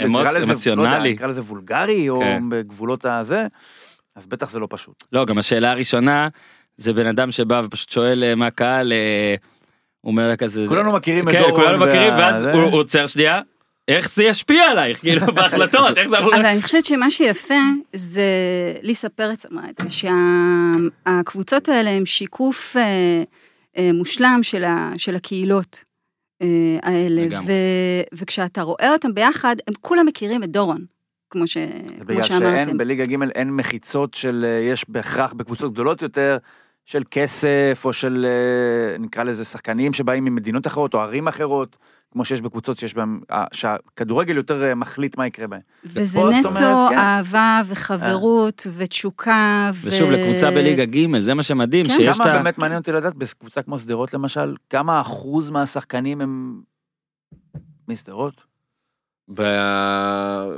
אומרת, 0.08 0.34
אמוציונלי. 0.43 1.13
נקרא 1.13 1.27
לזה 1.27 1.41
וולגרי 1.41 2.10
או 2.10 2.19
כן. 2.19 2.43
בגבולות 2.49 3.05
הזה, 3.05 3.47
אז 4.15 4.27
בטח 4.27 4.49
זה 4.49 4.60
לא 4.60 4.67
פשוט. 4.69 5.03
לא, 5.12 5.25
גם 5.25 5.38
השאלה 5.38 5.71
הראשונה, 5.71 6.27
זה 6.77 6.93
בן 6.93 7.08
אדם 7.08 7.31
שבא 7.31 7.62
ופשוט 7.65 7.89
שואל 7.89 8.23
אה, 8.23 8.36
מה 8.36 8.47
הקהל, 8.47 8.93
אה, 8.93 9.36
הוא 10.01 10.12
אומר 10.12 10.27
לה 10.27 10.36
כזה... 10.36 10.65
כולנו 10.67 10.91
מכירים 10.91 11.27
את 11.27 11.34
כן, 11.34 11.39
דורון. 11.39 11.62
כולנו 11.62 11.86
מכירים, 11.86 12.13
ואז 12.13 12.43
הוא 12.43 12.79
עוצר 12.79 13.08
שנייה, 13.08 13.41
איך 13.88 14.12
זה 14.12 14.24
ישפיע 14.24 14.63
עלייך, 14.63 15.00
כאילו, 15.00 15.26
בהחלטות, 15.36 15.98
איך 15.98 16.08
זה 16.08 16.19
אמור... 16.19 16.36
אבל 16.36 16.45
אני 16.45 16.62
חושבת 16.62 16.86
שמה 16.86 17.10
שיפה 17.10 17.60
זה, 17.93 18.24
ליסה 18.82 19.10
פרץ 19.10 19.45
אמרה 19.45 19.69
את 19.69 19.78
זה, 19.82 19.89
שהקבוצות 19.89 21.69
האלה 21.69 21.89
הם 21.89 22.06
שיקוף 22.06 22.78
אה, 22.78 23.24
אה, 23.78 23.89
מושלם 23.93 24.39
של, 24.41 24.63
ה, 24.63 24.91
של 24.98 25.15
הקהילות 25.15 25.84
אה, 26.41 26.48
האלה. 26.84 27.28
ו, 27.45 27.52
וכשאתה 28.13 28.62
רואה 28.62 28.93
אותם 28.93 29.13
ביחד, 29.13 29.56
הם 29.67 29.74
כולם 29.82 30.06
מכירים 30.06 30.43
את 30.43 30.50
דורון, 30.50 30.86
כמו, 31.30 31.48
ש, 31.48 31.58
כמו 31.58 32.06
בגלל 32.06 32.21
שאמרתם. 32.21 32.65
שאין, 32.65 32.78
בליגה 32.78 33.06
ג' 33.06 33.21
אין 33.36 33.52
מחיצות 33.52 34.13
של, 34.13 34.45
יש 34.71 34.86
בהכרח 34.89 35.34
בקבוצות 35.34 35.74
גדולות 35.74 36.02
יותר, 36.02 36.38
של 36.86 37.04
כסף, 37.12 37.82
או 37.86 37.93
של, 37.93 38.26
נקרא 39.00 39.24
לזה, 39.24 39.45
שחקנים 39.45 39.93
שבאים 39.93 40.26
ממדינות 40.26 40.67
אחרות, 40.67 40.93
או 40.93 41.00
ערים 41.00 41.28
אחרות, 41.28 41.78
כמו 42.15 42.25
שיש 42.25 42.41
בקבוצות 42.41 42.78
שיש 42.78 42.93
בהם, 42.93 43.19
אה, 43.32 43.45
שהכדורגל 43.51 44.38
יותר 44.38 44.63
אה, 44.63 44.75
מחליט 44.75 45.17
מה 45.17 45.28
יקרה 45.28 45.47
בהם. 45.47 45.62
וזה 45.84 46.19
נטו 46.19 46.47
אומרת, 46.47 46.89
כן. 46.89 46.97
אהבה 46.97 47.62
וחברות 47.65 48.67
ותשוקה. 48.75 49.71
ו... 49.73 49.88
ושוב, 49.88 50.12
לקבוצה 50.12 50.51
בליגה 50.51 50.86
ג', 50.86 51.19
זה 51.19 51.34
מה 51.34 51.43
שמדהים, 51.43 51.86
כן. 51.86 51.93
שיש 51.93 52.19
את 52.19 52.21
כמה 52.21 52.34
ה... 52.34 52.38
באמת 52.38 52.58
מעניין 52.58 52.80
אותי 52.80 52.91
לדעת, 52.91 53.15
בקבוצה 53.15 53.62
כמו 53.62 53.80
שדרות 53.80 54.13
למשל, 54.13 54.56
כמה 54.69 55.01
אחוז 55.01 55.49
מהשחקנים 55.49 56.21
הם 56.21 56.62
משדרות? 57.88 58.43
ב- 59.34 60.49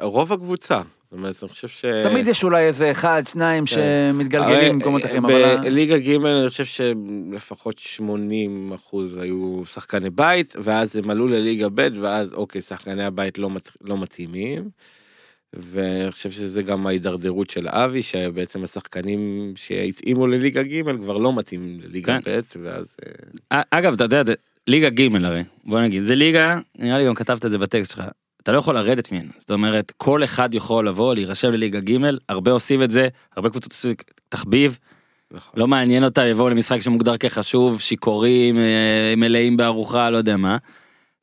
רוב 0.00 0.32
הקבוצה. 0.32 0.80
זאת 1.10 1.18
אומרת, 1.18 1.42
אני 1.42 1.48
חושב 1.48 1.68
ש... 1.68 1.84
תמיד 1.84 2.28
יש 2.28 2.44
אולי 2.44 2.64
איזה 2.64 2.90
אחד, 2.90 3.22
שניים 3.28 3.64
כן. 3.66 3.76
שמתגלגלים 4.12 4.72
במקומות 4.72 5.02
אה, 5.02 5.06
אחרים, 5.06 5.24
אבל... 5.24 5.44
ה- 5.44 5.56
בליגה 5.56 5.98
ג' 5.98 6.24
אני 6.24 6.48
חושב 6.48 6.64
שלפחות 6.64 7.78
80 7.78 8.72
אחוז 8.74 9.16
היו 9.16 9.62
שחקני 9.64 10.10
בית, 10.10 10.54
ואז 10.62 10.96
הם 10.96 11.10
עלו 11.10 11.26
לליגה 11.26 11.68
ב', 11.74 11.88
ואז 12.00 12.32
אוקיי, 12.32 12.62
שחקני 12.62 13.04
הבית 13.04 13.38
לא, 13.38 13.50
מת, 13.50 13.70
לא 13.80 13.98
מתאימים. 13.98 14.68
ואני 15.52 16.12
חושב 16.12 16.30
שזה 16.30 16.62
גם 16.62 16.86
ההידרדרות 16.86 17.50
של 17.50 17.68
אבי, 17.68 18.02
שבעצם 18.02 18.64
השחקנים 18.64 19.52
שהתאימו 19.56 20.26
לליגה 20.26 20.62
ג' 20.62 20.96
כבר 21.02 21.16
לא 21.16 21.36
מתאים 21.36 21.78
לליגה 21.82 22.18
כן. 22.24 22.30
ב', 22.30 22.40
ואז... 22.62 22.96
אה, 23.52 23.58
אה, 23.58 23.62
אגב, 23.70 23.92
אתה 23.92 24.04
יודע, 24.04 24.22
ליגה 24.66 24.90
ג' 24.90 25.24
הרי, 25.24 25.42
בוא 25.64 25.80
נגיד, 25.80 26.02
זה 26.02 26.14
ליגה, 26.14 26.58
נראה 26.78 26.98
לי 26.98 27.06
גם 27.06 27.14
כתבת 27.14 27.46
את 27.46 27.50
זה 27.50 27.58
בטקסט 27.58 27.92
שלך, 27.92 28.04
אתה 28.42 28.52
לא 28.52 28.58
יכול 28.58 28.74
לרדת 28.74 29.12
ממנה, 29.12 29.30
זאת 29.38 29.50
אומרת, 29.50 29.92
כל 29.96 30.24
אחד 30.24 30.54
יכול 30.54 30.88
לבוא, 30.88 31.14
להירשם 31.14 31.50
לליגה 31.50 31.80
ג', 31.80 31.96
הרבה 32.28 32.50
עושים 32.52 32.82
את 32.82 32.90
זה, 32.90 33.08
הרבה 33.36 33.50
קבוצות 33.50 33.72
עושים 33.72 33.94
תחביב, 34.28 34.78
נכון. 35.30 35.52
לא 35.60 35.66
מעניין 35.66 36.04
אותם, 36.04 36.22
יבואו 36.30 36.48
למשחק 36.48 36.80
שמוגדר 36.80 37.16
כחשוב, 37.16 37.80
שיכורים, 37.80 38.56
אה, 38.58 39.14
מלאים 39.16 39.56
בארוחה, 39.56 40.10
לא 40.10 40.16
יודע 40.16 40.36
מה. 40.36 40.56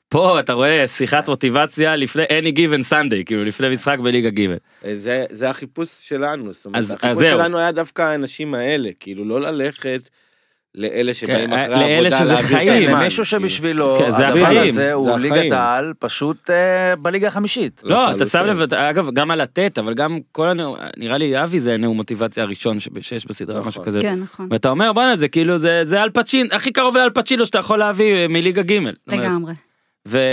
פה 0.09 0.39
אתה 0.39 0.53
רואה 0.53 0.87
שיחת 0.87 1.27
מוטיבציה 1.29 1.95
לפני 1.95 2.23
any 2.23 2.57
given 2.57 2.91
Sunday, 2.93 3.23
כאילו 3.25 3.43
לפני 3.43 3.69
משחק 3.69 3.99
בליגה 3.99 4.29
ג'. 4.29 4.47
אה, 4.49 4.55
זה, 4.95 5.25
זה 5.29 5.49
החיפוש 5.49 5.89
שלנו, 6.01 6.53
זאת 6.53 6.65
אומרת, 6.65 6.77
אז- 6.77 6.85
אז 6.85 6.91
החיפוש 6.91 7.17
זהו. 7.17 7.39
שלנו 7.39 7.57
היה 7.57 7.71
דווקא 7.71 8.01
האנשים 8.01 8.53
האלה, 8.53 8.89
כאילו 8.99 9.25
לא 9.25 9.41
ללכת 9.41 10.09
לאלה 10.77 11.13
שבאים 11.13 11.49
כן, 11.49 11.53
אחרי 11.53 11.69
לאלה 11.69 11.85
העבודה 11.85 12.19
שזה 12.19 12.33
להעביר 12.33 12.49
את 12.49 12.55
חיים. 12.55 12.81
זה 12.81 12.89
הזמן, 12.89 13.03
מישהו. 13.03 13.25
שבשבילו, 13.25 13.95
כן, 13.99 14.11
זה 14.11 14.27
הדבר 14.27 14.41
החיים. 14.45 14.69
הזה 14.69 14.93
הוא 14.93 15.19
זה 15.19 15.29
ליגת. 15.29 15.51
העל, 15.51 15.93
פשוט 15.99 16.49
אה, 16.49 16.95
בליגה 16.95 17.27
החמישית. 17.27 17.81
לא, 17.83 18.11
אתה 18.11 18.25
שם. 18.25 18.43
לב, 18.45 18.73
אגב, 18.73 19.09
גם 19.13 19.31
על 19.31 19.41
הטט, 19.41 19.77
אבל 19.77 19.93
גם 19.93 20.19
כל 20.31 20.47
הנאום, 20.47 20.75
נראה 20.97 21.17
לי 21.17 21.43
אבי 21.43 21.59
זה 21.59 21.77
נאום 21.77 21.97
מוטיבציה 21.97 22.43
הראשון 22.43 22.77
שיש 23.01 23.25
בסדרה, 23.27 23.57
נכון. 23.59 23.67
משהו 23.69 23.83
כזה. 23.83 24.01
כן, 24.01 24.19
נכון. 24.19 24.47
ואתה 24.51 24.69
אומר 24.69 24.93
בואנה 24.93 25.15
זה 25.15 25.27
כאילו 25.27 25.57
זה 25.57 25.79
זה 25.83 26.03
אל 26.03 26.09
פצ'ין 26.09 26.47
הכי 26.51 26.71
קרוב 26.71 26.97
לאל 26.97 27.09
פצ'ינו 27.09 27.45
שאתה 27.45 27.57
יכול 27.57 27.79
להביא 27.79 28.13
אה, 28.15 28.25
מליגה 28.29 28.61
ג'. 28.61 28.79
לגמרי. 29.07 29.53
וזהו 30.07 30.25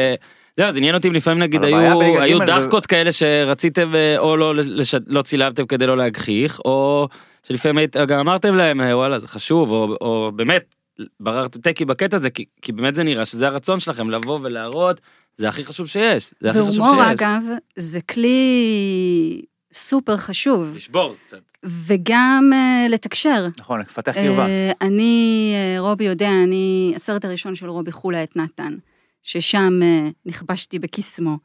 זה 0.73 0.79
עניין 0.79 0.95
אותי 0.95 1.09
אם 1.09 1.13
לפעמים 1.15 1.39
נגיד 1.43 1.65
היו 1.65 2.01
היו 2.21 2.39
דחקות 2.47 2.87
כאלה 2.87 3.13
שרציתם 3.13 3.95
אה, 3.95 4.19
או 4.19 4.37
לא 4.37 4.55
לש- 4.55 4.95
לא 5.07 5.23
צילמתם 5.23 5.67
כדי 5.67 5.87
לא 5.87 5.97
להגחיך 5.97 6.61
או 6.65 7.09
שלפעמים 7.49 7.79
היית- 7.79 7.97
גם 7.97 8.19
אמרתם 8.19 8.55
להם 8.55 8.81
אה, 8.81 8.97
וואלה 8.97 9.19
זה 9.19 9.29
חשוב 9.29 9.71
או 9.71 9.97
או 10.01 10.33
באמת 10.37 10.75
בררתם 11.21 11.61
טקי 11.61 11.85
בקטע 11.85 12.17
הזה 12.17 12.31
כי 12.31 12.45
כי 12.63 12.73
באמת 12.73 12.95
זה 12.95 13.03
נראה 13.03 13.25
שזה 13.25 13.47
הרצון 13.47 13.81
שלכם 13.81 14.11
לבוא 14.11 14.39
ולהראות 14.43 15.01
זה 15.37 15.49
הכי 15.49 15.65
חשוב 15.65 15.87
שיש 15.87 16.35
זה 16.41 16.51
הכי 16.51 16.61
חשוב 16.61 16.81
והומור, 16.81 17.05
שיש. 17.05 17.13
אגב, 17.13 17.43
זה 17.77 18.01
כלי 18.01 19.43
סופר 19.73 20.17
חשוב, 20.17 20.73
לשבור 20.77 21.15
קצת. 21.27 21.39
וגם 21.65 22.51
אה, 22.55 22.87
לתקשר. 22.91 23.47
נכון, 23.59 23.81
לפתח 23.81 24.13
קרבה. 24.13 24.47
אה, 24.47 24.73
אני, 24.81 25.53
אה, 25.55 25.81
רובי 25.81 26.05
יודע, 26.05 26.31
אני, 26.45 26.93
הסרט 26.97 27.25
הראשון 27.25 27.55
של 27.55 27.69
רובי 27.69 27.93
חולה 27.93 28.23
את 28.23 28.37
נתן, 28.37 28.75
ששם 29.23 29.81
נכבשתי 30.27 30.79
בקיסמו. 30.79 31.39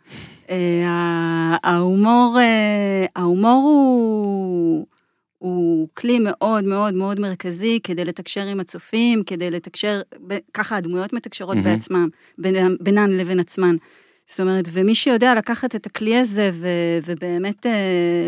ההומור, 1.63 2.37
ההומור 3.15 3.61
הוא, 3.63 4.85
הוא 5.39 5.87
כלי 5.93 6.19
מאוד 6.19 6.63
מאוד 6.63 6.93
מאוד 6.93 7.19
מרכזי 7.19 7.79
כדי 7.83 8.05
לתקשר 8.05 8.47
עם 8.47 8.59
הצופים, 8.59 9.23
כדי 9.23 9.51
לתקשר, 9.51 10.01
ככה 10.53 10.77
הדמויות 10.77 11.13
מתקשרות 11.13 11.57
mm-hmm. 11.57 11.61
בעצמם, 11.61 12.09
בין, 12.37 12.77
בינן 12.79 13.11
לבין 13.11 13.39
עצמן. 13.39 13.75
זאת 14.25 14.39
אומרת, 14.39 14.65
ומי 14.71 14.95
שיודע 14.95 15.35
לקחת 15.35 15.75
את 15.75 15.85
הכלי 15.85 16.17
הזה 16.17 16.49
ו, 16.53 16.67
ובאמת 17.05 17.65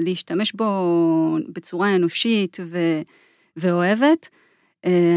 להשתמש 0.02 0.54
בו 0.54 1.38
בצורה 1.50 1.96
אנושית 1.96 2.58
ו, 2.66 3.02
ואוהבת, 3.58 4.30
אה, 4.34 4.41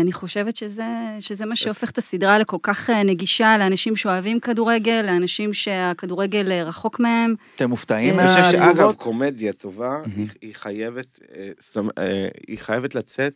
אני 0.02 0.12
חושבת 0.12 0.56
שזה, 0.56 0.84
שזה 1.20 1.46
מה 1.46 1.56
שהופך 1.56 1.90
את 1.90 1.98
הסדרה 1.98 2.38
לכל 2.38 2.56
כך 2.62 2.90
אה, 2.90 3.02
נגישה 3.02 3.58
לאנשים 3.58 3.96
שאוהבים 3.96 4.40
כדורגל, 4.40 5.02
לאנשים 5.06 5.52
שהכדורגל 5.52 6.52
אה, 6.52 6.62
רחוק 6.62 7.00
מהם. 7.00 7.34
אתם 7.54 7.70
מופתעים 7.70 8.16
מהתגובות? 8.16 8.36
אני 8.36 8.52
חושב 8.52 8.74
שאגב, 8.74 8.94
קומדיה 8.94 9.52
טובה, 9.52 10.02
היא 10.40 10.54
חייבת, 10.54 11.18
היא 12.48 12.58
חייבת 12.58 12.94
לצאת 12.94 13.34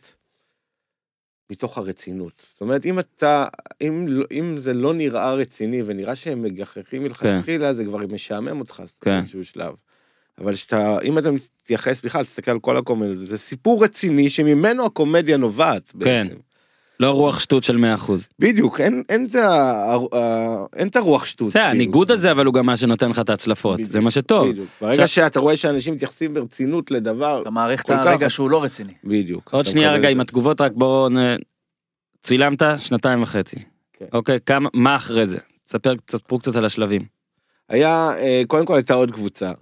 מתוך 1.49 1.77
הרצינות. 1.77 2.47
זאת 2.51 2.61
אומרת, 2.61 2.85
אם 2.85 2.99
אתה, 2.99 3.45
אם, 3.81 4.07
אם 4.31 4.55
זה 4.57 4.73
לא 4.73 4.93
נראה 4.93 5.33
רציני 5.33 5.81
ונראה 5.85 6.15
שהם 6.15 6.41
מגחכים 6.41 7.03
מלכתחילה, 7.03 7.67
כן. 7.67 7.73
זה 7.73 7.85
כבר 7.85 7.97
משעמם 7.97 8.59
אותך 8.59 8.83
כן. 9.01 9.17
באיזשהו 9.17 9.45
שלב. 9.45 9.75
אבל 10.39 10.55
שאתה, 10.55 10.97
אם 11.03 11.17
אתה 11.17 11.29
מתייחס 11.31 12.01
בכלל, 12.01 12.23
תסתכל 12.23 12.51
על 12.51 12.59
כל 12.59 12.77
הקומדיה, 12.77 13.15
זה 13.15 13.37
סיפור 13.37 13.83
רציני 13.83 14.29
שממנו 14.29 14.85
הקומדיה 14.85 15.37
נובעת 15.37 15.91
בעצם. 15.95 16.29
כן. 16.29 16.35
לא 16.99 17.11
רוח 17.11 17.39
שטות 17.39 17.63
של 17.63 17.77
100%. 18.07 18.11
בדיוק, 18.39 18.79
אין, 18.79 19.03
אין, 19.09 19.27
אין 20.75 20.87
את 20.87 20.95
הרוח 20.95 21.25
שטות. 21.25 21.47
בסדר, 21.47 21.61
כאילו. 21.61 21.71
הניגוד 21.71 22.11
הזה 22.11 22.31
אבל 22.31 22.45
הוא 22.45 22.53
גם 22.53 22.65
מה 22.65 22.77
שנותן 22.77 23.09
לך 23.09 23.19
את 23.19 23.29
ההצלפות, 23.29 23.79
זה 23.83 23.99
מה 23.99 24.11
שטוב. 24.11 24.49
בדיוק, 24.49 24.67
ברגע 24.81 25.07
ש... 25.07 25.15
שאתה 25.15 25.39
רואה 25.39 25.57
שאנשים 25.57 25.93
מתייחסים 25.93 26.33
ברצינות 26.33 26.91
לדבר... 26.91 27.41
אתה 27.41 27.49
מעריך 27.49 27.81
את 27.81 27.89
הרגע 27.89 28.25
כך... 28.25 28.31
שהוא 28.31 28.49
לא 28.49 28.63
רציני. 28.63 28.93
בדיוק. 29.03 29.49
עוד 29.53 29.65
שנייה 29.65 29.93
רגע 29.93 30.09
עם 30.09 30.19
התגובות, 30.19 30.61
רק 30.61 30.71
בואו... 30.75 31.09
צילמת 32.23 32.61
שנתיים 32.77 33.21
וחצי. 33.21 33.55
כן. 33.93 34.05
אוקיי, 34.13 34.39
כמה, 34.45 34.69
מה 34.73 34.95
אחרי 34.95 35.25
זה? 35.25 35.37
ספר, 35.67 35.93
ספרו 36.11 36.39
קצת 36.39 36.55
על 36.55 36.65
השלבים. 36.65 37.05
היה, 37.69 38.11
אה, 38.17 38.41
קודם 38.47 38.65
כל 38.65 38.75
הייתה 38.75 38.93
עוד 38.93 39.11
קבוצה, 39.11 39.47
אה, 39.47 39.53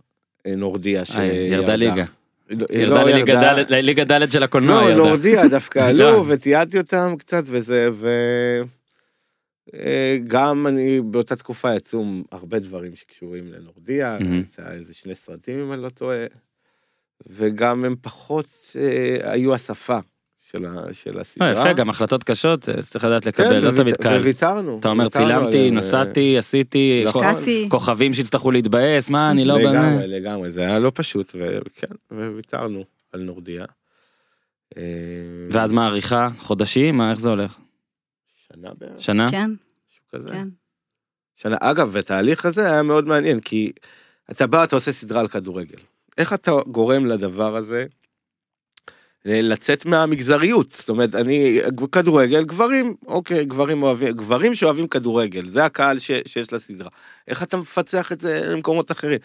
נורדיה 0.56 1.06
שירדה. 1.06 1.76
ליגה. 1.76 2.06
לא, 2.50 2.68
ירדה 3.10 3.54
לליגה 3.70 4.04
ד' 4.04 4.32
של 4.32 4.43
הקולנוע. 4.43 4.89
לא, 4.89 4.95
נורדיה 4.95 5.48
דווקא 5.48 5.80
עלו 5.89 6.28
ותיעדתי 6.28 6.78
אותם 6.78 7.16
קצת 7.20 7.43
וזה, 7.45 7.89
וגם 9.74 10.66
אה, 10.66 10.72
אני 10.72 11.02
באותה 11.02 11.36
תקופה 11.36 11.76
יצאו 11.76 12.06
הרבה 12.32 12.60
דברים 12.60 12.95
שקשורים 12.95 13.52
לנורדיה, 13.52 14.18
יצא 14.41 14.72
איזה 14.72 14.93
שני 14.93 15.16
סרטים 15.16 15.60
אם 15.60 15.74
אני 15.74 15.82
לא 15.82 15.89
טועה, 15.89 16.26
וגם 17.28 17.86
הם 17.86 17.95
פחות 18.02 18.76
היו 19.24 19.54
השפה. 19.54 20.00
של, 20.52 20.66
ה, 20.66 20.93
של 20.93 21.20
הסדרה. 21.20 21.52
יפה, 21.52 21.74
גם 21.74 21.89
החלטות 21.89 22.24
קשות, 22.24 22.70
אה, 22.70 22.82
צריך 22.82 23.06
לדעת 23.06 23.26
לקבל, 23.26 23.62
כן, 23.62 23.66
לא 23.66 23.84
תמיד 23.84 23.95
קל. 23.95 24.18
וויתרנו. 24.18 24.80
אתה 24.80 24.89
אומר, 24.89 25.10
צילמתי, 25.10 25.72
נסעתי, 25.72 26.38
עשיתי, 26.38 27.04
כוכבים 27.70 28.14
שיצטרכו 28.14 28.52
להתבאס, 28.52 29.10
מה, 29.10 29.32
אני 29.32 29.45
לא... 29.45 29.60
לגמרי, 29.60 30.08
לגמרי, 30.08 30.52
זה 30.52 30.62
היה 30.62 30.80
לא 30.80 30.91
פשוט, 30.95 31.36
וכן, 31.36 31.93
וויתרנו 32.12 32.84
על 33.14 33.22
נורדיה. 33.22 33.66
אה, 34.78 34.84
ואז 35.52 35.72
מה, 35.72 35.86
עריכה? 35.88 36.30
חודשים? 36.38 36.98
מה, 36.98 37.12
איך 37.12 37.20
זה 37.20 37.30
הולך? 37.30 37.58
שנה 38.54 38.70
בערך. 38.78 39.02
שנה? 39.02 39.32
כן. 39.32 39.52
משהו 39.91 40.04
כזה. 40.14 40.30
כן. 40.30 40.48
שנה, 41.36 41.58
אגב, 41.60 41.98
התהליך 41.98 42.45
הזה 42.45 42.72
היה 42.72 42.84
מאוד 42.84 43.08
מעניין, 43.08 43.39
כי 43.39 43.72
אתה 44.32 44.48
בא, 44.48 44.64
אתה 44.64 44.76
עושה 44.76 44.91
סדרה 44.91 45.20
על 45.20 45.28
כדורגל. 45.28 45.78
איך 46.18 46.34
אתה 46.34 46.52
גורם 46.68 47.06
לדבר 47.06 47.56
הזה 47.56 47.86
לצאת 49.26 49.86
מהמגזריות, 49.86 50.72
זאת 50.72 50.89
אומרת, 50.89 51.15
אני, 51.15 51.59
כדורגל, 51.91 52.43
גברים, 52.43 52.95
אוקיי, 53.07 53.45
גברים 53.45 53.84
אוהבים, 53.84 54.11
גברים 54.11 54.53
שאוהבים 54.53 54.88
כדורגל, 54.88 55.47
זה 55.47 55.65
הקהל 55.65 55.99
ש, 55.99 56.11
שיש 56.26 56.53
לסדרה. 56.53 56.89
איך 57.28 57.43
אתה 57.43 57.57
מפצח 57.57 58.11
את 58.11 58.22
זה 58.22 58.41
למקומות 58.45 58.91
אחרים? 58.91 59.20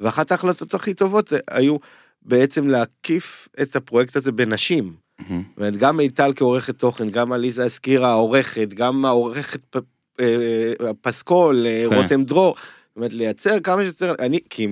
ואחת 0.00 0.32
ההחלטות 0.32 0.74
הכי 0.74 0.94
טובות 0.94 1.32
היו 1.50 1.76
בעצם 2.22 2.68
להקיף 2.68 3.48
את 3.62 3.76
הפרויקט 3.76 4.16
הזה 4.16 4.32
בנשים. 4.32 4.94
Mm-hmm. 5.20 5.32
אומרת, 5.56 5.76
גם 5.76 5.96
מיטל 5.96 6.32
כעורכת 6.36 6.78
תוכן, 6.78 7.10
גם 7.10 7.32
עליזה 7.32 7.64
הזכירה 7.64 8.10
העורכת, 8.10 8.68
גם 8.74 9.04
העורכת 9.04 9.60
פ, 9.70 9.76
אה, 10.20 10.72
פסקול, 11.00 11.66
אה, 11.66 11.84
כן. 11.90 11.96
רותם 11.96 12.24
דרור. 12.24 12.56
זאת 12.98 13.00
אומרת, 13.00 13.12
לייצר 13.12 13.60
כמה 13.60 13.82
שיותר, 13.82 14.14
אני, 14.18 14.38
כי 14.50 14.68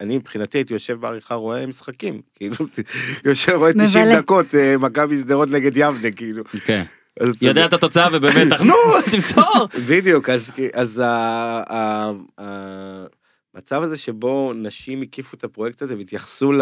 אני 0.00 0.16
מבחינתי 0.16 0.58
הייתי 0.58 0.72
יושב 0.72 1.00
בעריכה 1.00 1.34
רואה 1.34 1.66
משחקים, 1.66 2.20
כאילו, 2.34 2.56
יושב 3.24 3.52
רואה 3.52 3.72
90 3.72 4.06
דקות, 4.16 4.54
אה, 4.54 4.78
מכבי 4.78 5.16
שדרות 5.16 5.48
נגד 5.48 5.76
יבנה, 5.76 6.10
כאילו. 6.10 6.44
כן. 6.44 6.84
יודע 7.42 7.66
את 7.66 7.72
התוצאה 7.72 8.08
ובאמת, 8.12 8.60
נו, 8.60 8.74
תמסור. 9.10 9.66
בדיוק, 9.88 10.28
אז 10.72 11.02
המצב 13.54 13.82
הזה 13.82 13.96
שבו 13.96 14.52
נשים 14.56 15.02
הקיפו 15.02 15.36
את 15.36 15.44
הפרויקט 15.44 15.82
הזה 15.82 15.96
והתייחסו 15.96 16.52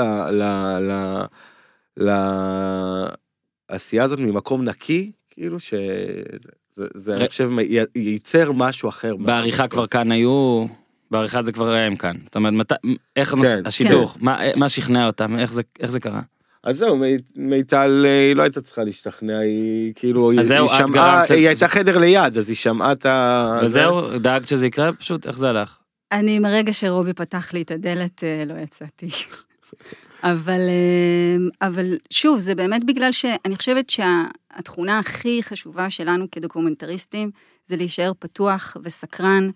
לעשייה 3.70 4.04
הזאת 4.04 4.18
ממקום 4.18 4.64
נקי, 4.64 5.12
כאילו 5.30 5.60
שזה, 5.60 7.16
אני 7.16 7.28
חושב, 7.28 7.50
ייצר 7.94 8.52
משהו 8.52 8.88
אחר. 8.88 9.16
בעריכה 9.16 9.68
כבר 9.68 9.86
כאן 9.86 10.12
היו... 10.12 10.66
בעריכה 11.10 11.42
זה 11.42 11.52
כבר 11.52 11.74
הם 11.74 11.96
כאן. 11.96 12.16
זאת 12.24 12.36
אומרת, 12.36 12.52
מת... 12.52 12.72
איך 13.16 13.34
כן. 13.42 13.66
השידוך, 13.66 14.12
כן. 14.12 14.24
מה, 14.24 14.38
מה 14.56 14.68
שכנע 14.68 15.06
אותם, 15.06 15.38
איך 15.38 15.52
זה, 15.52 15.62
איך 15.80 15.90
זה 15.90 16.00
קרה? 16.00 16.20
אז 16.66 16.78
זהו, 16.78 17.02
מיטל 17.36 18.02
אה, 18.06 18.28
היא 18.28 18.36
לא 18.36 18.42
הייתה 18.42 18.60
צריכה 18.60 18.84
להשתכנע, 18.84 19.38
היא 19.38 19.92
כאילו, 19.94 20.30
היא, 20.30 20.42
זהו, 20.42 20.70
היא 20.70 20.78
שמעה, 20.78 21.22
היא 21.22 21.34
היא 21.34 21.48
הייתה 21.48 21.68
חדר 21.68 21.98
ליד, 21.98 22.38
אז 22.38 22.48
היא 22.48 22.56
שמעה 22.56 22.92
את 22.92 23.06
ה... 23.06 23.58
וזהו, 23.62 24.18
דאגת 24.18 24.48
שזה 24.48 24.66
יקרה 24.66 24.92
פשוט, 24.92 25.26
איך 25.26 25.38
זה 25.38 25.48
הלך? 25.48 25.78
אני 26.12 26.38
מרגע 26.38 26.72
שרובי 26.72 27.12
פתח 27.12 27.52
לי 27.52 27.62
את 27.62 27.70
הדלת, 27.70 28.24
אה, 28.24 28.42
לא 28.46 28.54
יצאתי. 28.54 29.06
אבל, 30.22 30.60
אה, 30.60 31.66
אבל 31.68 31.96
שוב, 32.10 32.38
זה 32.38 32.54
באמת 32.54 32.84
בגלל 32.84 33.12
שאני 33.12 33.56
חושבת 33.56 33.90
שהתכונה 33.90 34.98
הכי 34.98 35.42
חשובה 35.42 35.90
שלנו 35.90 36.26
כדוקומנטריסטים 36.32 37.30
זה 37.66 37.76
להישאר 37.76 38.12
פתוח 38.18 38.76
וסקרן. 38.84 39.50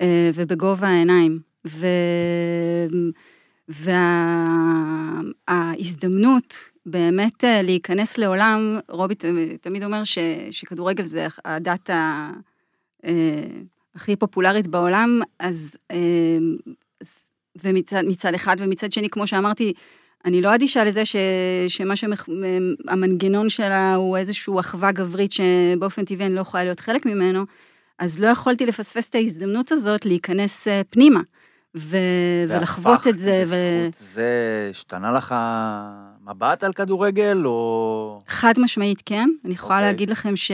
אה, 0.00 0.30
ובגובה 0.34 0.88
העיניים. 0.88 1.40
וההזדמנות 5.48 6.54
באמת 6.86 7.44
אה, 7.44 7.62
להיכנס 7.62 8.18
לעולם, 8.18 8.78
רובי 8.88 9.14
תמיד 9.60 9.84
אומר 9.84 10.04
ש... 10.04 10.18
שכדורגל 10.50 11.06
זה 11.06 11.26
הדת 11.44 11.90
ה... 11.90 12.30
אה, 13.04 13.42
הכי 13.94 14.16
פופולרית 14.16 14.66
בעולם, 14.66 15.20
אז... 15.38 15.76
ומצד 17.64 18.34
אחד 18.34 18.56
ומצד 18.58 18.92
שני, 18.92 19.08
כמו 19.10 19.26
שאמרתי, 19.26 19.72
אני 20.24 20.40
לא 20.40 20.54
אדישה 20.54 20.84
לזה 20.84 21.04
ש, 21.04 21.16
שמה 21.68 21.96
שהמנגנון 21.96 23.48
שלה 23.48 23.94
הוא 23.94 24.16
איזושהי 24.16 24.60
אחווה 24.60 24.92
גברית 24.92 25.32
שבאופן 25.32 26.04
טבעי 26.04 26.26
אני 26.26 26.34
לא 26.34 26.40
יכולה 26.40 26.64
להיות 26.64 26.80
חלק 26.80 27.06
ממנו, 27.06 27.44
אז 27.98 28.20
לא 28.20 28.26
יכולתי 28.26 28.66
לפספס 28.66 29.08
את 29.08 29.14
ההזדמנות 29.14 29.72
הזאת 29.72 30.06
להיכנס 30.06 30.68
אה, 30.68 30.82
פנימה. 30.90 31.20
ו... 31.76 31.96
ולחוות 32.48 33.06
את 33.06 33.18
זה. 33.18 33.44
ו... 33.46 33.56
זה 33.98 34.68
השתנה 34.70 35.12
לך 35.12 35.34
מבט 36.26 36.64
על 36.64 36.72
כדורגל, 36.72 37.42
או... 37.44 38.20
חד 38.28 38.52
משמעית 38.58 39.02
כן. 39.06 39.28
אני 39.44 39.54
יכולה 39.54 39.74
okay. 39.74 39.78
אוקיי. 39.78 39.90
להגיד 39.92 40.10
לכם 40.10 40.36
ש... 40.36 40.50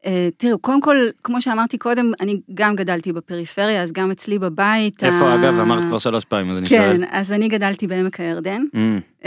Uh, 0.00 0.08
תראו, 0.36 0.58
קודם 0.58 0.80
כל, 0.80 0.96
כמו 1.24 1.40
שאמרתי 1.40 1.78
קודם, 1.78 2.12
אני 2.20 2.40
גם 2.54 2.76
גדלתי 2.76 3.12
בפריפריה, 3.12 3.82
אז 3.82 3.92
גם 3.92 4.10
אצלי 4.10 4.38
בבית... 4.38 5.04
איפה, 5.04 5.30
ה... 5.30 5.34
אגב? 5.34 5.58
אמרת 5.60 5.84
כבר 5.84 5.98
שלוש 5.98 6.24
פעמים, 6.24 6.50
אז 6.50 6.58
אני 6.58 6.66
כן, 6.66 6.76
שואל. 6.76 7.06
כן, 7.06 7.16
אז 7.16 7.32
אני 7.32 7.48
גדלתי 7.48 7.86
בעמק 7.86 8.20
הירדן, 8.20 8.62
mm. 8.72 9.22
uh, 9.22 9.26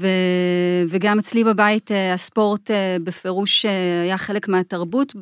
ו... 0.00 0.06
וגם 0.88 1.18
אצלי 1.18 1.44
בבית 1.44 1.90
הספורט 2.14 2.70
בפירוש 3.04 3.64
היה 4.04 4.18
חלק 4.18 4.48
מהתרבות, 4.48 5.14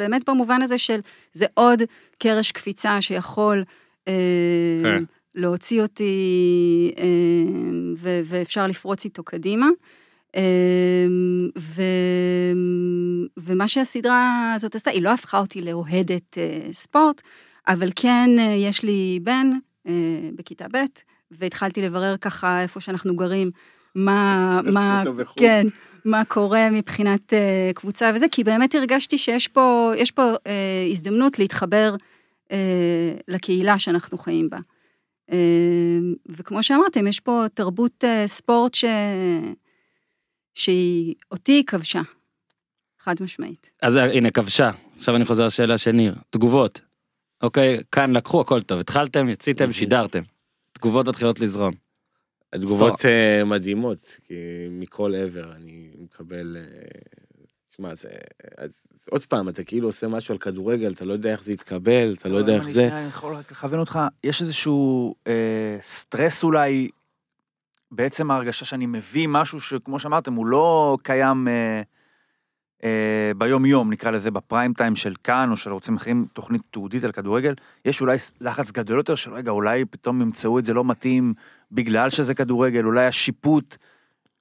ובאמת 0.00 0.28
במובן 0.28 0.62
הזה 0.62 0.78
של 0.78 1.00
זה 1.32 1.46
עוד 1.54 1.82
קרש 2.18 2.52
קפיצה 2.52 3.00
שיכול 3.00 3.64
אה, 4.08 4.12
כן. 4.82 5.04
להוציא 5.34 5.82
אותי 5.82 6.92
אה, 6.98 7.04
ו, 7.96 8.20
ואפשר 8.24 8.66
לפרוץ 8.66 9.04
איתו 9.04 9.22
קדימה. 9.22 9.66
אה, 10.36 11.06
ו, 11.58 11.82
ומה 13.36 13.68
שהסדרה 13.68 14.52
הזאת 14.54 14.74
עשתה, 14.74 14.90
היא 14.90 15.02
לא 15.02 15.10
הפכה 15.10 15.38
אותי 15.38 15.62
לאוהדת 15.62 16.38
אה, 16.38 16.72
ספורט, 16.72 17.22
אבל 17.68 17.88
כן 17.96 18.30
אה, 18.38 18.44
יש 18.44 18.82
לי 18.82 19.20
בן 19.22 19.50
אה, 19.86 19.92
בכיתה 20.34 20.66
ב', 20.72 20.84
והתחלתי 21.30 21.82
לברר 21.82 22.16
ככה 22.16 22.62
איפה 22.62 22.80
שאנחנו 22.80 23.16
גרים, 23.16 23.50
מה, 23.94 24.60
מה, 24.72 25.02
כן, 25.36 25.66
מה 26.04 26.24
קורה 26.24 26.70
מבחינת 26.70 27.32
אה, 27.32 27.70
קבוצה 27.74 28.10
וזה, 28.14 28.26
כי 28.32 28.44
באמת 28.44 28.74
הרגשתי 28.74 29.18
שיש 29.18 29.48
פה, 29.48 29.92
יש 29.96 30.10
פה 30.10 30.22
אה, 30.22 30.86
הזדמנות 30.90 31.38
להתחבר 31.38 31.94
אה, 32.52 33.12
לקהילה 33.28 33.78
שאנחנו 33.78 34.18
חיים 34.18 34.50
בה. 34.50 34.58
אה, 35.32 35.98
וכמו 36.28 36.62
שאמרתם, 36.62 37.06
יש 37.06 37.20
פה 37.20 37.44
תרבות 37.54 38.04
אה, 38.04 38.26
ספורט 38.26 38.74
ש... 38.74 38.84
שהיא 40.54 41.14
אותי 41.30 41.62
כבשה, 41.66 42.00
חד 42.98 43.14
משמעית. 43.20 43.70
אז 43.82 43.96
הנה 43.96 44.30
כבשה 44.30 44.70
עכשיו 44.98 45.16
אני 45.16 45.24
חוזר 45.24 45.46
לשאלה 45.46 45.78
של 45.78 45.92
ניר 45.92 46.14
תגובות. 46.30 46.80
אוקיי 47.42 47.78
כאן 47.92 48.16
לקחו 48.16 48.40
הכל 48.40 48.62
טוב 48.62 48.80
התחלתם 48.80 49.28
יציתם 49.28 49.72
שידרתם. 49.72 50.22
תגובות 50.72 51.08
מתחילות 51.08 51.40
לזרום. 51.40 51.89
התגובות 52.52 53.04
אה, 53.04 53.44
מדהימות, 53.44 54.16
כי 54.24 54.34
מכל 54.70 55.14
עבר 55.14 55.52
אני 55.52 55.90
מקבל... 55.98 56.56
אה, 56.60 56.64
תשמע, 57.68 57.94
זה... 57.94 58.08
אז 58.58 58.70
עוד 59.10 59.24
פעם, 59.24 59.48
אתה 59.48 59.64
כאילו 59.64 59.88
עושה 59.88 60.08
משהו 60.08 60.32
על 60.32 60.38
כדורגל, 60.38 60.92
אתה 60.92 61.04
לא 61.04 61.12
יודע 61.12 61.32
איך 61.32 61.42
זה 61.42 61.52
יתקבל, 61.52 62.14
אתה 62.18 62.28
לא 62.28 62.36
יודע 62.36 62.54
איך 62.54 62.64
אני 62.64 62.72
זה. 62.72 62.88
שנייה 62.88 63.08
יכול 63.08 63.34
רק 63.34 63.52
לכוון 63.52 63.78
אותך, 63.78 63.98
יש 64.24 64.42
איזשהו 64.42 65.14
אה, 65.26 65.76
סטרס 65.82 66.44
אולי, 66.44 66.88
בעצם 67.90 68.30
ההרגשה 68.30 68.64
שאני 68.64 68.86
מביא 68.86 69.28
משהו 69.28 69.60
שכמו 69.60 69.98
שאמרתם, 69.98 70.34
הוא 70.34 70.46
לא 70.46 70.96
קיים 71.02 71.48
אה, 71.48 71.82
אה, 72.84 73.32
ביום 73.38 73.66
יום, 73.66 73.92
נקרא 73.92 74.10
לזה 74.10 74.30
בפריים 74.30 74.72
טיים 74.72 74.96
של 74.96 75.14
כאן, 75.24 75.50
או 75.50 75.56
של 75.56 75.70
ערוצים 75.70 75.96
אחרים, 75.96 76.26
תוכנית 76.32 76.62
תעודית 76.70 77.04
על 77.04 77.12
כדורגל, 77.12 77.54
יש 77.84 78.00
אולי 78.00 78.16
לחץ 78.40 78.70
גדול 78.70 78.96
יותר 78.96 79.14
של 79.14 79.32
רגע, 79.32 79.50
אולי 79.50 79.84
פתאום 79.84 80.22
ימצאו 80.22 80.58
את 80.58 80.64
זה 80.64 80.74
לא 80.74 80.84
מתאים 80.84 81.34
בגלל 81.72 82.10
שזה 82.10 82.34
כדורגל, 82.34 82.84
אולי 82.84 83.06
השיפוט. 83.06 83.76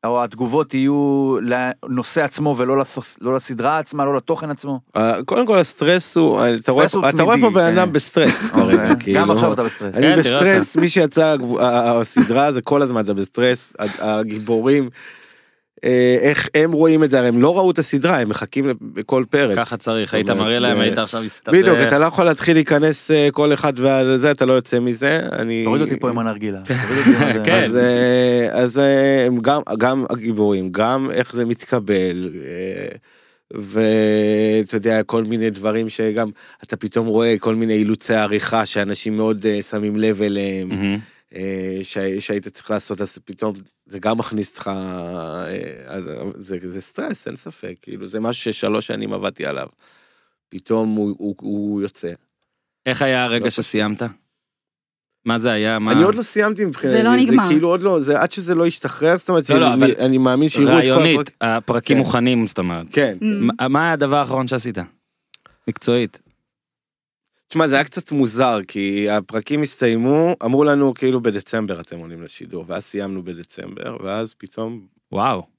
או 0.03 0.23
התגובות 0.23 0.73
יהיו 0.73 1.35
לנושא 1.41 2.23
עצמו 2.23 2.55
ולא 2.57 2.77
לסוס, 2.77 3.17
לא 3.21 3.35
לסדרה 3.35 3.79
עצמה, 3.79 4.05
לא 4.05 4.15
לתוכן 4.15 4.49
עצמו. 4.49 4.79
אה, 4.95 5.23
קודם 5.25 5.45
כל 5.45 5.57
הסטרס 5.57 6.17
הוא, 6.17 6.39
אתה 6.63 6.71
רואה 6.71 6.85
הוא 6.93 7.09
אתה 7.09 7.23
רואה 7.23 7.35
פה 7.41 7.49
בן 7.49 7.77
אדם 7.77 7.87
כן. 7.87 7.93
בסטרס 7.93 8.43
אוקיי. 8.51 8.77
כרגע, 8.77 8.95
כאילו. 8.95 9.19
גם 9.19 9.31
עכשיו 9.31 9.53
אתה 9.53 9.63
בסטרס. 9.63 9.95
אני 9.95 10.07
כן, 10.07 10.15
בסטרס, 10.17 10.75
מי 10.77 10.89
שיצא 10.89 11.35
הסדרה 11.59 12.51
זה 12.51 12.61
כל 12.61 12.81
הזמן 12.81 13.01
אתה 13.01 13.13
בסטרס, 13.13 13.73
הגיבורים, 13.99 14.83
אה, 14.83 14.89
איך 16.21 16.47
הם 16.55 16.71
רואים 16.71 17.03
את 17.03 17.11
זה, 17.11 17.19
הרי 17.19 17.27
הם 17.27 17.41
לא 17.41 17.57
ראו 17.57 17.71
את 17.71 17.79
הסדרה, 17.79 18.19
הם 18.19 18.29
מחכים 18.29 18.65
בכל 18.81 19.23
פרק. 19.29 19.57
ככה 19.57 19.77
צריך 19.77 20.13
היית 20.13 20.29
אומרת, 20.29 20.45
מראה 20.45 20.59
להם 20.59 20.77
זה- 20.77 20.83
היית 20.83 20.97
עכשיו 20.97 21.21
מסתבך. 21.23 21.53
בדיוק, 21.55 21.77
אתה 21.87 21.99
לא 21.99 22.05
יכול 22.05 22.25
להתחיל 22.25 22.55
להיכנס 22.57 23.11
אה, 23.11 23.29
כל 23.31 23.53
אחד 23.53 23.73
וזה, 23.79 24.31
אתה 24.31 24.45
לא 24.45 24.53
יוצא 24.53 24.79
מזה, 24.79 25.19
אני... 25.31 25.61
תוריד 25.65 25.81
אותי 25.81 25.99
פה 25.99 26.09
עם 26.09 26.19
הנרגילה. 26.19 26.59
ה- 26.59 27.43
כן. 27.43 27.51
אז, 27.63 27.75
אה, 27.75 28.49
אז 28.51 28.79
אה, 28.79 29.25
הם 29.25 29.39
גם, 29.41 29.61
גם 29.77 30.05
הגיבורים, 30.09 30.69
גם 30.71 31.11
איך 31.11 31.33
זה 31.35 31.45
מתקבל, 31.45 32.29
אה, 32.45 32.95
ואתה 33.53 34.75
יודע, 34.75 35.03
כל 35.03 35.23
מיני 35.23 35.49
דברים 35.49 35.89
שגם, 35.89 36.29
אתה 36.63 36.77
פתאום 36.77 37.07
רואה 37.07 37.35
כל 37.39 37.55
מיני 37.55 37.73
אילוצי 37.73 38.13
עריכה 38.13 38.65
שאנשים 38.65 39.17
מאוד 39.17 39.45
אה, 39.45 39.61
שמים 39.61 39.95
לב 39.95 40.21
אליהם. 40.21 40.69
אה, 41.35 41.79
שהיית 42.19 42.47
צריך 42.47 42.71
לעשות, 42.71 43.01
אז 43.01 43.17
פתאום 43.25 43.53
זה 43.89 43.99
גם 43.99 44.17
מכניס 44.17 44.49
אותך, 44.49 44.67
אה, 44.67 45.45
אז 45.87 46.11
זה, 46.35 46.57
זה 46.63 46.81
סטרס, 46.81 47.27
אין 47.27 47.35
ספק, 47.35 47.75
כאילו 47.81 48.05
זה 48.05 48.19
משהו 48.19 48.53
ששלוש 48.53 48.87
שנים 48.87 49.13
עבדתי 49.13 49.45
עליו. 49.45 49.67
פתאום 50.49 50.95
הוא, 50.95 51.15
הוא, 51.17 51.35
הוא 51.39 51.81
יוצא. 51.81 52.11
איך 52.85 53.01
היה 53.01 53.23
הרגע 53.23 53.43
לא 53.43 53.49
שסיימת? 53.49 54.01
מה 55.25 55.37
זה 55.37 55.51
היה? 55.51 55.79
מה? 55.79 55.91
אני 55.91 56.03
עוד 56.03 56.15
לא 56.15 56.23
סיימתי 56.23 56.65
מבחינת, 56.65 56.93
זה 56.93 57.03
לא 57.03 57.15
נגמר. 57.15 57.43
זה 57.43 57.49
כאילו 57.49 57.67
עוד 57.69 57.81
לא, 57.81 57.99
זה 57.99 58.21
עד 58.21 58.31
שזה 58.31 58.55
לא 58.55 58.67
ישתחרר, 58.67 59.17
זאת 59.17 59.29
אומרת, 59.29 59.49
לא, 59.49 59.59
לא, 59.59 59.67
אני, 59.67 59.75
אבל 59.75 59.91
אני 59.99 60.17
מאמין 60.17 60.49
שיראו 60.49 60.65
את 60.67 60.71
כל 60.73 60.77
רעיונית, 60.77 61.19
הפרקים. 61.19 61.35
הפרקים 61.41 61.95
כן. 61.97 61.99
מוכנים 62.03 62.47
זאת 62.47 62.57
אומרת. 62.57 62.85
כן. 62.91 63.17
Mm. 63.21 63.25
מה- 63.25 63.67
מה 63.67 63.91
הדבר 63.91 64.15
האחרון 64.15 64.47
שעשית? 64.47 64.77
מקצועית. 65.67 66.19
תשמע, 67.49 67.67
זה 67.67 67.75
היה 67.75 67.83
קצת 67.83 68.11
מוזר, 68.11 68.59
כי 68.67 69.09
הפרקים 69.09 69.61
הסתיימו, 69.61 70.35
אמרו 70.45 70.63
לנו 70.63 70.93
כאילו 70.93 71.21
בדצמבר 71.21 71.79
אתם 71.79 71.99
עולים 71.99 72.23
לשידור, 72.23 72.65
ואז 72.67 72.83
סיימנו 72.83 73.23
בדצמבר, 73.23 73.97
ואז 74.03 74.33
פתאום 74.37 74.87
וואו. 75.11 75.58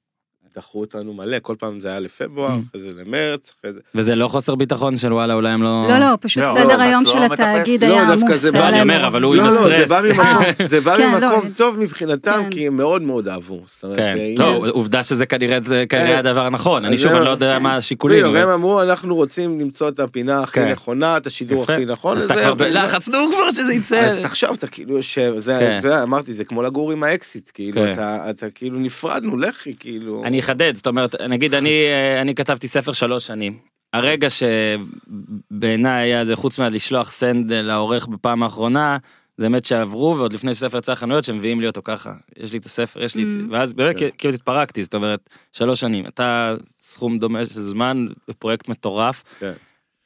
דחו 0.56 0.80
אותנו 0.80 1.14
מלא, 1.14 1.36
כל 1.42 1.54
פעם 1.58 1.80
זה 1.80 1.88
היה 1.88 2.00
לפברואר, 2.00 2.48
Mm. 2.50 2.68
אחרי 2.70 2.80
זה 2.80 2.88
למרץ, 3.00 3.52
אחרי 3.60 3.72
זה... 3.72 3.80
וזה 3.94 4.14
לא 4.14 4.28
חוסר 4.28 4.54
ביטחון 4.54 4.96
של 4.96 5.12
וואלה 5.12 5.34
אולי 5.34 5.48
הם 5.50 5.62
לא... 5.62 5.86
לא, 5.88 5.98
לא, 5.98 6.06
פשוט 6.20 6.42
לא, 6.42 6.52
סדר 6.54 6.76
לא, 6.76 6.82
היום 6.82 7.04
לא 7.04 7.10
של. 7.10 7.22
התאגיד 7.22 7.84
לא, 7.84 7.88
היה 7.92 8.06
דווקא 8.06 8.24
עמוס. 8.26 8.38
זה 8.38 8.52
בא- 8.52 8.58
היה 8.58 8.68
אני 8.68 8.82
אומר, 8.82 9.06
אבל. 9.06 9.22
הוא 9.22 9.34
עם 9.34 9.40
לא, 9.40 9.46
לא, 9.46 9.52
הסטרס. 9.52 9.88
זה 9.88 10.12
בא 10.12 10.24
ממקום, 10.24 10.66
זה 10.66 10.80
בא 10.80 10.96
כן, 10.96 11.20
לא, 11.20 11.28
ממקום. 11.36 11.50
טוב 11.56 11.78
מבחינתם, 11.78 12.40
כן. 12.44 12.50
כי 12.50 12.66
הם 12.66 12.76
מאוד 12.76 13.02
מאוד 13.02 13.28
אהבו. 13.28 13.60
כן, 13.80 13.86
שהנה- 14.16 14.38
לא, 14.38 14.66
עובדה 14.70 15.02
שזה 15.04 15.26
כנראה 15.26 15.58
זה 15.66 15.84
כנראה 15.88 16.06
כן. 16.06 16.16
הדבר 16.18 16.46
הנכון, 16.46 16.84
אני 16.84 16.98
שוב 16.98 17.12
אני 17.12 17.24
לא 17.24 17.30
יודע. 17.30 17.58
מה 17.58 17.76
השיקולים. 17.76 18.24
הם 18.36 18.48
אמרו 18.48 18.82
אנחנו 18.82 19.14
רוצים 19.14 19.60
למצוא 19.60 19.88
את 19.88 20.00
הפינה 20.00 20.42
הכי 20.42 20.52
כן. 20.60 20.70
נכונה, 20.70 21.16
את 21.16 21.26
השידור. 21.26 21.62
הכי 21.62 21.84
נכון. 21.84 22.16
אז 22.16 22.24
אתה 22.24 22.34
כבר 22.34 22.54
בלחץ, 22.54 23.08
נו 23.08 23.18
כבר 23.34 23.50
שזה 23.50 23.72
יצא. 23.74 23.96
אז 24.00 24.20
תחשוב, 24.22 24.50
אתה 24.58 24.66
כאילו 24.66 24.96
יושב, 24.96 25.32
זה. 25.36 25.78
זה, 25.82 26.02
אמרתי, 26.02 26.34
זה 26.34 26.44
כמו 26.44 26.62
לגור 26.62 26.92
עם 26.92 27.02
האקסיט, 27.02 27.50
כאילו. 27.54 27.92
אתה, 27.92 28.30
אתה 28.30 28.50
כאילו 28.50 28.78
נפרדנו, 28.78 29.36
לכי, 29.38 29.74
כאילו. 29.80 30.22
אני 30.24 30.39
אחדד, 30.40 30.76
זאת 30.76 30.86
אומרת, 30.86 31.20
נגיד 31.20 31.54
אני, 31.54 31.70
אה, 31.70 32.20
אני 32.20 32.34
כתבתי 32.34 32.68
ספר 32.68 32.92
שלוש 32.92 33.26
שנים. 33.26 33.58
הרגע 33.92 34.28
שבעיניי 34.30 36.02
היה 36.02 36.24
זה 36.24 36.36
חוץ 36.36 36.58
מלשלוח 36.58 37.10
סנד 37.10 37.52
לעורך 37.52 38.06
בפעם 38.06 38.42
האחרונה, 38.42 38.98
זה 39.36 39.44
באמת 39.44 39.64
שעברו 39.64 40.14
ועוד 40.18 40.32
לפני 40.32 40.54
שספר 40.54 40.78
יצא 40.78 40.92
לחנויות 40.92 41.24
שמביאים 41.24 41.60
לי 41.60 41.66
אותו 41.66 41.80
ככה. 41.84 42.12
יש 42.38 42.52
לי 42.52 42.58
את 42.58 42.64
הספר, 42.64 43.02
יש 43.02 43.14
לי 43.14 43.22
את 43.22 43.30
זה, 43.30 43.40
Mm. 43.40 43.42
ואז 43.50 43.74
באמת 43.74 43.98
כן. 43.98 44.08
כאילו 44.18 44.34
התפרקתי, 44.34 44.84
זאת 44.84 44.94
אומרת, 44.94 45.30
שלוש 45.52 45.80
שנים. 45.80 46.06
אתה 46.06 46.54
סכום 46.78 47.18
דומה 47.18 47.44
של 47.44 47.60
זמן, 47.60 48.06
פרויקט 48.38 48.68
מטורף. 48.68 49.24
כן. 49.38 49.52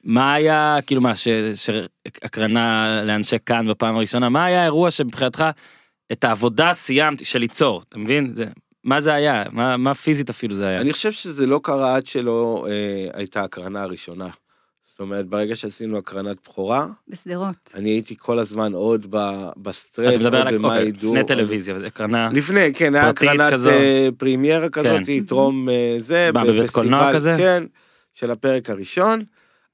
מה 0.04 0.34
היה, 0.34 0.78
כאילו 0.86 1.00
מה, 1.00 1.12
שהקרנה 1.54 3.00
לאנשי 3.04 3.36
כאן 3.46 3.68
בפעם 3.68 3.96
הראשונה, 3.96 4.28
מה 4.28 4.44
היה 4.44 4.60
האירוע 4.60 4.90
שמבחינתך 4.90 5.44
את 6.12 6.24
העבודה 6.24 6.72
סיימתי 6.72 7.24
של 7.24 7.38
ליצור, 7.38 7.82
אתה 7.88 7.98
מבין? 7.98 8.34
זה, 8.34 8.44
מה 8.84 9.00
זה 9.00 9.14
היה? 9.14 9.44
מה, 9.52 9.76
מה 9.76 9.94
פיזית 9.94 10.30
אפילו 10.30 10.54
זה 10.54 10.68
היה? 10.68 10.80
אני 10.80 10.92
חושב 10.92 11.12
שזה 11.12 11.46
לא 11.46 11.60
קרה 11.62 11.96
עד 11.96 12.06
שלא 12.06 12.66
אה, 12.68 13.18
הייתה 13.18 13.42
הקרנה 13.44 13.82
הראשונה. 13.82 14.28
זאת 14.94 15.00
אומרת, 15.00 15.26
ברגע 15.26 15.56
שעשינו 15.56 15.98
הקרנת 15.98 16.36
בכורה, 16.44 16.86
בשדרות. 17.08 17.72
אני 17.74 17.90
הייתי 17.90 18.14
כל 18.18 18.38
הזמן 18.38 18.72
עוד 18.72 19.06
ב, 19.10 19.48
בסטרס, 19.56 20.14
אתה 20.14 20.24
מדבר 20.24 20.48
על 20.48 20.58
במה 20.58 20.68
אוקיי, 20.68 20.88
ידעו. 20.88 21.14
לפני 21.14 21.26
טלוויזיה, 21.26 21.76
הקרנה, 21.86 22.28
לפני, 22.32 22.74
כן, 22.74 22.94
היה 22.94 23.08
הקרנת 23.08 23.52
כזו. 23.52 23.70
אה, 23.70 24.08
פרימיירה 24.18 24.68
כזאת, 24.68 25.06
כן. 25.06 25.24
טרום 25.24 25.68
אה, 25.68 25.96
זה, 25.98 26.30
מה, 26.34 26.44
בבית 26.44 26.70
קולנוע 26.70 27.12
כזה? 27.14 27.34
כן, 27.38 27.64
של 28.12 28.30
הפרק 28.30 28.70
הראשון. 28.70 29.22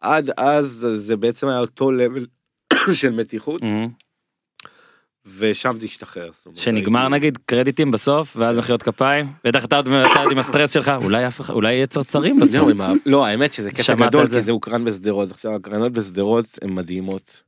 עד 0.01 0.31
אז 0.37 0.87
זה 0.97 1.17
בעצם 1.17 1.49
היה 1.49 1.61
אותו 1.61 1.93
לבל 1.93 2.27
של 3.01 3.11
מתיחות, 3.11 3.63
מהמם. 3.63 3.89
ושם 5.39 5.77
זה 5.79 5.87
השתחרר. 5.87 6.31
שנגמר 6.55 7.09
נגיד 7.09 7.39
קרדיטים 7.47 7.91
בסוף 7.91 8.37
ואז 8.37 8.59
מחיאות 8.59 8.83
כפיים 8.83 9.27
בטח 9.45 9.65
אתה 9.65 9.77
עוד 9.77 9.89
עוד 10.17 10.33
עם 10.33 10.39
הסטרס 10.39 10.73
שלך 10.73 10.93
אולי 11.05 11.27
אף 11.27 11.41
אחד 11.41 11.55
אולי 11.55 11.75
יהיה 11.75 11.87
צרצרים 11.87 12.41
בסוף. 12.41 12.71
לא, 13.07 13.27
האמת 13.27 13.53
שזה 13.53 13.71
קטע 13.71 13.95
גדול? 13.95 14.29
כי 14.31 14.41
זה 14.41 14.53
הוקרן 14.53 14.85
בשדרות. 14.85 15.31
עכשיו, 15.31 15.55
הקרנות 15.55 15.93
בשדרות 15.93 16.59
הן 16.63 16.71
מדהימות. 16.75 17.43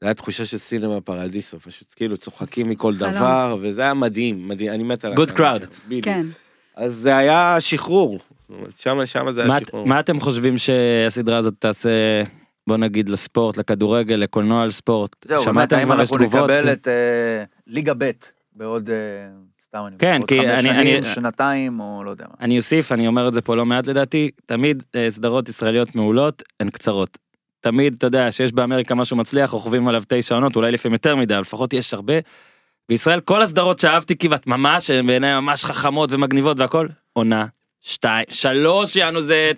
זה 0.00 0.06
היה 0.06 0.14
תחושה 0.14 0.46
של 0.46 0.58
סינמה 0.58 1.00
פרדיסו, 1.00 1.60
פשוט 1.60 1.88
כאילו 1.96 2.16
צוחקים 2.16 2.68
מכל. 2.68 2.94
דבר, 2.96 3.56
וזה 3.60 3.82
היה 3.82 3.94
מדהים, 3.94 4.48
מדהים, 4.48 4.72
אני 4.72 4.82
מת 4.84 5.04
על 5.04 5.14
Good 5.14 5.22
הקרנה 5.22 5.56
crowd. 5.56 5.60
שם, 5.60 5.66
בדיוק. 5.88 6.04
כן. 6.04 6.26
אז 6.76 6.94
זה 6.94 7.16
היה 7.16 7.56
שחרור, 7.60 8.18
שמה 8.78 9.06
שמה 9.06 9.32
זה 9.32 9.44
מה- 9.44 9.54
היה 9.54 9.66
שחרור. 9.66 9.86
מה 9.86 10.00
אתם 10.00 10.20
חושבים 10.20 10.58
שהסדרה 10.58 11.36
הזאת 11.36 11.54
תעשה 11.58 11.90
בוא 12.66 12.76
נגיד 12.76 13.08
לספורט 13.08 13.56
לכדורגל 13.56 14.14
לקולנוע 14.14 14.62
על 14.62 14.70
ספורט 14.70 15.16
זהו, 15.24 15.44
באמת, 15.44 15.72
האם 15.72 15.92
אנחנו 15.92 16.18
נקבל 16.18 16.72
את 16.72 16.88
אה, 16.88 17.44
ליגה 17.66 17.92
ב' 17.98 18.10
בעוד, 18.52 18.90
אה, 18.90 18.96
סתם 19.64 19.78
אני 19.86 19.96
כן, 19.98 20.20
כי 20.26 20.40
אני- 20.40 20.62
שנים, 20.62 20.96
אני- 21.02 21.14
שנתיים, 21.14 21.80
או 21.80 22.04
לא 22.04 22.10
יודע 22.10 22.24
מה. 22.28 22.34
אני 22.40 22.56
אוסיף 22.56 22.92
אני 22.92 23.06
אומר 23.06 23.28
את 23.28 23.34
זה 23.34 23.40
פה 23.40 23.56
לא 23.56 23.66
מעט 23.66 23.86
לדעתי 23.86 24.30
תמיד 24.46 24.82
אה, 24.94 25.06
סדרות 25.10 25.48
ישראליות 25.48 25.94
מעולות 25.94 26.42
הן 26.60 26.70
קצרות. 26.70 27.18
תמיד 27.60 27.94
אתה 27.98 28.06
יודע 28.06 28.32
שיש 28.32 28.52
באמריקה 28.52 28.94
משהו 28.94 29.16
מצליח 29.16 29.50
רוכבים 29.50 29.88
עליו 29.88 30.02
תשע 30.08 30.34
עונות 30.34 30.56
אולי 30.56 30.72
לפעמים 30.72 30.92
יותר 30.92 31.16
מדי 31.16 31.34
לפחות 31.34 31.72
יש 31.72 31.94
הרבה. 31.94 32.14
בישראל 32.88 33.20
כל 33.20 33.42
הסדרות 33.42 33.78
שאהבתי 33.78 34.16
כמעט 34.18 34.46
ממש 34.46 34.86
שהן 34.86 35.06
בעיניי 35.06 35.34
ממש 35.40 35.64
חכמות 35.64 36.12
ומגניבות 36.12 36.60
והכל 36.60 36.86
עונה 37.12 37.46
שתיים 37.80 38.26
שלוש 38.30 38.96
יענו 38.96 39.20
זה 39.20 39.52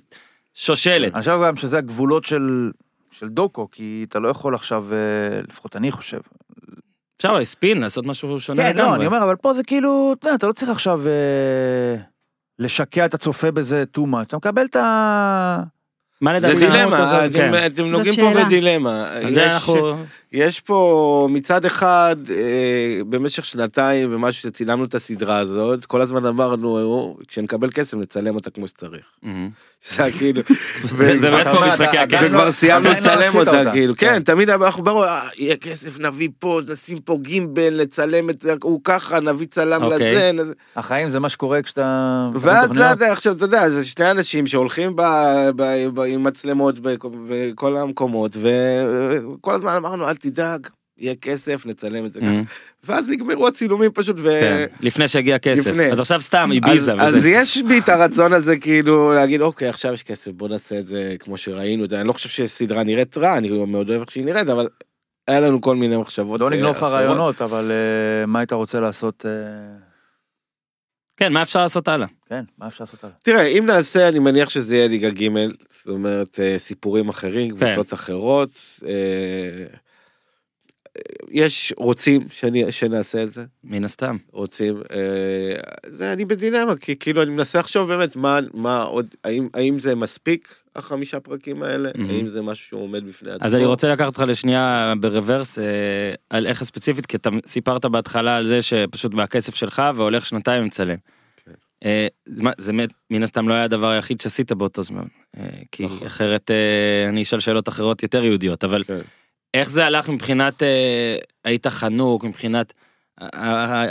שושלת. 0.54 1.16
חושב 1.16 1.38
גם 1.46 1.56
שזה 1.56 1.78
הגבולות 1.78 2.24
של, 2.24 2.70
של 3.10 3.28
דוקו, 3.28 3.68
כי 3.72 4.06
אתה 4.08 4.18
לא 4.18 4.28
יכול 4.28 4.54
עכשיו, 4.54 4.84
אה, 4.92 4.98
לפחות 5.48 5.76
אני 5.76 5.92
חושב. 5.92 6.20
אפשר 7.16 7.30
אולי 7.30 7.44
ספין 7.44 7.80
לעשות 7.80 8.06
משהו 8.06 8.40
שונה 8.40 8.62
כן, 8.62 8.76
לא, 8.76 8.82
לגמרי. 8.82 8.96
אני 8.96 9.06
אומר, 9.06 9.22
אבל 9.24 9.36
פה 9.36 9.54
זה 9.54 9.62
כאילו, 9.62 10.14
אתה 10.18 10.26
יודע, 10.26 10.34
אתה 10.36 10.46
לא 10.46 10.52
צריך 10.52 10.70
עכשיו 10.70 11.00
אה, 11.06 11.96
לשקע 12.58 13.04
את 13.06 13.14
הצופה 13.14 13.50
בזה 13.50 13.84
too 13.98 14.00
much, 14.00 14.22
אתה 14.22 14.36
מקבל 14.36 14.64
את 14.64 14.76
ה... 14.76 15.62
מה 16.20 16.40
זה 16.40 16.48
לדעתך? 16.48 16.58
דילמה, 16.72 16.98
הזאת? 16.98 17.30
אתם- 17.30 17.72
כן. 17.76 17.84
נוגעים 17.84 18.14
פה. 18.16 18.44
בדילמה. 18.44 19.06
זה 19.32 19.54
אנחנו 19.54 19.96
יש 20.32 20.60
פה 20.60 21.28
מצד 21.30 21.64
אחד, 21.64 22.16
אה, 22.30 22.36
במשך 23.08 23.44
שנתיים 23.44 24.14
ומשהו 24.14 24.42
שצילמנו 24.42 24.84
את 24.84 24.94
הסדרה 24.94 25.38
הזאת, 25.38 25.86
כל 25.86 26.00
הזמן 26.00 26.26
אמרנו, 26.26 26.78
כשנקבל 27.28 27.70
כסף 27.70 27.94
נצלם 27.96 28.34
אותה 28.34 28.50
כמו 28.50 28.66
שצריך. 28.68 29.02
זה 29.88 30.02
היה 30.04 30.12
כאילו, 30.12 30.42
זה 31.18 31.30
באמת 31.30 31.46
כמו 31.46 31.60
משחקי 31.66 31.84
אתה- 31.84 32.02
הכס. 32.02 32.14
עדיין 32.14 32.26
וכבר 32.34 32.52
סיימנו 32.52 32.84
לא 32.90 32.96
לצלם 32.96 33.32
אותה. 33.36 33.70
כאילו, 33.72 33.94
כן. 33.96 34.06
כן, 34.06 34.22
תמיד 34.22 34.50
אנחנו 34.50 34.84
ברור, 34.84 35.04
"אה, 35.04 35.20
יהיה 35.36 35.56
כסף, 35.56 35.98
נביא 36.00 36.28
פה, 36.38 36.60
נשים 36.68 36.98
פה 37.00 37.18
גימבל, 37.22 37.80
נצלם 37.82 38.30
את 38.30 38.42
זה, 38.42 38.54
הוא 38.62 38.80
ככה, 38.84 39.20
נביא 39.20 39.46
צלם 39.46 39.82
אוקיי. 39.82 40.32
לזה. 40.32 40.52
החיים 40.76 41.08
זה 41.08 41.20
מה 41.20 41.28
שקורה 41.28 41.62
כשאתה... 41.62 42.28
ואז 42.34 42.76
לא. 42.76 42.84
יודע, 42.84 43.12
עכשיו 43.12 43.36
אתה 43.36 43.44
יודע, 43.44 43.70
זה 43.70 43.84
שני 43.84 44.10
אנשים 44.10 44.46
שהולכים 44.46 44.96
עם 46.08 46.24
מצלמות 46.24 46.78
בכ- 46.78 46.98
בכל 47.28 47.76
המקומות, 47.76 48.36
וכל 48.40 49.54
הזמן 49.54 49.72
אמרנו, 49.76 50.08
אל 50.08 50.14
תדאג, 50.20 50.66
יהיה 50.98 51.14
כסף, 51.14 51.66
נצלם 51.66 52.06
את 52.06 52.12
זה 52.12 52.20
ככה. 52.20 52.30
מהמם. 52.30 52.44
ואז 52.84 53.08
נגמרו 53.08 53.48
הצילומים 53.48 53.92
פשוט, 53.92 54.16
ו... 54.18 54.28
כן, 54.40 54.66
לפני 54.80 55.08
שהגיע 55.08 55.38
כסף. 55.38 55.70
לפני. 55.70 55.92
אז 55.92 56.00
עכשיו 56.00 56.20
סתם, 56.20 56.50
אז, 56.50 56.54
איביזה 56.54 56.92
אז 56.92 57.14
וזה. 57.14 57.30
יש 57.30 57.58
בי 57.58 57.78
את 57.78 57.88
הרצון 57.88 58.32
הזה 58.32 58.56
כאילו 58.56 59.12
להגיד 59.12 59.40
אוקיי 59.40 59.68
עכשיו 59.68 59.94
יש 59.94 60.02
כסף 60.02 60.30
בוא 60.30 60.48
נעשה 60.48 60.78
את 60.78 60.86
זה 60.86 61.16
כמו 61.18 61.36
שראינו 61.36 61.84
את 61.84 61.90
זה 61.90 62.00
אני 62.00 62.08
לא 62.08 62.12
חושב 62.12 62.28
שסדרה 62.28 62.84
נראית 62.84 63.18
רע 63.18 63.38
אני 63.38 63.64
מאוד 63.66 63.90
אוהב 63.90 64.00
איך 64.00 64.10
שהיא 64.10 64.24
נראית 64.24 64.48
אבל 64.48 64.68
היה 65.28 65.40
לנו 65.40 65.60
כל 65.60 65.76
מיני 65.76 65.96
מחשבות. 65.96 66.40
לא 66.40 66.46
אה, 66.46 66.50
נגנוב 66.50 66.76
לך. 66.76 66.82
רעיונות, 66.82 67.42
אבל 67.42 67.70
אה, 67.70 68.26
מה 68.26 68.38
היית 68.38 68.52
רוצה 68.52 68.80
לעשות? 68.80 69.26
אה, 69.26 69.30
כן, 71.16 71.32
מה 71.32 71.42
אפשר 71.42 71.62
לעשות 71.62 71.88
הלאה? 71.88 72.06
כן, 72.28 72.44
מה 72.58 72.66
אפשר 72.66 72.84
לעשות 72.84 73.04
הלאה? 73.04 73.14
תראה 73.22 73.46
אם 73.46 73.66
נעשה 73.66 74.08
אני 74.08 74.18
מניח 74.18 74.48
שזה 74.48 74.76
יהיה 74.76 74.88
ליגה 74.88 75.10
ג' 75.10 75.28
זאת 75.70 75.88
אומרת 75.88 76.40
סיפורים 76.58 77.08
אחרים 77.08 77.56
כן. 77.56 77.66
קבוצות 77.66 77.94
אחרות. 77.94 78.50
יש 81.30 81.72
רוצים 81.76 82.26
שאני, 82.30 82.72
שנעשה 82.72 83.22
את 83.22 83.30
זה 83.32 83.44
מן 83.64 83.84
הסתם. 83.84 84.16
רוצים 84.32 84.82
אה, 84.92 85.54
זה 85.86 86.12
אני 86.12 86.24
בדילמה 86.24 86.76
כי 86.76 86.96
כאילו 86.96 87.22
אני 87.22 87.30
מנסה 87.30 87.58
לחשוב 87.58 87.88
באמת 87.88 88.16
מה 88.16 88.38
מה 88.54 88.82
עוד 88.82 89.06
האם 89.24 89.48
האם 89.54 89.78
זה 89.78 89.94
מספיק 89.94 90.54
החמישה 90.76 91.20
פרקים 91.20 91.62
האלה 91.62 91.90
מהמם. 91.94 92.10
האם 92.10 92.26
זה 92.26 92.42
משהו 92.42 92.66
שהוא 92.66 92.82
עומד 92.82 93.06
בפני 93.06 93.30
עצמו. 93.30 93.46
אז 93.46 93.54
אני 93.54 93.64
רוצה 93.64 93.88
לקחת 93.88 94.06
אותך 94.06 94.24
לשנייה 94.26 94.92
ברוורס 95.00 95.58
אה, 95.58 95.64
על 96.30 96.46
איך 96.46 96.62
הספציפית 96.62 97.06
כי 97.06 97.16
אתה 97.16 97.30
סיפרת 97.46 97.84
בהתחלה 97.84 98.36
על 98.36 98.46
זה 98.46 98.62
שפשוט 98.62 99.14
מהכסף 99.14 99.54
שלך 99.54 99.82
והולך 99.96 100.26
שנתיים 100.26 100.64
מצלם. 100.64 100.96
כן. 101.44 101.52
אה, 101.84 102.06
זה 102.58 102.72
מת- 102.72 102.92
מן 103.10 103.22
הסתם 103.22 103.48
לא 103.48 103.54
היה 103.54 103.64
הדבר 103.64 103.88
היחיד 103.88 104.20
שעשית 104.20 104.52
באותו 104.52 104.82
זמן 104.82 105.04
אה, 105.36 105.44
כי 105.72 105.84
נכון. 105.84 106.06
אחרת 106.06 106.50
אה, 106.50 107.08
אני 107.08 107.22
אשאל 107.22 107.40
שאלות 107.40 107.68
אחרות 107.68 108.02
יותר 108.02 108.24
יהודיות 108.24 108.64
אבל 108.64 108.84
כן. 108.84 108.98
איך 109.54 109.70
זה 109.70 109.86
הלך 109.86 110.08
מבחינת 110.08 110.62
אה, 110.62 111.16
היית 111.44 111.66
חנוק 111.66 112.24
מבחינת 112.24 112.72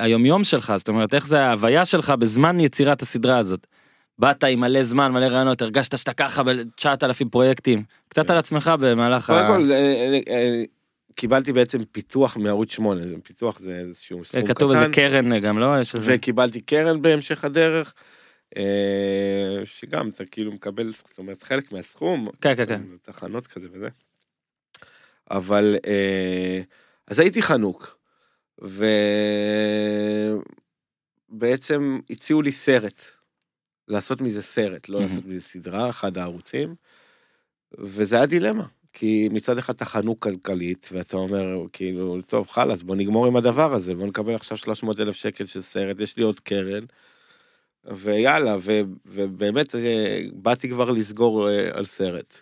היומיום 0.02 0.44
שלך 0.44 0.74
זאת 0.78 0.90
אומרת 0.90 1.14
איך 1.14 1.28
זה 1.28 1.40
ההוויה 1.40 1.86
שלך 1.86 2.10
בזמן 2.10 2.60
יצירת 2.60 3.02
הסדרה 3.02 3.38
הזאת. 3.38 3.68
באת 4.20 4.44
עם 4.44 4.60
מלא 4.60 4.84
זמן 4.84 5.12
מלא 5.12 5.26
רעיונות 5.26 5.62
הרגשת 5.62 5.98
שאתה 5.98 6.14
ככה 6.14 6.44
ב-9,000 6.44 7.30
פרויקטים 7.32 7.84
קצת 8.10 8.28
כן. 8.28 8.34
על 8.34 8.40
עצמך 8.40 8.72
במהלך 8.80 9.26
קודם 9.26 9.40
ה... 9.40 9.48
כל, 9.48 9.72
אה, 9.72 9.78
אה, 9.78 10.20
אה, 10.28 10.64
קיבלתי 11.16 11.54
בעצם 11.54 11.84
פיתוח 11.92 12.38
מערוץ 12.38 12.72
8, 12.72 13.08
זה 13.08 13.16
פיתוח 13.24 13.60
זה 13.60 13.78
איזשהו 13.80 14.26
סכום 14.26 14.42
קטן. 14.42 14.54
כתוב 14.54 14.72
איזה 14.72 14.86
קרן 14.92 15.40
גם 15.40 15.60
לא 15.60 15.68
וקיבלתי 16.02 16.62
קרן 16.62 17.02
בהמשך 17.02 17.46
הדרך, 17.46 17.94
שגם 19.64 20.10
אתה 20.10 20.26
כאילו 20.26 20.52
מקבל, 20.52 20.92
זאת 20.92 21.18
אומרת, 21.18 21.44
חלק 21.44 21.72
מהסכום, 21.72 22.30
כן 22.42 22.56
כן 22.56 22.66
כן 22.66 22.82
תחנות 23.02 23.48
כזה 23.48 23.68
וזה. 23.74 23.88
אבל, 25.32 25.76
אה, 25.88 26.62
אז 27.08 27.20
הייתי 27.20 27.42
חנוק, 27.42 27.98
ובעצם 31.30 32.00
הציעו 32.10 32.42
לי 32.42 32.52
סרט, 32.52 33.02
לעשות 33.88 34.22
מזה 34.22 34.42
סרט, 34.42 34.90
לא 34.90 35.00
מהמם. 35.00 35.12
לעשות 35.12 35.26
מזה 35.26 35.42
סדרה, 35.42 35.90
אחד 35.90 36.18
הערוצים, 36.18 36.76
וזה 37.80 38.16
היה 38.16 38.26
דילמה. 38.26 38.66
כי 38.94 39.30
מצד 39.32 39.58
אחד 39.58 39.74
אתה 39.74 39.86
חנוק 39.86 40.24
כלכלית 40.24 40.90
ואתה 40.92 41.18
אומר 41.18 41.46
כאילו 41.74 42.22
טוב 42.28 42.48
חלאס 42.48 42.82
בוא 42.82 42.96
נגמור 42.96 43.28
עם 43.28 43.36
הדבר 43.36 43.74
הזה 43.74 43.96
בוא 43.96 44.08
נקבל 44.08 44.36
עכשיו 44.36 44.58
300 44.58 45.00
אלף 45.00 45.16
שקל 45.16 45.46
של 45.46 45.62
סרט 45.62 46.00
יש 46.00 46.18
לי 46.18 46.24
עוד 46.24 46.40
קרן. 46.40 46.84
ויאללה 47.86 48.56
ו, 48.60 48.82
ובאמת 49.06 49.76
אה, 49.76 50.26
באתי 50.34 50.70
כבר 50.70 50.92
לסגור 50.92 51.50
אה, 51.50 51.70
על 51.74 51.86
סרט. 51.86 52.40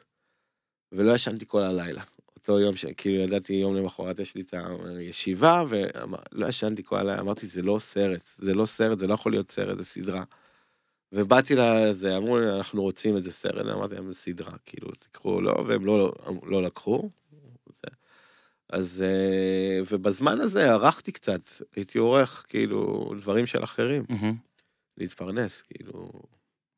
ולא 0.92 1.14
ישנתי 1.14 1.46
כל 1.48 1.62
הלילה. 1.62 2.02
אותו 2.50 2.60
יום 2.60 2.76
שכאילו 2.76 3.24
ידעתי 3.24 3.54
יום 3.54 3.76
למחרת 3.76 4.20
יש 4.20 4.36
לי 4.36 4.42
את 4.42 4.54
הישיבה 4.98 5.64
ולא 5.68 6.48
ישנתי 6.48 6.84
כל 6.84 6.96
הלילה 6.96 7.22
אמרתי 7.22 7.48
זה 7.48 7.62
לא 7.62 7.80
סרט 7.80 8.30
זה 8.38 8.54
לא 8.54 8.66
סרט 8.66 9.00
זה 9.00 9.08
לא 9.08 9.14
יכול 9.14 9.32
להיות 9.32 9.52
סרט 9.52 9.78
זה 9.78 9.86
סדרה. 9.86 10.24
ובאתי 11.12 11.56
לזה 11.56 12.18
אמרו 12.18 12.40
לי 12.40 12.52
אנחנו 12.58 12.82
רוצים 12.82 13.18
את 13.18 13.24
זה 13.24 13.32
סרט 13.32 13.66
אמרתי 13.66 13.96
להם 13.96 14.14
סדרה 14.14 14.52
כאילו 14.66 14.92
תקחו 15.00 15.42
לא 15.42 15.64
והם 15.68 15.86
לא 15.86 16.14
לא 16.44 16.64
לקחו. 16.64 17.10
זה. 17.66 17.96
אז 18.70 19.06
אה, 19.08 19.82
ובזמן 19.92 20.42
הזה 20.42 20.72
ערכתי 20.72 21.12
קצת 21.12 21.42
הייתי 21.76 21.98
עורך 21.98 22.46
כאילו 22.50 23.12
דברים 23.18 23.46
של 23.46 23.64
אחרים 23.64 24.04
מהמם. 24.10 24.36
להתפרנס 24.98 25.62
כאילו. 25.62 26.12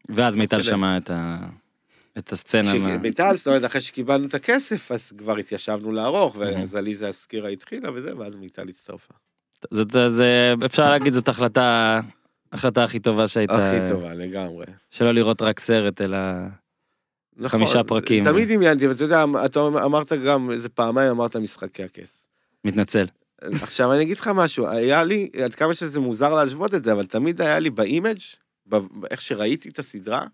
ואז 0.09 0.35
מיטל. 0.35 0.61
שמע 0.61 0.97
את 0.97 1.09
ה... 1.09 1.37
את 2.17 2.31
הסצנה. 2.31 2.73
מה- 2.73 2.97
מיטל, 2.97 3.35
זאת 3.35 3.47
אומרת, 3.47 3.65
אחרי 3.65 3.81
שקיבלנו 3.81 4.27
את 4.27 4.33
הכסף, 4.33 4.91
אז 4.91 5.11
כבר 5.17 5.37
התיישבנו 5.37 5.91
לערוך, 5.91 6.35
Mhm. 6.35 6.39
ואז 6.39 6.75
עליזה 6.75 7.09
הסקירה 7.09 7.49
התחילה 7.49 7.89
וזה, 7.93 8.17
ואז 8.17 8.35
מיטל 8.35 8.69
הצטרפה. 8.69 9.13
זאת 9.71 9.95
זה 10.07 10.53
אפשר 10.65 10.89
להגיד 10.89 11.13
זאת 11.13 11.27
החלטה 11.27 11.99
החלטה 12.51 12.83
הכי 12.83 12.99
טובה 12.99 13.27
שהייתה 13.27 13.67
הכי 13.69 13.91
טובה, 13.93 14.13
לגמרי. 14.13 14.65
שלא 14.91 15.11
לראות 15.11 15.41
רק 15.41 15.59
סרט 15.59 16.01
אלא 16.01 16.17
נכון, 17.37 17.49
חמישה 17.59 17.83
פרקים. 17.83 18.23
תמיד 18.23 18.51
דמיינתי, 18.51 18.87
ואתה 18.87 19.03
יודע, 19.03 19.25
אתה 19.45 19.59
אמרת 19.67 20.13
גם 20.13 20.51
איזה 20.51 20.69
פעמיים 20.69 21.09
אמרת 21.09 21.35
משחקי 21.35 21.83
הכס. 21.83 22.23
מתנצל. 22.65 23.05
עכשיו 23.61 23.93
אני 23.93 24.01
אגיד 24.03 24.17
לך 24.17 24.27
משהו, 24.35 24.67
היה 24.67 25.03
לי, 25.03 25.29
עד 25.43 25.55
כמה 25.55 25.73
שזה 25.73 25.99
מוזר 25.99 26.33
להשוות 26.35 26.73
את 26.73 26.83
זה, 26.83 26.91
אבל 26.91 27.05
תמיד 27.05 27.41
היה 27.41 27.59
לי 27.59 27.69
ב 27.69 27.76
image, 27.76 28.17
ב- 28.69 29.05
איך 29.11 29.21
שראיתי 29.21 29.69
את 29.69 29.79
הסדרה, 29.79 30.25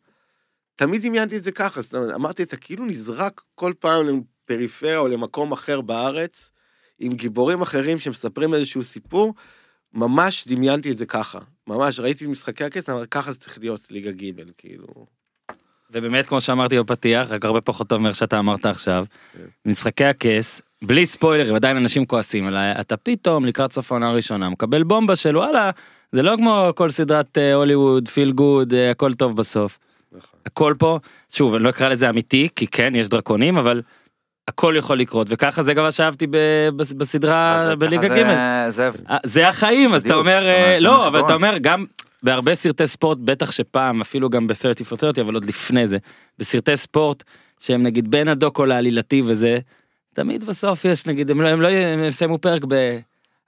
תמיד 0.76 1.06
דמיינתי 1.06 1.38
את 1.38 1.44
זה 1.44 1.52
ככה, 1.52 1.82
זאת 1.82 1.96
אומרת, 1.96 2.16
אמרתי, 2.16 2.44
אתה 2.44 2.58
כאילו 2.58 2.86
נזרק 2.86 3.42
כל 3.56 3.74
פעם 3.80 4.24
לפריפריה 4.44 4.98
או 4.98 5.08
למקום 5.08 5.52
אחר 5.52 5.82
בארץ, 5.82 6.52
עם 7.00 7.14
גיבורים 7.14 7.62
אחרים 7.62 8.00
שמספרים 8.00 8.54
איזשהו 8.54 8.84
סיפור, 8.84 9.34
ממש 9.94 10.48
דמיינתי 10.48 10.92
את 10.92 10.98
זה 10.98 11.06
ככה. 11.06 11.40
ממש, 11.68 12.00
ראיתי 12.00 12.28
משחקי 12.28 12.64
הכס, 12.64 12.90
אמרתי, 12.90 13.08
ככה 13.10 13.32
זה 13.32 13.40
צריך 13.40 13.60
להיות 13.60 13.92
ליגה 13.92 14.12
ג', 14.12 14.32
כאילו. 14.58 14.88
ובאמת 15.94 16.26
כמו 16.26 16.42
שאמרתי 16.42 16.80
בפתיח 16.80 17.32
רק 17.32 17.46
הרבה 17.46 17.62
פחות 17.62 17.90
טוב 17.90 18.02
מאיך 18.02 18.16
שאתה 18.16 18.40
אמרת 18.40 18.66
עכשיו. 18.66 19.06
כן. 19.34 19.44
משחקי 19.66 20.06
הכס 20.06 20.62
בלי 20.84 21.06
ספוילרים 21.06 21.56
עדיין 21.56 21.78
אנשים 21.78 22.06
כועסים 22.06 22.48
עליי 22.48 22.72
אתה 22.82 22.98
פתאום 22.98 23.46
לקראת 23.46 23.72
סוף 23.72 23.92
העונה 23.92 24.10
הראשונה 24.10 24.50
מקבל 24.50 24.84
בומבה 24.84 25.16
של 25.16 25.38
וואלה 25.38 25.72
זה 26.12 26.22
לא 26.22 26.36
כמו 26.38 26.70
כל 26.76 26.90
סדרת 26.90 27.38
אה, 27.38 27.54
הוליווד 27.54 28.08
פיל 28.08 28.32
גוד 28.32 28.74
אה, 28.74 28.92
הכל 28.92 29.14
טוב 29.14 29.38
בסוף. 29.38 29.80
נכון. 30.18 30.40
הכל 30.46 30.74
פה 30.80 31.00
שוב 31.34 31.56
אני 31.56 31.64
לא 31.64 31.70
אקרא 31.70 31.90
לזה 31.90 32.10
אמיתי 32.10 32.48
כי 32.56 32.68
כן 32.68 32.96
יש 32.96 33.10
דרקונים 33.10 33.58
אבל 33.58 33.82
הכל 34.48 34.76
יכול 34.78 35.00
לקרות 35.00 35.28
וככה 35.30 35.64
זה 35.64 35.74
גם 35.74 35.84
מה 35.84 35.92
שאהבתי 35.92 36.28
בסדרה 36.98 37.76
בליגה 37.76 38.08
ג'. 38.08 38.14
זה- 38.70 38.70
זה 38.70 38.90
אה, 39.10 39.18
זה 39.24 39.48
החיים 39.48 39.94
אז 39.94 40.02
אתה 40.06 40.14
אומר 40.16 40.48
אה, 40.48 40.78
לא 40.80 41.08
אבל. 41.08 41.26
אתה 41.26 41.34
אומר 41.34 41.58
גם 41.62 41.86
בהרבה 42.24 42.56
סרטי 42.56 42.88
ספורט 42.88 43.18
בטח 43.22 43.52
שפעם 43.52 44.02
אפילו 44.02 44.30
גם 44.30 44.48
ב-30 44.48 44.56
for 44.94 45.00
30 45.00 45.24
אבל 45.26 45.34
עוד 45.34 45.46
לפני 45.46 45.88
זה 45.88 45.98
בסרטי 46.40 46.78
ספורט 46.78 47.24
שהם 47.60 47.84
נגיד 47.84 48.12
בין 48.12 48.28
הדוקו 48.28 48.66
לעלילתי 48.66 49.22
וזה 49.26 49.60
תמיד 50.14 50.44
בסוף 50.44 50.86
יש 50.86 51.06
נגיד 51.06 51.32
הם 51.32 51.42
לא 51.42 51.48
הם 51.48 51.62
לא 51.62 51.68
הם 51.68 52.04
יסיימו 52.04 52.38
פרק 52.38 52.62
ב... 52.68 53.00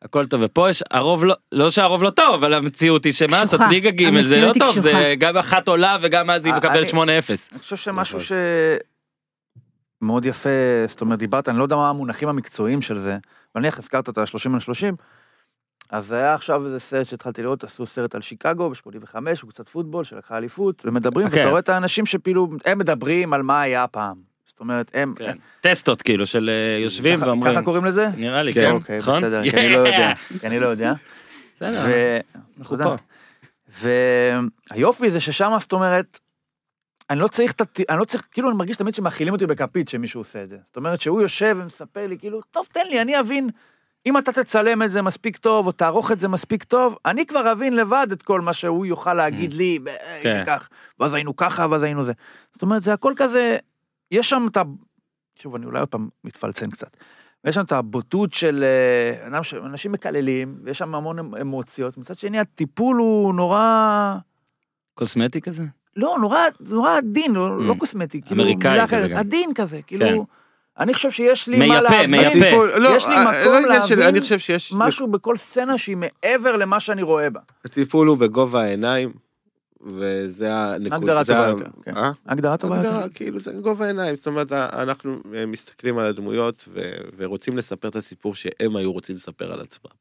הכל 0.05 0.25
טוב 0.25 0.41
ופה 0.43 0.69
יש 0.69 0.83
הרוב 0.91 1.25
לא 1.25 1.35
לא 1.51 1.69
שהרוב 1.69 2.03
לא 2.03 2.09
טוב 2.09 2.33
אבל 2.33 2.53
המציאות 2.53 3.03
היא 3.03 3.13
שמה 3.13 3.39
לעשות. 3.41 3.61
ליגה 3.69 3.91
ג' 3.91 4.21
זה 4.23 4.41
לא 4.41 4.51
טוב 4.59 4.77
זה. 4.77 5.13
גם 5.17 5.37
אחת 5.37 5.67
עולה 5.67 5.97
וגם 6.01 6.29
אז 6.29 6.45
היא 6.45 6.53
אה, 6.53 6.57
מקבלת 6.59 6.93
אני- 6.93 7.19
8-0. 7.21 7.49
אני 7.51 7.59
חושב 7.59 7.75
שמשהו 7.75 8.15
נכון. 8.17 8.27
ש... 8.27 8.31
מאוד 10.01 10.25
יפה, 10.25 10.49
זאת 10.87 11.01
אומרת, 11.01 11.19
דיברת, 11.19 11.49
אני 11.49 11.57
לא 11.57 11.63
יודע 11.63 11.75
מה 11.75 11.89
המונחים 11.89 12.29
המקצועיים 12.29 12.81
של 12.81 12.97
זה, 12.97 13.17
נניח 13.55 13.79
הזכרת 13.79 14.09
את 14.09 14.17
ה-30 14.17 14.53
על 14.53 14.59
30, 14.59 14.95
אז 15.89 16.11
היה 16.11 16.33
עכשיו 16.33 16.65
איזה 16.65 16.79
סרט 16.79 17.07
שהתחלתי 17.07 17.41
לראות, 17.43 17.63
עשו 17.63 17.85
סרט 17.85 18.15
על 18.15 18.21
שיקגו 18.21 18.69
ב-85, 18.69 19.15
קבוצת 19.41 19.69
פוטבול 19.69 20.03
שלקחה 20.03 20.37
אליפות, 20.37 20.81
ומדברים, 20.85 21.29
כן. 21.29 21.37
ואתה 21.37 21.49
רואה 21.49 21.59
את 21.59 21.69
האנשים 21.69 22.05
שכאילו, 22.05 22.47
הם 22.65 22.77
מדברים 22.77 23.33
על 23.33 23.43
מה 23.43 23.61
היה 23.61 23.87
פעם. 23.87 24.17
זאת 24.45 24.59
אומרת, 24.59 24.91
הם... 24.93 25.13
כן. 25.17 25.37
טסטות 25.61 26.01
כאילו 26.01 26.25
של 26.25 26.49
אה, 26.49 26.83
יושבים 26.83 27.19
ככה- 27.19 27.27
ואומרים 27.27 27.53
ככה 27.53 27.63
קוראים 27.63 27.85
לזה? 27.85 28.07
נראה 28.17 28.43
לי 28.43 28.53
כן. 28.53 28.61
כן 28.61 28.71
אוקיי, 28.71 28.97
נכון? 28.97 29.17
בסדר, 29.17 29.43
כי 29.43 29.57
אני 29.57 29.69
לא 29.73 29.77
יודע, 29.77 30.13
כי 30.41 30.47
אני 30.47 30.59
לא 30.59 30.65
יודע. 30.67 30.93
בסדר, 31.55 31.81
ו- 31.87 32.19
אנחנו 32.59 32.77
תודה. 32.77 32.83
פה. 32.83 32.95
והיופי 34.71 35.09
זה 35.11 35.19
ששם, 35.19 35.51
זאת 35.59 35.73
אומרת, 35.73 36.19
אני 37.09 37.19
לא 37.19 37.27
צריך, 37.27 37.53
אני 37.89 37.99
לא 37.99 38.05
צריך, 38.05 38.27
כאילו 38.31 38.49
אני 38.49 38.57
מרגיש 38.57 38.77
תמיד 38.77 38.95
שמאכילים 38.95 39.33
אותי 39.33 39.45
בכפית 39.45 39.89
שמישהו 39.89 40.21
עושה 40.21 40.43
את 40.43 40.49
זה. 40.49 40.57
זאת 40.65 40.75
אומרת 40.75 41.01
שהוא 41.01 41.21
יושב 41.21 41.57
ומספר 41.59 42.07
לי, 42.07 42.17
כאילו, 42.17 42.41
טוב, 42.51 42.67
תן 42.71 42.87
לי, 42.89 43.01
אני 43.01 43.19
אבין. 43.19 43.49
אם 44.05 44.17
אתה 44.17 44.31
תצלם 44.31 44.83
את 44.83 44.91
זה 44.91 45.01
מספיק 45.01 45.37
טוב, 45.37 45.67
או 45.67 45.71
תערוך 45.71 46.11
את 46.11 46.19
זה 46.19 46.27
מספיק 46.27 46.63
טוב, 46.63 46.95
אני 47.05 47.25
כבר 47.25 47.51
אבין 47.51 47.75
לבד 47.75 48.07
את 48.11 48.21
כל 48.23 48.41
מה 48.41 48.53
שהוא 48.53 48.85
יוכל 48.85 49.13
להגיד 49.13 49.53
לי, 49.53 49.79
כן. 50.21 50.29
הנה 50.35 50.45
כך, 50.45 50.69
ואז 50.99 51.13
היינו 51.13 51.35
ככה, 51.35 51.65
ואז 51.69 51.83
היינו 51.83 52.03
זה. 52.03 52.13
זאת 52.53 52.61
אומרת, 52.61 52.83
זה 52.83 52.93
הכל 52.93 53.13
כזה, 53.15 53.57
יש 54.11 54.29
שם 54.29 54.47
את 54.51 54.57
ה... 54.57 54.61
שוב, 55.35 55.55
אני 55.55 55.65
אולי 55.65 55.79
עוד 55.79 55.89
פעם 55.89 56.07
מתפלצן 56.23 56.69
קצת. 56.69 56.97
ויש 57.43 57.55
שם 57.55 57.61
את 57.63 57.71
הבוטות 57.71 58.33
של 58.33 58.63
אה, 58.63 59.27
אנשים 59.65 59.91
מקללים, 59.91 60.55
ויש 60.63 60.77
שם 60.77 60.95
המון 60.95 61.19
אמ- 61.19 61.35
אמוציות. 61.35 61.97
מצד 61.97 62.17
שני, 62.17 62.39
הטיפול 62.39 62.97
הוא 62.97 63.33
נורא... 63.33 64.15
קוסמטי 64.93 65.41
כזה? 65.41 65.63
לא, 65.95 66.17
נורא, 66.21 66.39
נורא 66.59 66.97
עדין, 66.97 67.33
לא, 67.33 67.47
Mm. 67.47 67.63
לא 67.63 67.73
קוסמטי, 67.79 68.21
כאילו, 68.21 68.43
אמריקאי 68.43 68.71
מילה 68.71 68.87
כזה 68.87 68.97
אחרת, 68.97 69.09
גם. 69.11 69.17
עדין 69.17 69.53
כזה, 69.55 69.75
כן. 69.77 69.81
כאילו, 69.87 70.25
אני 70.79 70.93
חושב 70.93 71.11
שיש 71.11 71.47
לי 71.47 71.57
מה 71.59 71.65
מייפה, 71.67 71.81
להבין, 71.81 72.11
מייפה. 72.11 72.29
הטיפול- 72.39 72.77
לא, 72.77 72.89
יש 72.89 73.05
לי 73.07 73.13
אה, 73.15 73.21
מקום 73.21 73.53
לא 73.53 73.57
עניין 73.57 73.85
של- 73.85 73.95
להבין 73.95 74.07
אני 74.15 74.21
חושב 74.21 74.39
שיש... 74.39 74.73
משהו 74.77 75.07
בכל 75.07 75.37
סצנה 75.37 75.77
שהיא 75.77 75.97
מעבר 75.97 76.55
למה 76.55 76.79
שאני 76.79 77.01
רואה 77.01 77.29
בה. 77.29 77.39
הטיפול 77.65 78.07
הוא 78.07 78.17
בגובה 78.17 78.61
העיניים, 78.63 79.13
וזה 79.82 80.55
הנקודה. 80.55 80.95
הגדרה 80.95 81.26
טובה 81.26 81.47
יותר, 81.47 81.71
כן. 81.84 81.97
אה? 81.97 82.11
הגדרה 82.26 82.57
טובה 82.57 82.78
יותר. 82.78 83.09
כאילו 83.13 83.39
זה 83.39 83.51
גובה 83.51 83.86
העיניים, 83.86 84.15
זאת 84.15 84.28
אומרת 84.28 84.51
אנחנו 84.51 85.17
אה, 85.36 85.45
מסתכלים 85.45 85.97
על 85.97 86.05
הדמויות 86.05 86.65
ו- 86.73 86.97
ורוצים 87.17 87.57
לספר 87.57 87.88
את 87.88 87.95
הסיפור 87.95 88.36
שהם 88.36 88.76
היו 88.76 88.91
רוצים 88.91 89.15
לספר 89.15 89.53
על 89.53 89.59
עצמם. 89.61 89.91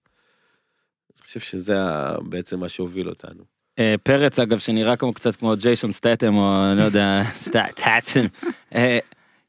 אני 1.14 1.27
חושב 1.27 1.41
שזה 1.41 1.79
בעצם 2.22 2.61
מה 2.61 2.68
שהוביל 2.68 3.09
אותנו. 3.09 3.45
אה, 3.79 3.95
פרץ 4.03 4.39
אגב 4.39 4.59
שנראה 4.59 4.97
כמו 4.97 5.12
קצת 5.12 5.37
כמו 5.37 5.55
ג'יישון 5.57 5.93
סטטם 5.93 6.35
או 6.35 6.57
אני 6.70 6.79
לא 6.79 6.83
יודע 6.83 7.22
סטטם. 7.47 8.27
אה, 8.75 8.99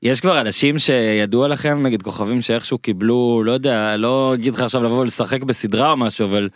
יש 0.03 0.21
כבר 0.21 0.41
אנשים 0.41 0.79
שידוע 0.79 1.47
לכם 1.47 1.83
נגיד 1.83 2.01
כוכבים 2.01 2.41
שאיכשהו 2.41 2.77
קיבלו 2.77 3.41
לא 3.45 3.51
יודע 3.51 3.97
לא 3.97 4.33
אגיד 4.33 4.53
לך 4.53 4.61
עכשיו 4.61 4.83
לבוא 4.83 4.99
ולשחק 4.99 5.43
בסדרה 5.43 5.91
או 5.91 5.97
משהו 5.97 6.25
אבל 6.25 6.49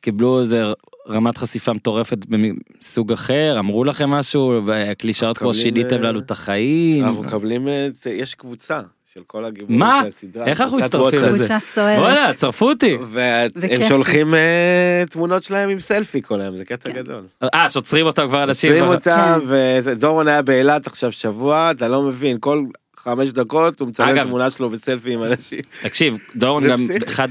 קיבלו 0.00 0.40
איזה 0.40 0.64
רמת 1.08 1.38
חשיפה 1.38 1.72
מטורפת 1.72 2.18
מסוג 2.28 3.12
אחר 3.12 3.56
אמרו 3.58 3.84
לכם 3.84 4.10
משהו 4.10 4.60
קלישאות 4.98 5.38
כמו 5.38 5.48
מקבלים, 5.48 5.64
שיניתם 5.64 5.96
אה, 5.96 6.00
לנו 6.00 6.18
את 6.18 6.30
החיים. 6.30 7.04
אנחנו 7.04 7.22
מקבלים, 7.22 7.68
את 7.68 7.94
זה, 7.94 8.10
יש 8.10 8.34
קבוצה 8.34 8.80
של 9.14 9.20
כל 9.26 9.44
הגיבורים 9.44 9.78
מה? 9.78 10.00
של 10.02 10.08
הסדרה. 10.08 10.46
איך 10.46 10.60
אנחנו 10.60 10.78
מצטרפים. 10.78 11.18
לזה? 11.18 11.38
קבוצה 11.38 11.58
סוערת. 11.58 11.98
וואלה 11.98 12.34
צרפו 12.34 12.68
אותי. 12.68 12.96
והם. 13.10 13.50
שולחים 13.88 14.34
אה, 14.34 15.04
תמונות 15.10 15.44
שלהם 15.44 15.70
עם 15.70 15.80
סלפי 15.80 16.22
כל 16.22 16.40
היום, 16.40 16.56
זה 16.56 16.64
קטע 16.64 16.90
כן. 16.90 16.96
גדול. 16.96 17.24
אה 17.54 17.70
שעוצרים 17.70 18.06
אותם 18.06 18.28
כבר 18.28 18.44
אנשים. 18.44 18.72
עוצרים 18.72 18.84
כבר. 18.84 18.94
אותם, 18.94 19.40
כן. 19.40 19.80
ודורון 19.84 20.28
היה 20.28 20.42
באילת 20.42 20.86
עכשיו 20.86 21.12
שבוע, 21.12 21.70
אתה 21.70 21.88
לא 21.88 22.02
מבין, 22.02 22.36
כל 22.40 22.64
חמש 22.96 23.28
דקות 23.28 23.80
הוא 23.80 23.88
מצלם 23.88 24.24
תמונה 24.24 24.50
שלו 24.50 24.70
בסלפי 24.70 25.12
עם 25.12 25.24
אנשים. 25.24 25.60
תקשיב 25.82 26.16
דורון 26.36 26.68
גם. 26.68 26.78
אחד 27.08 27.28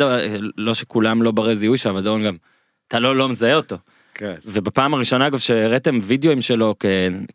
לא 0.57 0.73
שכולם 0.73 1.23
לא 1.23 1.31
ברי 1.31 1.55
זיהוי 1.55 1.77
שם 1.77 1.89
אבל 1.89 2.01
דורון 2.01 2.23
גם 2.23 2.35
אתה 2.91 2.99
לא 2.99 3.15
לא 3.15 3.29
מזהה 3.29 3.55
אותו. 3.55 3.75
כן. 4.13 4.33
ובפעם 4.45 4.93
הראשונה 4.93 5.27
אגב 5.27 5.37
שהראיתם 5.39 5.99
וידאוים 6.03 6.41
שלו 6.41 6.75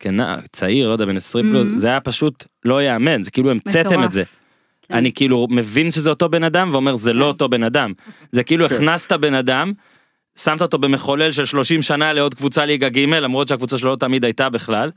כנער 0.00 0.36
צעיר 0.52 0.88
לא 0.88 0.92
יודע 0.92 1.04
בן 1.04 1.16
20 1.16 1.50
פלוס 1.50 1.66
Mhm. 1.74 1.76
זה 1.78 1.88
היה 1.88 2.00
פשוט 2.00 2.44
לא 2.64 2.82
יאמן 2.82 3.22
זה 3.22 3.30
כאילו 3.30 3.50
המצאתם. 3.50 4.04
את 4.04 4.12
זה. 4.12 4.24
כן. 4.88 4.94
אני 4.94 5.12
כאילו 5.12 5.46
מבין 5.50 5.90
שזה 5.90 6.10
אותו 6.10 6.28
בן 6.28 6.44
אדם 6.44 6.68
ואומר 6.72 6.96
זה 6.96 7.12
לא 7.12 7.24
אותו 7.24 7.48
בן 7.48 7.62
אדם 7.62 7.92
זה 8.32 8.42
כאילו 8.42 8.68
כן. 8.68 8.74
הכנסת 8.74 9.12
בן 9.12 9.34
אדם. 9.34 9.72
שמת 10.38 10.62
אותו 10.62 10.78
במחולל 10.78 11.32
של 11.32 11.44
30 11.44 11.82
שנה 11.82 12.12
לעוד 12.12 12.34
קבוצה 12.34 12.66
ליגה 12.66 12.88
ג' 12.88 12.98
למרות 12.98 13.48
שהקבוצה 13.48 13.78
שלו 13.78 13.90
לא 13.90 13.96
תמיד 13.96 14.24
הייתה 14.24 14.48
בכלל. 14.48 14.90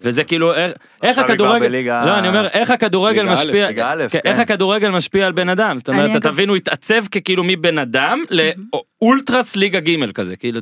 וזה 0.00 0.24
כאילו 0.24 0.54
איך- 1.02 1.18
הכדורגל 1.18 1.68
לא 2.06 2.18
אני 2.18 2.28
אומר 2.28 2.46
איך 2.48 2.70
הכדורגל 2.70 3.32
משפיע 3.32 3.72
כן, 3.72 4.08
כן. 4.10 4.18
איך 4.24 4.38
הכדורגל 4.38 4.90
משפיע 4.90 5.26
על 5.26 5.32
בן 5.32 5.48
אדם 5.48 5.78
זאת 5.78 5.88
אומרת 5.88 6.10
אתה 6.16 6.32
תבין 6.32 6.48
הוא 6.48 6.56
התעצב 6.56 7.06
ככאילו 7.06 7.44
מבן 7.46 7.78
אדם 7.78 8.24
לאולטרס 8.30 9.56
ליגה 9.56 9.80
ג' 9.80 10.12
כזה 10.12 10.36
כאילו 10.36 10.60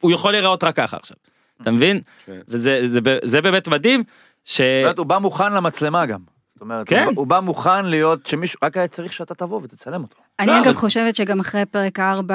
הוא 0.00 0.12
יכול 0.12 0.32
להיראות 0.32 0.64
רק 0.64 0.76
ככה 0.76 0.96
עכשיו 0.96 1.16
אתה 1.62 1.70
מבין 1.70 2.00
כן. 2.26 2.32
וזה 2.48 2.80
זה, 2.86 3.00
זה 3.24 3.40
באמת 3.42 3.68
מדהים 3.68 4.02
ש... 4.44 4.60
הוא 4.96 5.06
בא 5.06 5.18
מוכן 5.18 5.52
למצלמה 5.52 6.06
גם. 6.06 6.20
זאת 6.54 6.60
אומרת, 6.60 6.88
כן. 6.88 7.04
הוא 7.04 7.12
בא- 7.12 7.18
הוא 7.20 7.26
בא 7.26 7.40
מוכן 7.40 7.86
להיות 7.86 8.26
שמישהו, 8.26 8.58
רק 8.64 8.76
היה 8.76 8.88
צריך 8.88 9.12
שאתה 9.12 9.34
תבוא 9.34 9.60
ותצלם 9.62 10.02
אותו. 10.02 10.16
אני 10.40 10.46
לא, 10.46 10.60
אגב 10.60 10.72
חושבת 10.74 11.16
שגם 11.16 11.40
אחרי 11.40 11.66
פרק 11.66 12.00
4, 12.00 12.34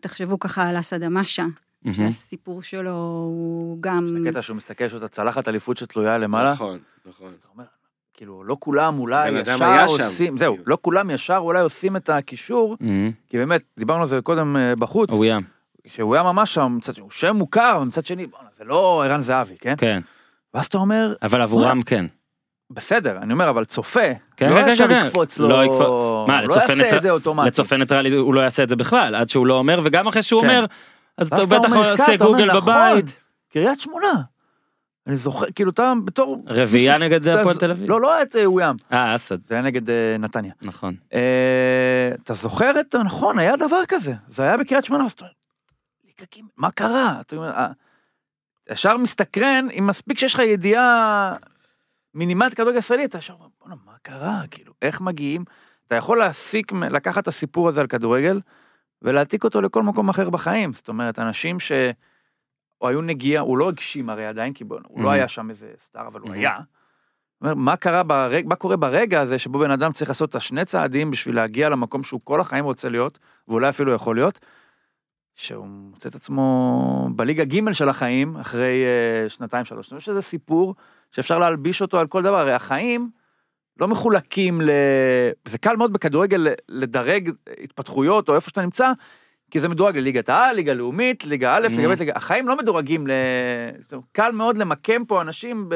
תחשבו 0.00 0.38
ככה 0.38 0.68
על 0.68 0.78
אסד 0.80 1.02
אמשה, 1.02 1.44
מהמם. 1.82 1.94
שהסיפור 1.96 2.62
שלו 2.62 2.90
הוא 2.90 3.76
גם... 3.80 4.06
הקטע 4.26 4.42
שהוא 4.42 4.56
מסתכל, 4.56 4.84
יש 4.84 4.92
לו 4.92 4.98
את 4.98 5.04
הצלחת 5.04 5.48
אליפות 5.48 5.76
שתלויה 5.76 6.18
למעלה. 6.18 6.52
נכון, 6.52 6.78
נכון. 7.08 7.30
אתה 7.40 7.48
אומר, 7.54 7.64
כאילו, 8.14 8.44
לא 8.44 8.56
כולם 8.60 8.98
אולי 8.98 9.30
ישר. 9.40 9.84
עושים, 9.86 10.38
זהו, 10.38 10.56
לא 10.66 10.78
כולם 10.80 11.10
ישר 11.10 11.36
אולי 11.36 11.60
עושים 11.60 11.96
את 11.96 12.08
הקישור, 12.10 12.76
מהמם. 12.80 13.10
כי 13.28 13.38
באמת, 13.38 13.62
דיברנו 13.78 14.00
על 14.00 14.06
זה 14.06 14.20
קודם 14.20 14.56
אה, 14.56 14.76
בחוץ, 14.76 15.10
שהוא 15.86 16.14
היה 16.14 16.22
ממש 16.22 16.54
שם, 16.54 16.74
מצד 16.78 16.94
שני, 16.94 17.02
הוא 17.02 17.10
שם 17.10 17.36
מוכר, 17.36 17.78
ומצד 17.82 18.04
שני, 18.06 18.26
זה 18.56 18.64
לא 18.64 19.02
ערן 19.04 19.20
זהבי, 19.20 19.54
כן? 19.60 19.74
כן 19.78 20.00
ואז 20.54 20.66
אתה 20.66 20.78
אומר, 20.78 21.14
אבל 21.22 21.40
עבורם 21.42 21.82
כן 21.82 22.06
בסדר, 22.70 23.18
אני 23.22 23.32
אומר, 23.32 23.50
אבל 23.50 23.64
צופה, 23.64 24.00
כן, 24.36 24.50
לא 24.50 24.56
כן, 24.56 24.64
כן, 24.64 24.70
ישר 24.72 24.88
כן. 24.88 25.02
יקפוץ 25.06 25.38
לו, 25.38 25.48
לא 25.48 25.64
יקפוץ- 25.64 26.28
מה, 26.28 26.42
לא 26.42 26.54
יעשה 26.54 26.74
ניטר- 26.74 26.96
את 26.96 27.02
זה 27.02 27.10
אוטומטית. 27.10 27.52
לצופה 27.52 27.76
ניטרלי 27.76 28.10
הוא 28.16 28.34
לא 28.34 28.40
יעשה 28.40 28.62
את 28.62 28.68
זה 28.68 28.76
בכלל 28.76 29.14
עד 29.14 29.30
שהוא 29.30 29.46
לא 29.46 29.58
אומר 29.58 29.80
וגם 29.84 30.06
אחרי 30.06 30.22
שהוא 30.22 30.40
כן. 30.42 30.48
אומר 30.48 30.64
אז 31.20 31.26
אתה 31.26 31.46
בטח 31.46 31.72
עושה 31.76 32.16
גוגל 32.16 32.44
נכון. 32.44 32.60
בבית 32.60 33.12
קריית 33.52 33.80
שמונה. 33.80 34.22
אני 35.06 35.16
זוכר, 35.16 35.46
כאילו, 35.54 35.70
אתה 35.70 35.92
בתור... 36.04 36.42
רביעייה 36.46 36.98
נגד 36.98 37.28
הפועל 37.28 37.56
תל 37.56 37.70
אביב. 37.70 37.90
לא, 37.90 38.00
לא 38.00 38.22
את 38.22 38.36
אה, 38.36 38.44
אוים, 38.44 38.76
אה 38.92 39.14
אסד 39.14 39.46
זה 39.46 39.54
היה 39.54 39.62
נגד 39.62 39.90
אה, 39.90 40.16
נתניה. 40.18 40.52
נכון 40.62 40.94
אה, 41.14 42.10
אתה 42.24 42.34
זוכר 42.34 42.80
את, 42.80 42.94
נכון, 42.94 43.38
היה 43.38 43.56
דבר 43.56 43.82
כזה, 43.88 44.14
זה 44.28 44.42
היה 44.42 44.56
בקריית 44.56 44.84
שמונה, 44.84 45.04
אז 45.04 45.12
אתה 45.12 45.24
אומר, 45.24 46.48
מה 46.56 46.70
קרה? 46.70 47.20
אה, 47.32 47.68
ישר 48.70 48.96
מסתקרן, 48.96 49.68
אם 49.78 49.86
מספיק 49.86 50.18
שיש 50.18 50.34
לך 50.34 50.40
ידיעה 50.40 51.34
מינימלית 52.14 52.54
כדורגל 52.54 52.78
ישראלי, 52.78 53.04
אתה 53.04 53.18
ישר 53.18 53.34
אומר, 53.34 53.46
בואנה, 53.60 53.74
מה 53.86 53.92
קרה? 54.02 54.42
כאילו, 54.50 54.72
איך 54.82 55.00
מגיעים? 55.00 55.44
אתה 55.86 55.94
יכול 55.94 56.18
להסיק, 56.18 56.72
לקחת 56.72 57.22
את 57.22 57.28
הסיפור 57.28 57.68
הזה 57.68 57.80
על 57.80 57.86
כדורגל, 57.86 58.40
ולהעתיק 59.02 59.44
אותו 59.44 59.60
לכל 59.60 59.82
מקום 59.82 60.08
אחר 60.08 60.30
בחיים. 60.30 60.72
זאת 60.72 60.88
אומרת, 60.88 61.18
אנשים 61.18 61.60
ש... 61.60 61.72
או 62.80 62.88
היו 62.88 63.00
נגיעה, 63.02 63.42
הוא 63.42 63.58
לא 63.58 63.68
הגשים 63.68 64.10
הרי 64.10 64.26
עדיין, 64.26 64.52
כי 64.52 64.64
הוא 64.88 65.02
לא 65.02 65.08
Mhm. 65.10 65.12
היה 65.12 65.28
שם 65.28 65.50
איזה 65.50 65.66
סטאר, 65.84 66.06
אבל 66.06 66.20
הוא 66.20 66.30
Mhm. 66.30 66.32
היה. 66.32 66.58
אומר, 67.40 67.54
מה 67.54 67.76
קרה 67.76 68.02
ברג... 68.02 68.46
מה 68.46 68.54
קורה 68.54 68.76
ברגע 68.76 69.20
הזה 69.20 69.38
שבו 69.38 69.58
בן 69.58 69.70
אדם 69.70 69.92
צריך 69.92 70.10
לעשות 70.10 70.30
את 70.30 70.34
השני 70.34 70.64
צעדים 70.64 71.10
בשביל 71.10 71.34
להגיע 71.36 71.68
למקום 71.68 72.02
שהוא 72.02 72.20
כל 72.24 72.40
החיים 72.40 72.64
רוצה 72.64 72.88
להיות, 72.88 73.18
ואולי 73.48 73.68
אפילו 73.68 73.92
יכול 73.92 74.16
להיות, 74.16 74.40
שהוא 75.34 75.66
מוצא 75.66 76.08
את 76.08 76.14
עצמו 76.14 77.08
בליגה 77.16 77.44
ג' 77.44 77.72
של 77.72 77.88
החיים, 77.88 78.36
אחרי 78.36 78.84
uh, 79.26 79.28
שנתיים, 79.28 79.64
שלוש. 79.64 79.86
חושב 79.86 80.00
שזה 80.00 80.22
סיפור 80.22 80.74
שאפשר 81.10 81.38
להלביש 81.38 81.82
אותו 81.82 82.00
על 82.00 82.06
כל 82.06 82.22
דבר, 82.22 82.36
הרי 82.38 82.52
החיים 82.52 83.10
לא 83.80 83.88
מחולקים 83.88 84.60
ל... 84.60 84.70
זה 85.44 85.58
קל 85.58 85.76
מאוד 85.76 85.92
בכדורגל 85.92 86.48
לדרג 86.68 87.30
התפתחויות 87.62 88.28
או 88.28 88.34
איפה 88.34 88.50
שאתה 88.50 88.62
נמצא, 88.62 88.92
כי 89.50 89.60
זה 89.60 89.68
מדורג 89.68 89.96
לליגת 89.98 90.28
העל, 90.28 90.56
ליגה 90.56 90.74
לאומית, 90.74 91.24
ליגה 91.24 91.56
א', 91.56 91.66
ליגה 91.70 91.88
ב', 91.88 91.98
ליגה... 91.98 92.12
החיים 92.16 92.48
לא 92.48 92.56
מדורגים 92.56 93.06
ל... 93.06 93.10
קל 94.12 94.32
מאוד 94.32 94.58
למקם 94.58 95.04
פה 95.04 95.20
אנשים 95.20 95.68
ב... 95.68 95.74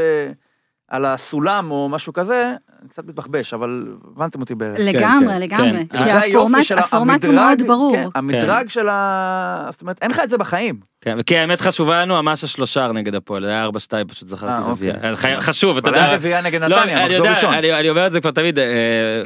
על 0.88 1.04
הסולם 1.04 1.70
או 1.70 1.88
משהו 1.88 2.12
כזה, 2.12 2.54
אני 2.84 2.90
קצת 2.90 3.04
מתבחבש, 3.06 3.54
אבל 3.54 3.86
הבנתם 4.14 4.40
אותי 4.40 4.54
בערך. 4.54 4.76
לגמרי, 4.80 5.34
כן. 5.34 5.40
לגמרי. 5.40 5.86
כן. 5.90 6.04
כי 6.04 6.10
היופי 6.10 6.74
הפורמט 6.76 7.24
הוא 7.24 7.34
מאוד 7.34 7.62
ברור. 7.66 7.96
כן, 7.96 8.08
המדרג 8.14 8.68
של 8.68 8.88
ה... 8.88 9.66
זאת 9.70 9.82
אומרת, 9.82 9.98
אין 10.02 10.10
לך 10.10 10.20
את 10.24 10.30
זה 10.30 10.38
בחיים. 10.38 10.80
כן, 11.00 11.22
כי 11.22 11.36
האמת 11.38 11.60
חשובה 11.60 12.00
לנו 12.00 12.22
ממש 12.22 12.44
השלושר 12.44 12.92
נגד 12.92 13.14
הפועל, 13.14 13.42
זה 13.44 13.48
היה 13.50 13.68
4-2 13.68 13.70
פשוט 14.08 14.28
זכרתי 14.28 14.52
אה, 14.52 14.58
אוקיי. 14.58 14.70
רביעייה. 14.90 15.16
חי- 15.16 15.36
חשוב, 15.36 15.76
אתה 15.76 15.88
אבל 15.88 15.98
היה 15.98 16.04
יודע. 16.06 16.16
רביעייה 16.16 16.40
נגד 16.42 16.60
לא, 16.62 16.80
נתניה, 16.80 17.02
מחזור 17.02 17.16
יודע, 17.16 17.30
ראשון. 17.30 17.54
אני 17.54 17.90
אומר 17.90 18.06
את 18.06 18.12
זה 18.12 18.20
כבר 18.20 18.30
תמיד, 18.30 18.58
אה, 18.58 18.64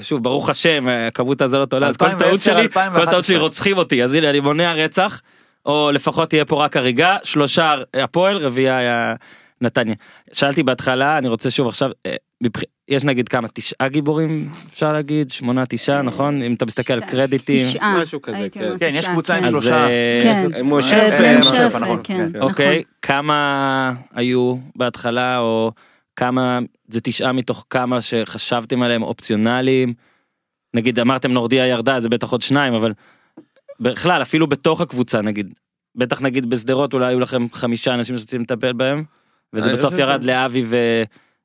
שוב, 0.00 0.22
ברוך 0.22 0.48
השם, 0.48 0.88
אה, 0.88 1.06
הכמות 1.06 1.42
הזאת 1.42 1.72
עולה, 1.72 1.86
אז 1.88 1.96
כל 1.96 2.04
2010, 2.06 2.28
טעות 2.28 2.40
שלי, 2.40 2.54
כל 2.54 2.80
2011. 2.80 3.12
טעות 3.12 3.24
שלי 3.24 3.36
רוצחים 3.36 3.78
אותי, 3.78 4.04
אז 4.04 4.14
הנה 4.14 4.30
אני 4.30 4.40
מונע 4.40 4.72
רצח, 4.72 5.20
או 5.66 5.90
לפחות 5.92 6.28
תהיה 6.28 6.44
פה 6.44 6.64
רק 6.64 6.76
הריגה, 6.76 7.16
שלושה 7.22 7.74
הפועל, 7.94 8.36
רביעייה 8.36 8.78
היה 8.78 9.14
נתניה. 9.60 9.94
שאלתי 10.32 10.62
בהתחלה, 10.62 11.18
אני 11.18 11.28
רוצה 11.28 11.50
שוב 11.50 11.68
עכשיו, 11.68 11.90
אה, 12.06 12.14
יש 12.88 13.04
נגיד 13.04 13.28
כמה, 13.28 13.48
תשעה 13.48 13.88
גיבורים, 13.88 14.48
אפשר 14.70 14.92
להגיד, 14.92 15.30
שמונה, 15.30 15.66
תשעה, 15.66 16.02
נכון? 16.02 16.42
אם 16.42 16.54
אתה 16.54 16.66
מסתכל 16.66 16.92
על 16.92 17.00
קרדיטים. 17.00 17.66
משהו 17.82 18.22
כזה, 18.22 18.48
כן. 18.52 18.70
כן, 18.80 18.88
יש 18.92 19.06
קבוצה 19.06 19.34
עם 19.34 19.44
כן. 19.44 19.50
שלושה. 19.50 19.86
אה, 19.86 20.18
כן. 20.22 20.50
אה, 20.54 20.62
נכון, 21.80 22.00
כן. 22.04 22.32
כן. 22.32 22.40
אוקיי. 22.40 22.82
כמה 23.02 23.92
היו 24.14 24.56
בהתחלה, 24.76 25.38
או 25.38 25.72
כמה, 26.16 26.58
זה 26.88 27.00
תשעה 27.00 27.32
מתוך 27.32 27.66
כמה 27.70 28.00
שחשבתם 28.00 28.82
עליהם 28.82 29.02
אופציונליים? 29.02 29.94
נגיד 30.74 30.98
אמרתם 30.98 31.32
נורדיה 31.32 31.66
ירדה, 31.66 32.00
זה 32.00 32.08
בטח 32.08 32.32
עוד 32.32 32.42
שניים, 32.42 32.74
אבל 32.74 32.92
בכלל, 33.80 34.22
אפילו 34.22 34.46
בתוך 34.46 34.80
הקבוצה 34.80 35.22
נגיד, 35.22 35.54
בטח 35.94 36.20
נגיד 36.20 36.50
בשדרות 36.50 36.94
אולי 36.94 37.06
היו 37.06 37.20
לכם 37.20 37.46
חמישה 37.52 37.94
אנשים 37.94 38.18
שרציתם 38.18 38.42
לטפל 38.42 38.72
בהם, 38.72 39.04
וזה 39.52 39.66
אני 39.66 39.72
בסוף 39.72 39.94
ירד 39.98 40.24
לאבי 40.24 40.62
ו- 40.66 41.02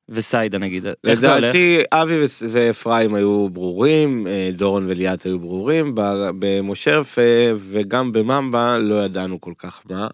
וסיידה 0.09 0.57
נגיד. 0.57 0.85
איך 1.03 1.19
זה 1.19 1.33
הולך? 1.33 1.43
לדעתי 1.43 1.81
אבי 1.91 2.17
ואפרים 2.49 3.15
היו 3.15 3.49
ברורים, 3.49 4.27
אה, 4.27 4.49
דורון 4.51 4.85
וליאת 4.89 5.23
היו 5.23 5.39
ברורים, 5.39 5.91
במושרף 6.39 7.19
אה, 7.19 7.53
וגם 7.55 8.11
בממבה 8.11 8.77
לא 8.77 9.05
ידענו 9.05 9.41
כל 9.41 9.53
כך 9.57 9.81
מה. 9.89 10.07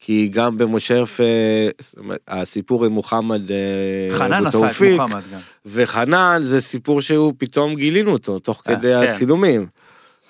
כי 0.00 0.28
גם 0.32 0.58
במושרף 0.58 1.20
אה, 1.20 1.68
הסיפור 2.28 2.84
עם 2.84 2.92
מוחמד 2.92 3.42
חנן 4.10 4.46
עשה 4.46 4.70
את 4.70 4.80
מוחמד 5.00 5.22
גם. 5.32 5.38
וחנן 5.66 6.38
זה 6.42 6.60
סיפור 6.60 7.00
שהוא 7.00 7.32
פתאום 7.38 7.74
גילינו 7.74 8.12
אותו 8.12 8.38
תוך 8.38 8.62
כדי 8.64 8.94
כן. 9.00 9.08
הצילומים. 9.08 9.66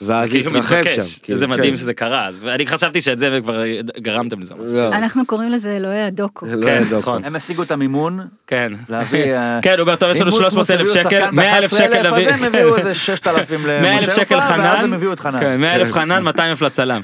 ואז 0.03 0.31
כאילו 0.31 0.51
התרחב 0.51 0.77
מתבקש. 0.77 0.97
שם. 0.97 1.23
כאילו, 1.23 1.37
איזה 1.37 1.47
מדהים 1.47 1.71
כן. 1.71 1.77
שזה 1.77 1.95
קרה. 1.95 2.27
אז 2.27 2.47
אני 2.47 2.67
חשבתי 2.67 3.01
שאת 3.01 3.19
זה 3.19 3.39
כבר 3.43 3.63
גרמתם 3.99 4.41
לזה. 4.41 4.55
לא, 4.59 4.89
אנחנו 4.89 5.27
קוראים 5.27 5.51
לזה 5.51 5.77
אלוהי 5.77 6.03
הדוקו. 6.03 6.47
לא 6.47 6.67
כן, 6.67 6.83
ידעו. 6.87 6.99
נכון. 6.99 7.25
הם 7.25 7.37
השיגו 7.37 7.63
את 7.63 7.71
המימון, 7.71 8.21
כן. 8.47 8.73
להביא... 8.89 9.25
אה, 9.35 9.59
כן, 9.63 9.73
הוא 9.73 9.81
אומר, 9.81 9.97
טוב, 9.97 10.11
יש 10.11 10.21
לנו 10.21 10.31
אם 10.31 10.37
300 10.37 10.55
מוסמוס 10.55 10.71
אלף 10.71 10.93
שקל, 10.93 11.03
שחקן 11.03 11.29
100 11.33 11.59
אלף 11.59 11.71
שקל 11.71 11.87
ב-11,000, 11.87 12.03
להביא. 12.03 12.29
אז 12.29 12.35
הם 12.35 12.45
הביאו 12.45 12.77
איזה 12.79 12.95
6,000 12.95 13.67
100 13.67 13.99
אלף 13.99 14.03
למשה 14.03 14.15
שקל 14.15 14.35
רפואה, 14.35 14.59
ואז 14.59 14.79
חנן, 14.79 14.85
הם 14.85 14.93
הביאו 14.93 15.13
את 15.13 15.21
חנן. 15.21 15.41
כן, 15.41 15.61
100 15.61 15.75
אלף 15.75 15.93
חנן, 15.93 16.23
200 16.23 16.51
אלף 16.51 16.63
לצלם. 16.63 17.01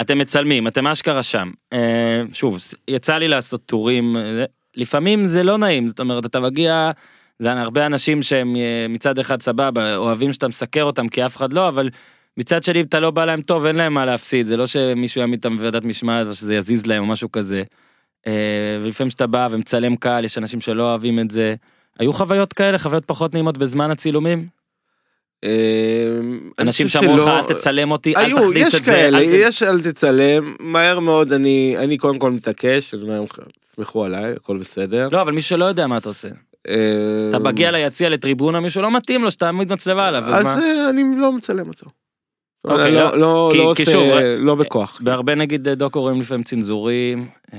אתם 0.00 0.18
מצלמים, 0.18 0.66
אתם 0.66 0.86
אשכרה 0.86 1.22
שם. 1.22 1.50
אה, 1.72 2.22
שוב, 2.32 2.58
יצא 2.88 3.14
לי 3.14 3.28
לעשות 3.28 3.66
טורים, 3.66 4.16
אה, 4.16 4.44
לפעמים 4.76 5.26
זה 5.26 5.42
לא 5.42 5.58
נעים, 5.58 5.88
זאת 5.88 6.00
אומרת, 6.00 6.26
אתה 6.26 6.40
מגיע, 6.40 6.90
זה 7.38 7.52
הרבה 7.52 7.86
אנשים 7.86 8.22
שהם 8.22 8.56
מצד 8.88 9.18
אחד 9.18 9.42
סבבה, 9.42 9.96
אוהבים 9.96 10.32
שאתה 10.32 10.48
מסקר 10.48 10.82
אותם 10.82 11.08
כי 11.08 11.26
אף 11.26 11.36
אחד 11.36 11.52
לא, 11.52 11.68
אבל 11.68 11.88
מצד 12.36 12.62
שני 12.62 12.80
אתה 12.80 13.00
לא 13.00 13.10
בא 13.10 13.24
להם 13.24 13.42
טוב, 13.42 13.66
אין 13.66 13.76
להם 13.76 13.94
מה 13.94 14.04
להפסיד, 14.04 14.46
זה 14.46 14.56
לא 14.56 14.66
שמישהו 14.66 15.20
יעמיד 15.20 15.38
אותם 15.38 15.56
בוועדת 15.56 15.84
משמעת 15.84 16.34
שזה 16.34 16.54
יזיז 16.54 16.86
להם 16.86 17.02
או 17.02 17.08
משהו 17.08 17.32
כזה. 17.32 17.62
אה, 18.26 18.78
ולפעמים 18.82 19.10
שאתה 19.10 19.26
בא 19.26 19.48
ומצלם 19.50 19.96
קהל, 19.96 20.24
יש 20.24 20.38
אנשים 20.38 20.60
שלא 20.60 20.82
אוהבים 20.82 21.18
את 21.20 21.30
זה. 21.30 21.54
היו 21.98 22.12
חוויות 22.12 22.52
כאלה, 22.52 22.78
חוויות 22.78 23.04
פחות 23.06 23.34
נעימות 23.34 23.58
בזמן 23.58 23.90
הצילומים? 23.90 24.46
אה, 25.44 25.50
אנשים 26.58 26.88
שאמרו 26.88 27.16
לך 27.16 27.28
אל 27.28 27.44
תצלם 27.44 27.90
אותי, 27.90 28.16
אל 28.16 28.30
תכניס 28.30 28.68
יש 28.68 28.74
את 28.74 28.84
זה. 28.84 28.92
כאלה, 28.92 29.18
אל 29.18 29.24
ת-" 29.24 29.28
יש 29.32 29.62
אל 29.62 29.80
תצלם, 29.80 30.56
מהר 30.60 31.00
מאוד 31.00 31.32
אני, 31.32 31.74
אני 31.78 31.98
קודם 31.98 32.18
כל 32.18 32.30
מתעקש, 32.30 32.94
אני 32.94 33.02
אומר, 33.02 33.24
תסמכו 33.60 34.04
עליי, 34.04 34.32
הכל 34.32 34.58
בסדר. 34.58 35.08
לא, 35.12 35.20
אבל 35.20 35.32
מי 35.32 35.42
שלא 35.42 35.64
יודע 35.64 35.86
מה 35.86 35.96
אתה 35.96 36.08
עושה. 36.08 36.28
אה, 36.68 36.74
אתה 37.28 37.38
מגיע 37.38 37.70
ליציע 37.70 38.08
לטריבונה, 38.08 38.60
מישהו 38.60 38.82
לא 38.82 38.90
מתאים 38.90 39.22
לו 39.24 39.30
שתעמיד 39.30 39.72
מצלמה 39.72 40.08
עליו, 40.08 40.24
אז 40.24 40.34
אז 40.34 40.44
מה? 40.44 40.90
אני 40.90 41.02
לא 41.18 41.32
מצלם 41.32 41.68
אותו. 41.68 41.86
אוקיי, 42.64 42.92
לא, 42.92 43.00
לא- 43.10 43.18
לא, 43.18 43.48
כי- 43.52 43.58
לא 43.58 43.64
עושה, 43.64 43.84
שוב, 43.84 44.04
לא 44.38 44.54
בכוח. 44.54 45.00
בהרבה 45.04 45.34
נגיד 45.34 45.68
דוקו 45.68 46.00
רואים 46.00 46.20
לפעמים 46.20 46.42
צנזורים, 46.42 47.28
אה, 47.54 47.58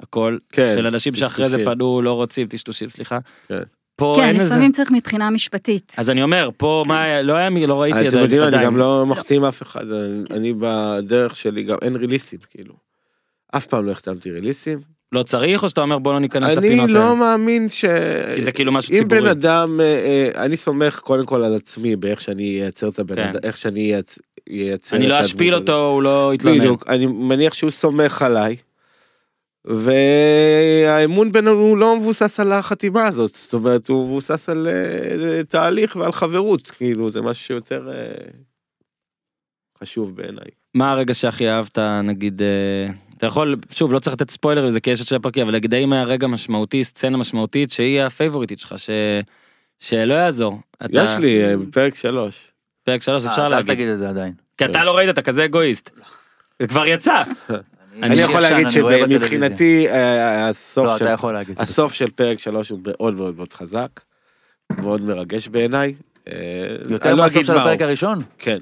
הכל, 0.00 0.38
כן, 0.52 0.72
של 0.76 0.86
אנשים 0.86 1.14
שאחרי 1.14 1.48
זה. 1.48 1.64
פנו, 1.64 2.02
לא 2.02 2.12
רוצים, 2.12 2.46
טשטושים, 2.46 2.88
סליחה. 2.88 3.18
כן. 3.48 3.62
פה 3.96 4.14
כן. 4.16 4.36
לפעמים 4.36 4.72
צריך 4.72 4.90
מבחינה 4.90 5.30
משפטית. 5.30 5.94
אז 5.98 6.10
אני 6.10 6.22
אומר, 6.22 6.50
פה 6.56 6.84
מה, 6.86 7.22
לא 7.22 7.32
היה, 7.32 7.50
מי- 7.50 7.66
לא 7.66 7.80
ראיתי 7.82 7.98
אתם 7.98 8.06
עדיין. 8.06 8.22
יודעים, 8.22 8.42
אני. 8.42 8.64
גם 8.64 8.76
לא 8.76 9.06
מחתים 9.06 9.44
אף 9.44 9.62
אחד, 9.62 9.84
אני 10.30 10.52
בדרך 10.58 11.36
שלי 11.36 11.62
גם 11.62 11.76
אין 11.82 11.96
ריליסים, 11.96 12.38
כאילו. 12.50 12.74
אף 13.56 13.66
פעם 13.66 13.86
לא 13.86 13.92
החתמתי 13.92 14.30
ריליסים. 14.30 14.97
לא 15.12 15.22
צריך, 15.22 15.62
או 15.62 15.68
שאתה 15.68 15.80
אומר 15.80 15.98
בוא 15.98 16.12
לא 16.12 16.18
ניכנס 16.18 16.50
אני 16.50 16.66
לפינות 16.66 16.90
לא 16.90 16.98
האלה? 16.98 17.14
מאמין 17.14 17.68
ש... 17.68 17.84
כי 18.34 18.40
זה 18.40 18.52
כאילו 18.52 18.72
משהו 18.72 18.92
אם 18.94 18.98
ציבורי. 18.98 19.20
בן 19.20 19.26
אדם, 19.26 19.80
אה, 19.80 19.84
אה, 20.34 20.44
אני 20.44 20.56
סומך 20.56 20.98
קודם 20.98 21.26
כל 21.26 21.44
על 21.44 21.54
עצמי, 21.54 21.96
באיך 21.96 22.20
שאני 22.20 22.62
אייצר 22.62 22.88
את 22.88 22.98
הבן 22.98 23.14
כן. 23.14 23.28
אדם, 23.28 23.38
איך 23.42 23.58
שאני 23.58 23.94
אייצ- 23.96 24.18
אייצר 24.50 24.96
אני 24.96 25.06
לא 25.06 25.20
אשפיל. 25.20 25.54
אותו, 25.54 25.86
הוא 25.86 26.02
לא 26.02 26.34
יתלונן. 26.34 26.58
בדיוק, 26.58 26.84
אני 26.88 27.06
מניח 27.06 27.54
שהוא 27.54 27.70
סומך 27.70 28.22
עליי. 28.22 28.56
והאמון 29.64 31.32
בינינו 31.32 31.50
הוא 31.52 31.78
לא 31.78 31.96
מבוסס 31.96 32.40
על 32.40 32.52
החתימה 32.52 33.06
הזאת, 33.06 33.34
זאת 33.34 33.54
אומרת 33.54 33.88
הוא 33.88 34.06
מבוסס 34.06 34.48
על 34.48 34.68
אה, 34.68 35.44
תהליך 35.48 35.96
ועל 35.96 36.12
חברות, 36.12 36.66
כאילו 36.70 37.10
זה 37.10 37.20
משהו 37.20 37.44
שיותר 37.44 37.88
חשוב 39.82 40.16
בעיניי. 40.16 40.48
מה 40.74 40.90
הרגע 40.90 41.14
שהכי 41.14 41.48
אהבת, 41.48 41.78
נגיד, 42.04 42.42
אתה 43.18 43.26
יכול, 43.26 43.56
שוב, 43.70 43.92
לא 43.92 43.98
צריך 43.98 44.14
לתת 44.16 44.30
ספוילרים 44.30 44.68
לזה 44.68 44.80
כי 44.80 44.90
יש 44.90 44.98
עוד 44.98 45.06
שני 45.08 45.18
פרקים, 45.18 45.42
אבל 45.46 45.54
נגיד 45.54 45.74
האם 45.74 45.92
היה 45.92 46.04
רגע 46.04 46.26
משמעותי, 46.26 46.84
סצנה 46.84 47.16
משמעותית, 47.16 47.70
שהיא 47.70 48.00
הפייבוריטית 48.02 48.58
שלך, 48.58 48.74
ש... 48.78 48.90
שלא 49.80 50.14
יעזור. 50.14 50.58
אתה- 50.84 51.04
יש 51.04 51.10
לי 51.18 51.44
אה, 51.44 51.56
בפרק 51.56 51.94
שלוש. 51.94 52.50
פרק 52.84 53.02
שלוש 53.02 53.24
אה, 53.26 53.30
אפשר 53.30 53.42
אז 53.42 53.52
אל 53.52 53.56
להגיד. 53.56 53.74
תגיד 53.74 53.88
את 53.88 53.98
זה 53.98 54.08
עדיין. 54.08 54.32
כי 54.58 54.64
אתה 54.64 54.84
לא 54.84 54.96
ראית, 54.96 55.08
אתה 55.10 55.22
כזה 55.22 55.44
אגואיסט. 55.44 55.90
זה 56.62 56.66
כבר 56.68 56.86
יצא. 56.86 57.22
אני 58.02 58.14
יכול 58.14 58.40
ישן, 58.40 58.50
להגיד 58.50 58.66
אני 58.66 58.80
רואה 58.80 58.94
בטלוויזיה. 58.94 59.20
שמבחינתי 59.28 59.88
אה, 59.88 59.94
לא, 60.44 60.48
הסוף 60.50 60.98
של 60.98 61.06
יכול 61.12 61.32
להגיד. 61.32 61.50
את 61.50 61.56
זה. 61.56 61.62
הסוף 61.62 61.94
של 61.94 62.10
פרק 62.10 62.38
שלוש 62.38 62.68
הוא 62.68 62.80
מאוד 62.86 63.14
מאוד 63.14 63.36
מאוד 63.36 63.52
חזק, 63.52 63.88
מאוד 64.80 65.00
מרגש 65.00 65.48
בעיניי. 65.48 65.94
אה, 66.28 66.32
יותר 66.88 67.14
לא 67.14 67.22
מהסוף 67.22 67.42
של. 67.46 67.56
הפרק 67.58 67.80
הראשון? 67.82 68.18
כן. 68.38 68.58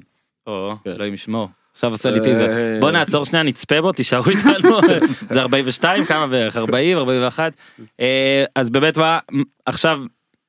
או, 0.47 0.73
כן. 0.83 0.91
אלוהים 0.91 1.13
ישמור. 1.13 1.49
עכשיו 1.77 1.91
עושה 1.91 2.11
לי 2.11 2.19
אה, 2.19 2.23
טיזר. 2.23 2.47
בוא 2.79 2.91
נעצור 2.91 3.25
שנייה, 3.25 3.43
נצפה 3.43 3.81
בו, 3.81 3.91
תישארו 3.91 4.29
איתנו. 4.29 4.79
זה 5.33 5.41
42, 5.41 6.05
כמה 6.05 6.27
בערך? 6.27 6.57
40, 6.57 6.97
41. 6.97 7.53
אה, 7.99 8.45
אז 8.55 8.69
באמת 8.69 8.97
מה, 8.97 9.19
עכשיו 9.65 9.99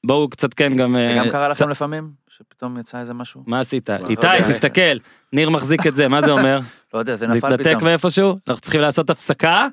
בואו 0.06 0.28
קצת 0.28 0.54
כן 0.54 0.76
גם... 0.76 0.96
זה 0.96 1.10
אה, 1.10 1.24
גם 1.24 1.30
קרה 1.30 1.48
לכם 1.48 1.68
לפעמים? 1.68 2.10
שפתאום 2.28 2.78
יצא 2.78 3.00
איזה 3.00 3.14
משהו? 3.14 3.42
מה 3.46 3.60
עשית? 3.60 3.90
איתי, 3.90 4.26
לא 4.26 4.32
יודע. 4.32 4.48
תסתכל, 4.48 4.98
ניר 5.32 5.50
מחזיק 5.50 5.86
את 5.86 5.96
זה, 5.96 6.08
מה 6.08 6.20
זה 6.20 6.30
אומר? 6.30 6.58
לא 6.94 6.98
יודע, 6.98 7.16
זה 7.16 7.28
זה 7.28 7.34
נפל 7.34 7.54
התנתק 7.54 7.70
פתאום. 7.70 7.84
מאיפשהו? 7.84 8.36
אנחנו 8.48 8.60
צריכים 8.60 8.80
לעשות 8.80 9.10
הפסקה? 9.10 9.68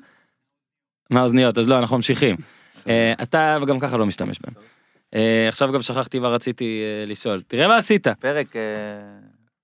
מהאוזניות, 1.10 1.58
אז 1.58 1.68
לא, 1.68 1.78
אנחנו 1.78 1.96
ממשיכים. 1.96 2.36
אה, 2.88 3.12
אתה 3.22 3.58
גם 3.66 3.80
ככה 3.80 3.96
לא 3.96 4.06
משתמש 4.06 4.38
בהם. 4.40 4.54
אה, 5.14 5.48
עכשיו 5.48 5.72
גם 5.72 5.82
שכחתי 5.82 6.18
מה 6.18 6.28
רציתי 6.28 6.76
אה, 6.80 7.04
לשאול. 7.06 7.42
תראה 7.46 7.68
מה 7.68 7.76
עשית. 7.76 8.06
פרק, 8.08 8.56
אה, 8.56 8.62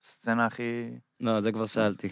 סצנה 0.02 0.46
הכי... 0.46 0.90
לא, 1.22 1.40
זה 1.40 1.52
כבר 1.52 1.66
שאלתי. 1.66 2.08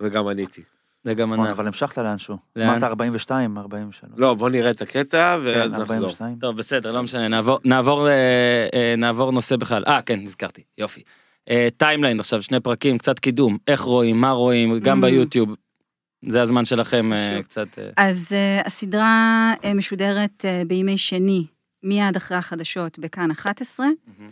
וגם 0.00 0.26
עניתי. 0.26 0.62
זה 1.04 1.14
גם 1.14 1.32
ענה. 1.32 1.52
אבל 1.52 1.66
המשכת 1.66 1.98
לאנשהו. 1.98 2.36
לאן? 2.56 2.68
אמרת 2.68 2.82
42, 2.82 3.58
43. 3.58 4.10
לא, 4.16 4.34
בוא 4.34 4.48
נראה 4.48 4.70
את 4.70 4.82
הקטע 4.82 5.38
ואז 5.42 5.72
כן, 5.72 5.76
נחזור. 5.80 5.96
42. 5.96 6.36
טוב, 6.38 6.56
בסדר, 6.56 6.92
לא 6.92 7.02
משנה, 7.02 7.28
נעבור, 7.28 7.58
נעבור, 7.64 8.08
אה, 8.08 8.68
אה, 8.74 9.30
נושא 9.32 9.56
בכלל. 9.56 9.84
אה, 9.86 10.02
כן, 10.02 10.20
נזכרתי, 10.20 10.62
יופי. 10.78 11.02
אה, 11.50 11.68
timeline 11.76 12.20
עכשיו, 12.20 12.42
שני 12.42 12.60
פרקים, 12.60 12.98
קצת 12.98 13.18
קידום, 13.18 13.58
איך 13.68 13.80
רואים, 13.80 14.20
מה 14.20 14.30
רואים, 14.30 14.78
גם 14.80 14.98
Mm. 14.98 15.06
ביוטיוב. 15.06 15.50
זה 16.28 16.42
הזמן 16.42 16.64
שלכם 16.64 17.12
אה. 17.12 17.42
קצת... 17.42 17.78
אה, 17.78 17.90
אז 17.96 18.36
הסדרה 18.64 19.52
משודרת 19.74 20.44
בימי 20.66 20.98
שני, 20.98 21.46
מיד 21.82 22.16
אחרי 22.16 22.36
החדשות, 22.36 22.98
בכאן 22.98 23.30
11, 23.30 23.86
אה, 23.86 24.22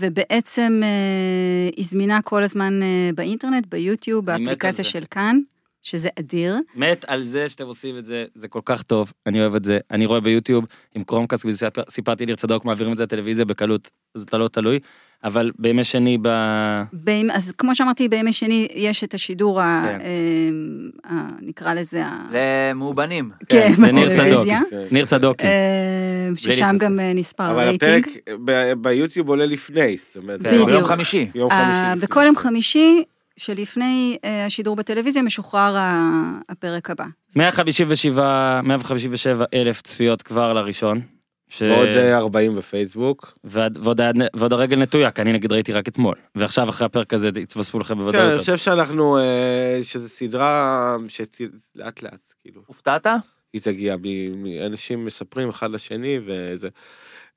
ובעצם 0.00 0.80
אה, 0.82 1.74
היא 1.76 1.84
זמינה 1.84 2.22
כל 2.22 2.42
הזמן 2.42 2.80
אה, 2.82 3.14
באינטרנט, 3.14 3.66
ביוטיוב, 3.66 4.26
באפליקציה. 4.26 4.84
של 4.84 5.04
כאן, 5.10 5.40
שזה 5.82 6.08
אדיר. 6.18 6.56
מת 6.74 7.04
על 7.08 7.22
זה 7.22 7.48
שאתם 7.48 7.66
עושים 7.66 7.98
את 7.98 8.04
זה, 8.04 8.24
זה 8.34 8.48
כל 8.48 8.60
כך 8.64 8.82
טוב, 8.82 9.12
אני 9.26 9.40
אוהב 9.40 9.54
את 9.54 9.64
זה, 9.64 9.78
אני 9.90 10.06
רואה 10.06 10.20
ביוטיוב 10.20 10.64
עם 10.94 11.02
קרומקאסט, 11.02 11.46
סיפרתי 11.90 12.26
ניר 12.26 12.36
צדוק, 12.36 12.64
מעבירים 12.64 12.92
את 12.92 12.96
זה 12.96 13.02
לטלוויזיה 13.02 13.44
בקלות, 13.44 13.90
אז 14.14 14.22
אתה 14.22 14.38
לא 14.38 14.48
תלוי, 14.48 14.78
אבל 15.24 15.50
בימי 15.58 15.84
שני 15.84 16.18
ב... 16.22 16.28
בימ, 16.92 17.30
אז 17.30 17.52
כמו 17.58 17.74
שאמרתי, 17.74 18.08
בימי 18.08 18.32
שני 18.32 18.68
יש 18.74 19.04
את 19.04 19.14
השידור, 19.14 19.60
ה, 19.60 19.86
כן. 19.90 19.98
uh, 20.00 21.10
ה, 21.12 21.14
נקרא 21.42 21.74
לזה, 21.74 22.04
ה- 22.06 22.26
למאובנים. 22.72 23.30
כן, 23.48 23.72
צדוק, 23.76 23.88
בטלוויזיה. 23.88 24.60
כן. 24.70 24.82
ניר 24.90 25.04
צדוקי. 25.06 25.44
אה, 25.46 25.50
ששם. 26.36 26.76
גם 26.78 27.00
אה, 27.00 27.12
נספר 27.14 27.50
אבל 27.50 27.62
הרייטינג. 27.64 28.06
הפרק 28.06 28.38
ב- 28.44 28.72
ביוטיוב 28.72 29.28
עולה 29.28 29.46
לפני, 29.46 29.96
זאת 29.96 30.16
אומרת, 30.16 30.42
כן. 30.42 30.50
בדיוק. 30.50 30.70
יום 30.70 30.84
חמישי. 30.84 31.30
יום 31.34 31.50
אה, 31.50 31.84
חמישי. 31.92 32.06
בכל 32.06 32.22
יום 32.26 32.36
חמישי 32.36 33.02
שלפני 33.36 34.16
אה, 34.24 34.46
השידור 34.46 34.76
בטלוויזיה 34.76 35.22
משוחרר 35.22 35.76
ה- 35.76 36.32
הפרק 36.48 36.90
הבא. 36.90 37.04
157, 37.36 38.60
157 38.64 39.44
אלף 39.54 39.82
צפיות 39.82 40.22
כבר 40.22 40.52
לראשון. 40.52 41.00
ש... 41.50 41.62
ועוד 41.62 41.88
אה, 41.88 42.16
40 42.18 42.56
בפייסבוק. 42.56 43.38
ועד, 43.44 43.78
ועוד, 43.82 44.00
היה- 44.00 44.12
ועוד 44.36 44.52
הרגל 44.52 44.76
נטויה, 44.76 45.10
כי 45.10 45.22
אני 45.22 45.32
נגיד 45.32 45.52
ראיתי 45.52 45.72
רק 45.72 45.88
אתמול. 45.88 46.14
ועכשיו 46.34 46.68
אחרי 46.68 46.84
הפרק 46.86 47.14
הזה 47.14 47.28
יתווספו 47.28 47.78
לכם 47.78 47.94
כן, 47.94 48.00
בוודאות. 48.00 48.30
אני 48.30 48.38
חושב 48.40 48.56
שאנחנו, 48.56 49.18
אה, 49.18 49.80
שזו 49.82 50.08
סדרה 50.08 50.96
שלאט 51.08 52.02
לאט, 52.02 52.32
כאילו, 52.42 52.62
הופתעת? 52.66 53.06
היא 53.52 53.60
תגיע, 53.62 53.96
מ- 53.96 54.42
מ- 54.42 54.62
אנשים 54.66 55.04
מספרים 55.04 55.48
אחד 55.48 55.70
לשני 55.70 56.18
וזה. 56.26 56.68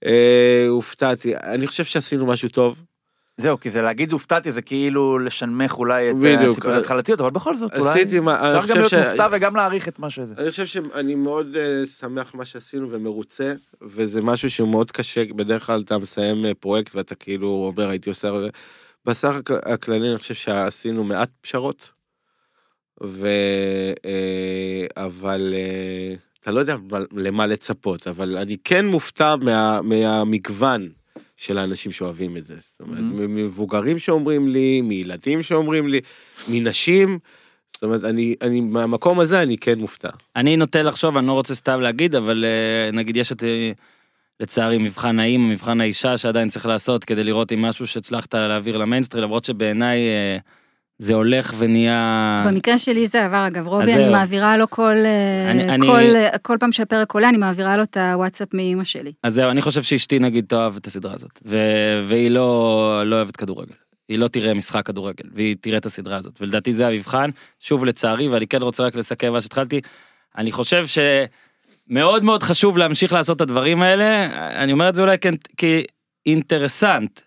אה, 0.06 0.66
הופתעתי, 0.70 1.36
אני 1.36 1.68
חושב 1.68 1.84
שעשינו 1.84 2.26
משהו 2.26 2.50
טוב. 2.50 2.84
זהו, 3.38 3.60
כי 3.60 3.70
זה 3.70 3.82
להגיד 3.82 4.12
הופתעתי, 4.12 4.52
זה 4.52 4.62
כאילו 4.62 5.20
לשנמך 5.20 5.78
אולי 5.78 6.10
את. 6.10 6.16
הציפיות 6.16 6.66
ההתחלתיות, 6.66 7.22
אבל 7.22 7.30
בכל 7.30 7.58
זאת, 7.58 7.76
אולי... 7.78 7.90
עשיתי 7.90 8.20
מה, 8.20 8.52
אני 8.52 8.60
אפשר 8.60 8.74
גם 8.74 8.78
להיות 8.78 8.92
ש... 8.92 8.94
מופתע 8.94 9.28
וגם 9.32 9.56
להעריך 9.56 9.88
את 9.88 10.00
מה 10.00 10.10
שזה. 10.10 10.34
אני 10.38 10.50
חושב 10.52 10.66
שאני 10.66 11.16
מאוד 11.16 11.56
uh, 11.56 11.88
שמח 12.00 12.36
מה 12.36 12.46
שעשינו 12.46 12.90
ומרוצה, 12.90 13.54
וזה 13.82 14.22
משהו 14.22 14.52
שהוא 14.52 14.70
מאוד 14.70 14.92
קשה, 14.92 15.24
בדרך 15.36 15.66
כלל 15.66 15.82
אתה 15.82 15.98
מסיים 15.98 16.46
אה, 16.46 16.54
פרויקט 16.54 16.96
ואתה 16.96 17.16
כאילו 17.16 17.48
אומר 17.48 17.90
הייתי 17.90 18.10
עושה... 18.10 18.32
בסך 19.06 19.36
הכ- 19.36 19.72
הכללי 19.74 20.10
אני 20.10 20.18
חושב 20.18 20.34
שעשינו 20.34 21.04
מעט 21.04 21.30
פשרות, 21.42 21.92
ו... 23.04 23.28
אה, 24.06 24.86
אבל 25.04 25.54
אה, 25.56 26.16
אתה 26.42 26.52
לא 26.52 26.60
יודע 26.60 26.76
למה 27.12 27.46
לצפות, 27.46 28.08
אבל 28.08 28.38
אני 28.38 28.58
כן 28.64 28.86
מופתע 28.86 29.36
מה, 29.36 29.82
מהמגוון 29.82 30.90
של 31.44 31.58
האנשים 31.58 31.92
שאוהבים 31.92 32.38
את 32.38 32.46
זה. 32.46 32.56
זאת 32.60 32.80
אומרת, 32.82 33.00
Mhm. 33.00 33.02
ממבוגרים 33.28 34.00
שאומרים 34.00 34.48
לי, 34.48 34.82
מילדים 34.82 35.42
שאומרים 35.44 35.88
לי, 35.88 36.02
מנשים. 36.48 37.20
זאת 37.74 37.84
אומרת, 37.84 38.04
אני, 38.04 38.36
אני, 38.42 38.62
מהמקום 38.62 39.20
הזה 39.20 39.42
אני 39.42 39.58
כן 39.58 39.80
מופתע. 39.80 40.10
אני 40.36 40.58
נוטה 40.58 40.82
לחשוב, 40.82 41.18
אני 41.18 41.28
לא 41.28 41.32
רוצה 41.32 41.56
סתם 41.56 41.80
להגיד, 41.82 42.16
אבל 42.16 42.46
אה, 42.46 42.92
נגיד 42.92 43.16
יש 43.16 43.32
את, 43.32 43.44
אה, 43.44 43.72
לצערי, 44.40 44.78
מבחן 44.78 45.20
האם, 45.20 45.50
מבחן 45.50 45.82
האישה 45.82 46.18
שעדיין 46.18 46.50
צריך 46.50 46.66
לעשות 46.66 47.04
כדי 47.04 47.24
לראות 47.24 47.52
אם 47.52 47.62
משהו 47.62 47.88
שהצלחת 47.88 48.36
להעביר 48.36 48.78
למיינסטרים, 48.78 49.22
למרות 49.22 49.44
שבעיניי 49.44 50.00
אה, 50.00 50.38
זה 51.00 51.14
הולך 51.14 51.54
ונהיה... 51.58 52.44
במקרה 52.48 52.78
שלי 52.78 53.08
זה 53.08 53.26
עבר, 53.26 53.48
אגב, 53.48 53.68
רובי, 53.68 53.94
אני. 53.94 54.10
מעבירה 54.10 54.58
לו 54.58 54.70
כל, 54.70 54.96
אה, 55.06 55.52
אני- 55.52 55.70
אני- 55.70 55.88
כל, 55.88 56.16
אה, 56.16 56.38
כל 56.42 56.58
פעם 56.60 56.72
שהפרק 56.72 57.12
עולה, 57.14 57.30
אני 57.30 57.38
מעבירה 57.38 57.78
לו 57.78 57.84
את 57.84 57.98
הוואטסאפ 57.98 58.54
מאימא 58.54 58.84
שלי. 58.84 59.12
אז 59.24 59.34
זהו, 59.34 59.50
אני 59.50 59.62
חושב 59.62 59.82
שאשתי 59.82 60.20
נגיד 60.20 60.46
תאהב 60.48 60.76
את 60.78 60.88
הסדרה 60.88 61.14
הזאת, 61.14 61.40
ו- 61.46 62.00
והיא 62.04 62.32
לא, 62.32 63.02
לא 63.06 63.16
אוהבת 63.16 63.36
כדורגל. 63.36 63.74
היא 64.10 64.20
לא 64.20 64.28
תראה 64.28 64.54
משחק 64.54 64.86
כדורגל, 64.86 65.30
והיא 65.36 65.56
תראה 65.62 65.78
את 65.78 65.86
הסדרה 65.86 66.18
הזאת, 66.18 66.42
ולדעתי 66.42 66.72
זה 66.72 66.88
המבחן, 66.88 67.30
שוב 67.60 67.86
לצערי, 67.86 68.28
ואני 68.28 68.48
כן 68.48 68.62
רוצה 68.62 68.84
רק 68.84 68.96
לסכם 68.96 69.32
מה 69.34 69.42
שהתחלתי, 69.42 69.82
אני 70.38 70.52
חושב 70.52 70.86
שמאוד 71.90 72.24
מאוד 72.24 72.44
חשוב 72.44 72.78
להמשיך 72.78 73.14
לעשות 73.14 73.36
את 73.36 73.42
הדברים 73.42 73.82
האלה, 73.82 74.26
אני 74.64 74.72
אומר 74.72 74.90
את 74.90 74.96
זה 74.96 75.02
אולי 75.02 75.18
כאינטרסנט, 76.26 77.20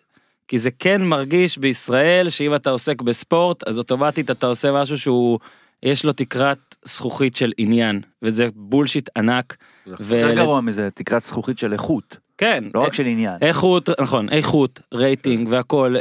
כי 0.49 0.59
זה 0.59 0.71
כן 0.71 1.03
מרגיש 1.03 1.59
בישראל 1.59 2.29
שאם 2.29 2.55
אתה 2.55 2.71
עוסק 2.71 3.03
בספורט, 3.03 3.69
אז 3.69 3.79
אוטומטית 3.79 4.31
אתה 4.31 4.47
עושה 4.47 4.73
משהו 4.73 4.99
שהוא, 4.99 5.39
יש 5.83 6.05
לו 6.05 6.13
תקרת 6.13 6.77
זכוכית 6.85 7.37
של 7.37 7.53
עניין, 7.59 8.01
וזה 8.23 8.49
בולשיט 8.55 9.09
ענק. 9.17 9.57
ול- 9.87 10.19
יותר 10.19 10.35
גרוע 10.35 10.61
מזה, 10.61 10.89
תקרת 10.95 11.23
זכוכית 11.23 11.59
של 11.59 11.73
איכות, 11.73 12.17
כן, 12.39 12.65
לא 12.75 12.81
רק 12.81 12.93
של 12.93 13.07
עניין. 13.07 13.35
איכות, 13.41 13.89
נכון, 14.01 14.29
איכות, 14.29 14.81
רייטינג 14.95 15.49
והכל. 15.51 15.97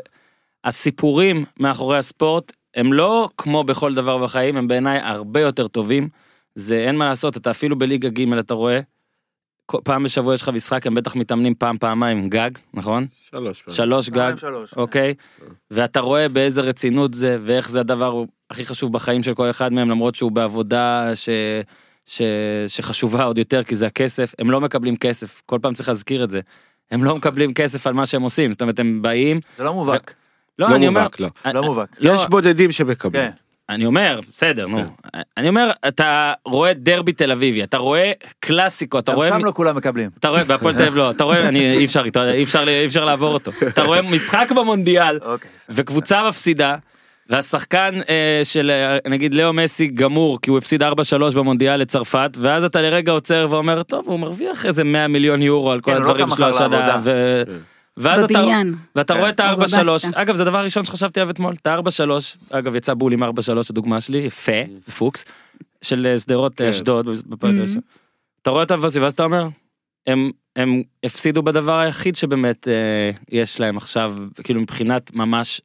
הסיפורים 0.63 1.45
מאחורי 1.59 1.97
הספורט 1.97 2.51
הם 2.75 2.93
לא 2.93 3.29
כמו 3.37 3.63
בכל 3.63 3.93
דבר 3.93 4.17
בחיים, 4.17 4.57
הם 4.57 4.67
בעיניי 4.67 4.99
הרבה 4.99 5.41
יותר 5.41 5.67
טובים. 5.67 6.09
זה 6.55 6.75
אין 6.87 6.95
מה 6.95 7.05
לעשות, 7.05 7.37
אתה 7.37 7.51
אפילו 7.51 7.77
בליגה 7.77 8.09
ג' 8.09 8.33
אתה 8.33 8.53
רואה, 8.53 8.79
פעם 9.83 10.03
בשבוע 10.03 10.33
יש 10.33 10.41
לך 10.41 10.49
משחק, 10.49 10.87
הם 10.87 10.95
בטח 10.95 11.15
מתאמנים 11.15 11.55
פעם 11.55 11.77
פעמיים 11.77 12.29
גג, 12.29 12.49
נכון? 12.73 13.05
שלוש 13.29 13.61
פעמים. 13.61 13.75
שלוש 13.75 14.09
גג, 14.09 14.33
שלוש. 14.37 14.73
אוקיי? 14.73 15.13
ואתה 15.71 15.99
רואה 15.99 16.29
באיזה 16.29 16.61
רצינות 16.61 17.13
זה, 17.13 17.37
ואיך 17.41 17.69
זה 17.69 17.79
הדבר 17.79 18.23
הכי 18.49 18.65
חשוב 18.65 18.93
בחיים 18.93 19.23
של 19.23 19.33
כל 19.33 19.49
אחד 19.49 19.73
מהם, 19.73 19.89
למרות 19.89 20.15
שהוא 20.15 20.31
בעבודה 20.31 21.11
ש... 21.15 21.29
ש... 22.05 22.21
שחשובה 22.67 23.23
עוד 23.23 23.37
יותר, 23.37 23.63
כי 23.63 23.75
זה 23.75 23.87
הכסף, 23.87 24.33
הם 24.39 24.51
לא 24.51 24.61
מקבלים 24.61 24.97
כסף, 24.97 25.41
כל 25.45 25.59
פעם 25.61 25.73
צריך 25.73 25.89
להזכיר 25.89 26.23
את 26.23 26.31
זה. 26.31 26.39
הם 26.91 27.03
לא 27.03 27.15
מקבלים 27.15 27.53
כסף 27.53 27.87
על 27.87 27.93
מה 27.93 28.05
שהם 28.05 28.21
עושים, 28.21 28.51
זאת 28.51 28.61
אומרת, 28.61 28.79
הם 28.79 29.01
באים, 29.01 29.39
זה 29.57 29.63
לא 29.63 29.73
מובהק, 29.73 30.13
לא, 30.59 30.69
לא 30.69 30.75
אני 30.75 30.87
אומר, 30.87 30.99
מובהק, 31.01 31.19
לא. 31.19 31.53
לא 31.53 31.63
מובהק. 31.63 31.97
לא, 31.99 32.13
יש 32.13 32.25
בודדים 32.29 32.71
שמקבלים. 32.71 33.31
כן. 33.31 33.44
אני 33.69 33.85
אומר, 33.85 34.19
בסדר, 34.29 34.67
נו. 34.67 34.83
אני 35.37 35.49
אומר, 35.49 35.71
אתה 35.87 36.33
רואה 36.45 36.73
דרבי 36.73 37.13
תל 37.13 37.31
אביבי, 37.31 37.63
אתה 37.63 37.77
רואה 37.77 38.11
קלאסיקו, 38.39 38.99
אתה 38.99 39.13
רואה... 39.13 39.27
שם 39.27 39.45
לא 39.45 39.51
כולם 39.51 39.75
מקבלים. 39.75 40.09
אתה 40.19 40.29
רואה, 40.29 40.43
בהפועל 40.43 40.73
תל 40.73 40.81
אביב 40.81 40.95
לא, 40.95 41.11
אתה 41.11 41.23
רואה, 41.23 41.47
אני, 41.47 41.77
אי 41.77 41.85
אפשר, 41.85 42.03
אי 42.67 42.85
אפשר, 42.85 43.05
לעבור 43.05 43.33
אותו. 43.33 43.51
אתה 43.67 43.83
רואה 43.83 44.01
משחק 44.01 44.51
במונדיאל, 44.55 45.19
אוקיי. 45.21 45.49
וקבוצה 45.69 46.27
מפסידה, 46.27 46.75
והשחקן 47.29 47.99
אה, 48.09 48.41
של 48.43 48.71
אה, 48.71 49.11
נגיד 49.11 49.35
לאו 49.35 49.53
מסי 49.53 49.87
גמור, 49.87 50.41
כי 50.41 50.49
הוא 50.49 50.57
הפסיד 50.57 50.83
4-3 50.83 50.85
במונדיאל 51.35 51.75
לצרפת, 51.77 52.37
ואז 52.41 52.63
אתה 52.63 52.81
לרגע 52.81 53.11
עוצר 53.11 53.47
ואומר, 53.49 53.83
טוב, 53.83 54.07
הוא 54.07 54.19
מרוויח 54.19 54.65
איזה 54.65 54.83
100 54.83 55.07
מיליון 55.07 55.41
יורו 55.41 55.71
על 55.71 55.81
כל 55.81 55.91
כן, 55.91 56.01
לא 56.01 56.09
הדברים 56.09 56.29
שלו 56.29 56.45
השנה. 56.45 56.99
ואז 57.97 58.23
אתה, 58.23 58.33
בבניין. 58.33 58.75
ואתה 58.95 59.13
כן. 59.13 59.19
רואה 59.19 59.29
את 59.29 59.39
ה-4-3, 59.39 59.55
בבסטה. 59.55 60.09
אגב 60.13 60.35
זה 60.35 60.43
הדבר 60.43 60.57
הראשון 60.57 60.85
שחשבתי 60.85 61.19
עליו 61.19 61.29
אתמול, 61.31 61.53
את 61.61 61.67
ה-4-3, 61.67 62.09
אגב 62.49 62.75
יצא 62.75 62.93
בול 62.93 63.13
עם 63.13 63.23
4-3 63.23 63.27
הדוגמה 63.69 64.01
שלי, 64.01 64.17
יפה, 64.17 64.51
פוקס, 64.97 65.25
של 65.81 66.07
אה, 66.07 66.19
שדרות 66.19 66.61
אה, 66.61 66.65
כן. 66.65 66.69
אשדוד 66.69 67.07
בפרק 67.27 67.53
Mhm. 67.53 67.57
הראשון. 67.57 67.81
אתה 68.41 68.49
רואה 68.49 68.63
את 68.63 68.71
המבסים 68.71 69.03
ואז 69.03 69.11
אתה 69.11 69.23
אומר, 69.23 69.47
הם, 70.07 70.31
הם 70.55 70.81
הפסידו 71.03 71.43
בדבר 71.43 71.79
היחיד 71.79 72.15
שבאמת 72.15 72.67
אה, 72.67 72.73
יש 73.31 73.59
להם 73.59 73.77
עכשיו, 73.77 74.15
כאילו 74.43 74.61
מבחינת 74.61 75.13
ממש 75.13 75.61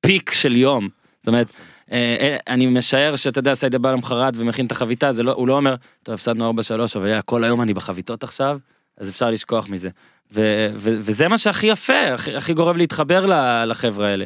פיק 0.00 0.32
של 0.32 0.56
יום. 0.56 0.88
זאת 1.20 1.28
אומרת, 1.28 1.46
אה, 1.92 2.36
אני 2.48 2.66
משער 2.66 3.16
שאתה 3.16 3.38
יודע, 3.38 3.54
סיידה 3.54 3.78
בא 3.78 3.92
למחרת 3.92 4.34
ומכין 4.36 4.66
את 4.66 4.72
החביתה, 4.72 5.12
זה 5.12 5.22
לא, 5.22 5.32
הוא 5.32 5.48
לא 5.48 5.56
אומר, 5.56 5.74
טוב, 6.02 6.14
הפסדנו 6.14 6.50
4-3, 6.50 6.54
אבל 6.96 7.06
יאללה, 7.08 7.22
כל 7.22 7.44
היום 7.44 7.60
אני 7.62 7.74
בחביתות 7.74 8.22
עכשיו, 8.22 8.58
אז 8.98 9.08
אפשר 9.08 9.30
לשכוח 9.30 9.68
מזה. 9.68 9.88
ו- 10.34 10.70
ו- 10.74 10.96
וזה 10.98 11.28
מה 11.28 11.38
שהכי 11.38 11.66
יפה, 11.66 12.14
הכי, 12.14 12.36
הכי 12.36 12.54
גורם 12.54 12.76
להתחבר 12.76 13.26
לחבר'ה 13.66 14.08
האלה. 14.08 14.24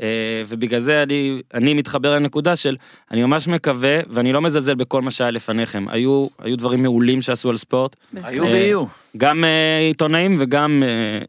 אה, 0.00 0.42
ובגלל 0.48 0.80
זה 0.80 1.02
אני, 1.02 1.42
אני 1.54 1.74
מתחבר 1.74 2.14
לנקודה 2.14 2.56
של, 2.56 2.76
אני 3.10 3.22
ממש 3.22 3.48
מקווה, 3.48 3.98
ואני 4.08 4.32
לא 4.32 4.40
מזלזל 4.40 4.74
בכל 4.74 5.02
מה 5.02 5.10
שהיה 5.10 5.30
לפניכם, 5.30 5.88
היו, 5.88 6.26
היו 6.38 6.56
דברים 6.56 6.82
מעולים 6.82 7.22
שעשו 7.22 7.50
על 7.50 7.56
ספורט, 7.56 7.96
היו 8.22 8.44
אה, 8.44 8.50
ויהיו. 8.50 8.84
גם 9.16 9.44
אה, 9.44 9.78
עיתונאים 9.78 10.36
וגם 10.38 10.82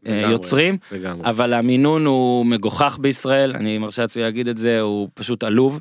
לגמרי. 0.04 0.32
יוצרים, 0.32 0.78
לגמרי. 0.92 1.30
אבל 1.30 1.52
המינון 1.52 2.06
הוא 2.06 2.46
מגוחך 2.46 2.98
בישראל, 3.00 3.52
אני 3.56 3.78
מרשה 3.78 4.02
לעצמי 4.02 4.22
להגיד 4.22 4.48
את 4.48 4.56
זה, 4.56 4.80
הוא 4.80 5.08
פשוט 5.14 5.44
עלוב. 5.44 5.80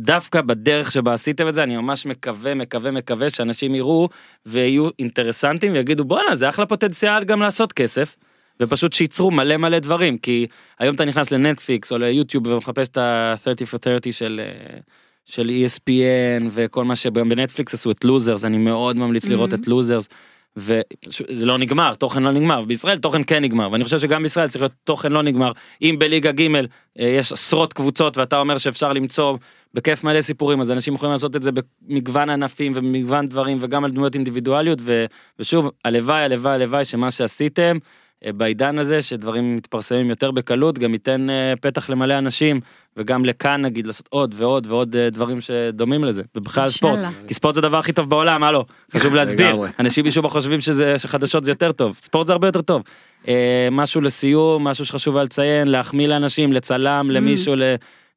ודווקא 0.00 0.40
בדרך 0.40 0.92
שבה 0.92 1.12
עשיתם 1.12 1.48
את 1.48 1.54
זה, 1.54 1.62
אני 1.62 1.76
ממש 1.76 2.06
מקווה, 2.06 2.54
מקווה, 2.54 2.90
מקווה 2.90 3.30
שאנשים 3.30 3.74
יראו 3.74 4.08
ויהיו 4.46 4.88
אינטרסנטים 4.98 5.72
ויגידו 5.72 6.04
בואנה 6.04 6.36
זה 6.36 6.48
אחלה 6.48 6.66
פוטנציאל 6.66 7.24
גם 7.24 7.40
לעשות 7.42 7.72
כסף. 7.72 8.16
ופשוט 8.60 8.92
שייצרו 8.92 9.30
מלא 9.30 9.56
מלא 9.56 9.78
דברים 9.78 10.18
כי 10.18 10.46
היום 10.78 10.94
אתה 10.94 11.04
נכנס 11.04 11.30
לנטפליקס 11.30 11.92
או 11.92 11.98
ליוטיוב 11.98 12.46
ומחפש 12.46 12.88
את 12.88 12.96
ה-30 12.96 13.66
for 13.66 13.78
30 13.84 14.12
של 14.12 14.40
אה, 14.44 14.78
של 15.24 15.50
ESPN 15.64 16.44
וכל 16.50 16.84
מה 16.84 16.96
שגם 16.96 17.28
בנטפליקס 17.28 17.74
עשו 17.74 17.90
את 17.90 18.04
לוזרס 18.04 18.44
אני 18.44 18.58
מאוד 18.58 18.96
ממליץ 18.96 19.26
לראות 19.28 19.52
Mhm. 19.52 19.54
את 19.54 19.66
לוזרס. 19.66 20.08
וזה 20.56 21.46
לא 21.46 21.58
נגמר 21.58 21.94
תוכן 21.94 22.22
לא 22.22 22.30
נגמר 22.30 22.64
בישראל 22.64 22.98
תוכן 22.98 23.22
כן 23.26 23.42
נגמר 23.44 23.72
ואני 23.72 23.84
חושב 23.84 23.98
שגם 23.98 24.22
בישראל 24.22 24.48
צריך 24.48 24.62
להיות 24.62 24.72
תוכן 24.84 25.12
לא 25.12 25.22
נגמר. 25.22 25.52
אם 25.82 25.96
בליגה 25.98 26.32
ג' 26.32 26.40
אה, 26.40 26.66
יש 26.96 27.32
עשרות 27.32 27.72
קבוצות 27.72 28.18
ואתה 28.18 28.40
אומר 28.40 28.58
שאפשר 28.58 28.92
למצוא 28.92 29.36
בכיף 29.74 30.04
מלא 30.04 30.20
סיפורים 30.20 30.60
אז 30.60 30.70
אנשים 30.70 30.94
יכולים 30.94 31.12
לעשות 31.12 31.36
את 31.36 31.42
זה 31.42 31.50
במגוון 31.52 32.30
ענפים 32.30 32.72
ובמגוון 32.74 33.26
דברים 33.26 33.58
וגם 33.60 33.84
על 33.84 33.90
דמויות 33.90 34.14
אינדיבידואליות 34.14 34.78
ו, 34.82 35.04
ושוב 35.38 35.70
הלוואי 35.84 36.22
הלוואי 36.24 36.54
הלוואי 36.54 36.84
שמה 36.84 37.10
שעשיתם 37.10 37.78
אה, 38.24 38.32
בעידן 38.32 38.78
הזה 38.78 39.02
שדברים 39.02 39.56
מתפרסמים 39.56 40.10
יותר 40.10 40.30
בקלות 40.30 40.78
גם 40.78 40.92
ייתן 40.92 41.30
אה, 41.30 41.54
פתח 41.60 41.90
למלא 41.90 42.18
אנשים 42.18 42.60
וגם 42.96 43.24
לכאן 43.24 43.62
נגיד 43.62 43.86
לעשות 43.86 44.06
עוד 44.10 44.34
ועוד 44.38 44.66
ועוד 44.66 44.96
אה, 44.96 45.10
דברים 45.10 45.40
שדומים 45.40 46.04
לזה 46.04 46.22
ובכלל 46.34 46.68
ספורט. 46.68 46.98
כי 47.28 47.34
ספורט 47.34 47.54
זה 47.54 47.60
הדבר 47.60 47.78
הכי 47.78 47.92
טוב 47.92 48.10
בעולם 48.10 48.44
הלו 48.44 48.64
חשוב 48.92 49.14
להסביר. 49.14 49.56
אנשים 49.78 50.06
משום 50.06 50.22
מה 50.24 50.28
חושבים 50.30 50.60
שזה 50.60 50.98
שחדשות 50.98 51.44
זה 51.44 51.50
יותר 51.50 51.72
טוב 51.72 51.98
ספורט 52.02 52.26
זה 52.26 52.32
הרבה 52.32 52.48
יותר 52.48 52.62
טוב. 52.62 52.82
אה, 53.28 53.68
משהו 53.72 54.00
לסיום 54.00 54.64
משהו 54.68 54.86
שחשוב 54.86 55.16
היה 55.16 55.24
לציין 55.24 55.68
להחמיא 55.68 56.08
לאנשים 56.08 56.52
לצלם 56.52 57.10
למישהו 57.10 57.56
ל... 57.56 57.62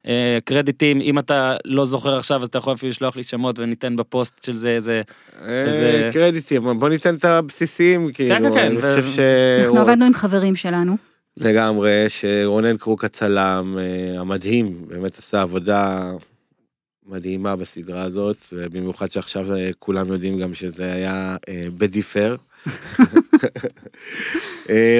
אה, 0.06 0.38
קרדיטים 0.44 1.00
אם 1.00 1.18
אתה 1.18 1.56
לא 1.64 1.84
זוכר 1.84 2.18
עכשיו 2.18 2.42
אז 2.42 2.48
אתה 2.48 2.58
יכול 2.58 2.72
אפילו 2.72 2.90
לשלוח 2.90 3.16
לי 3.16 3.22
שמות 3.22 3.58
וניתן 3.58 3.96
בפוסט 3.96 4.44
של 4.44 4.56
זה 4.56 4.70
איזה 4.70 5.02
איזה- 5.46 6.08
קרדיטים, 6.12 6.80
בוא 6.80 6.88
ניתן 6.88 7.14
את 7.14 7.24
הבסיסים, 7.24 8.10
כאילו, 8.12 8.34
כן, 8.54 8.58
אני 8.66 8.76
ו- 8.76 8.80
חושב 8.80 9.04
ש... 9.10 9.18
אנחנו 9.64 9.78
עבדנו 9.80 10.04
עם 10.04 10.14
חברים 10.14 10.56
שלנו. 10.56 10.96
לגמרי, 11.36 12.04
שרונן 12.08 12.76
קרוק 12.76 13.04
הצלם 13.04 13.78
אה, 13.78 14.20
המדהים, 14.20 14.84
באמת 14.88 15.18
עשה 15.18 15.42
עבודה 15.42 16.12
מדהימה 17.06 17.56
בסדרה 17.56 18.02
הזאת, 18.02 18.36
ובמיוחד 18.52 19.10
שעכשיו 19.10 19.54
אה, 19.54 19.70
כולם 19.78 20.12
יודעים 20.12 20.38
גם 20.38 20.54
שזה 20.54 20.92
היה 20.92 21.36
אה, 21.48 21.62
בדיפר. 21.78 22.36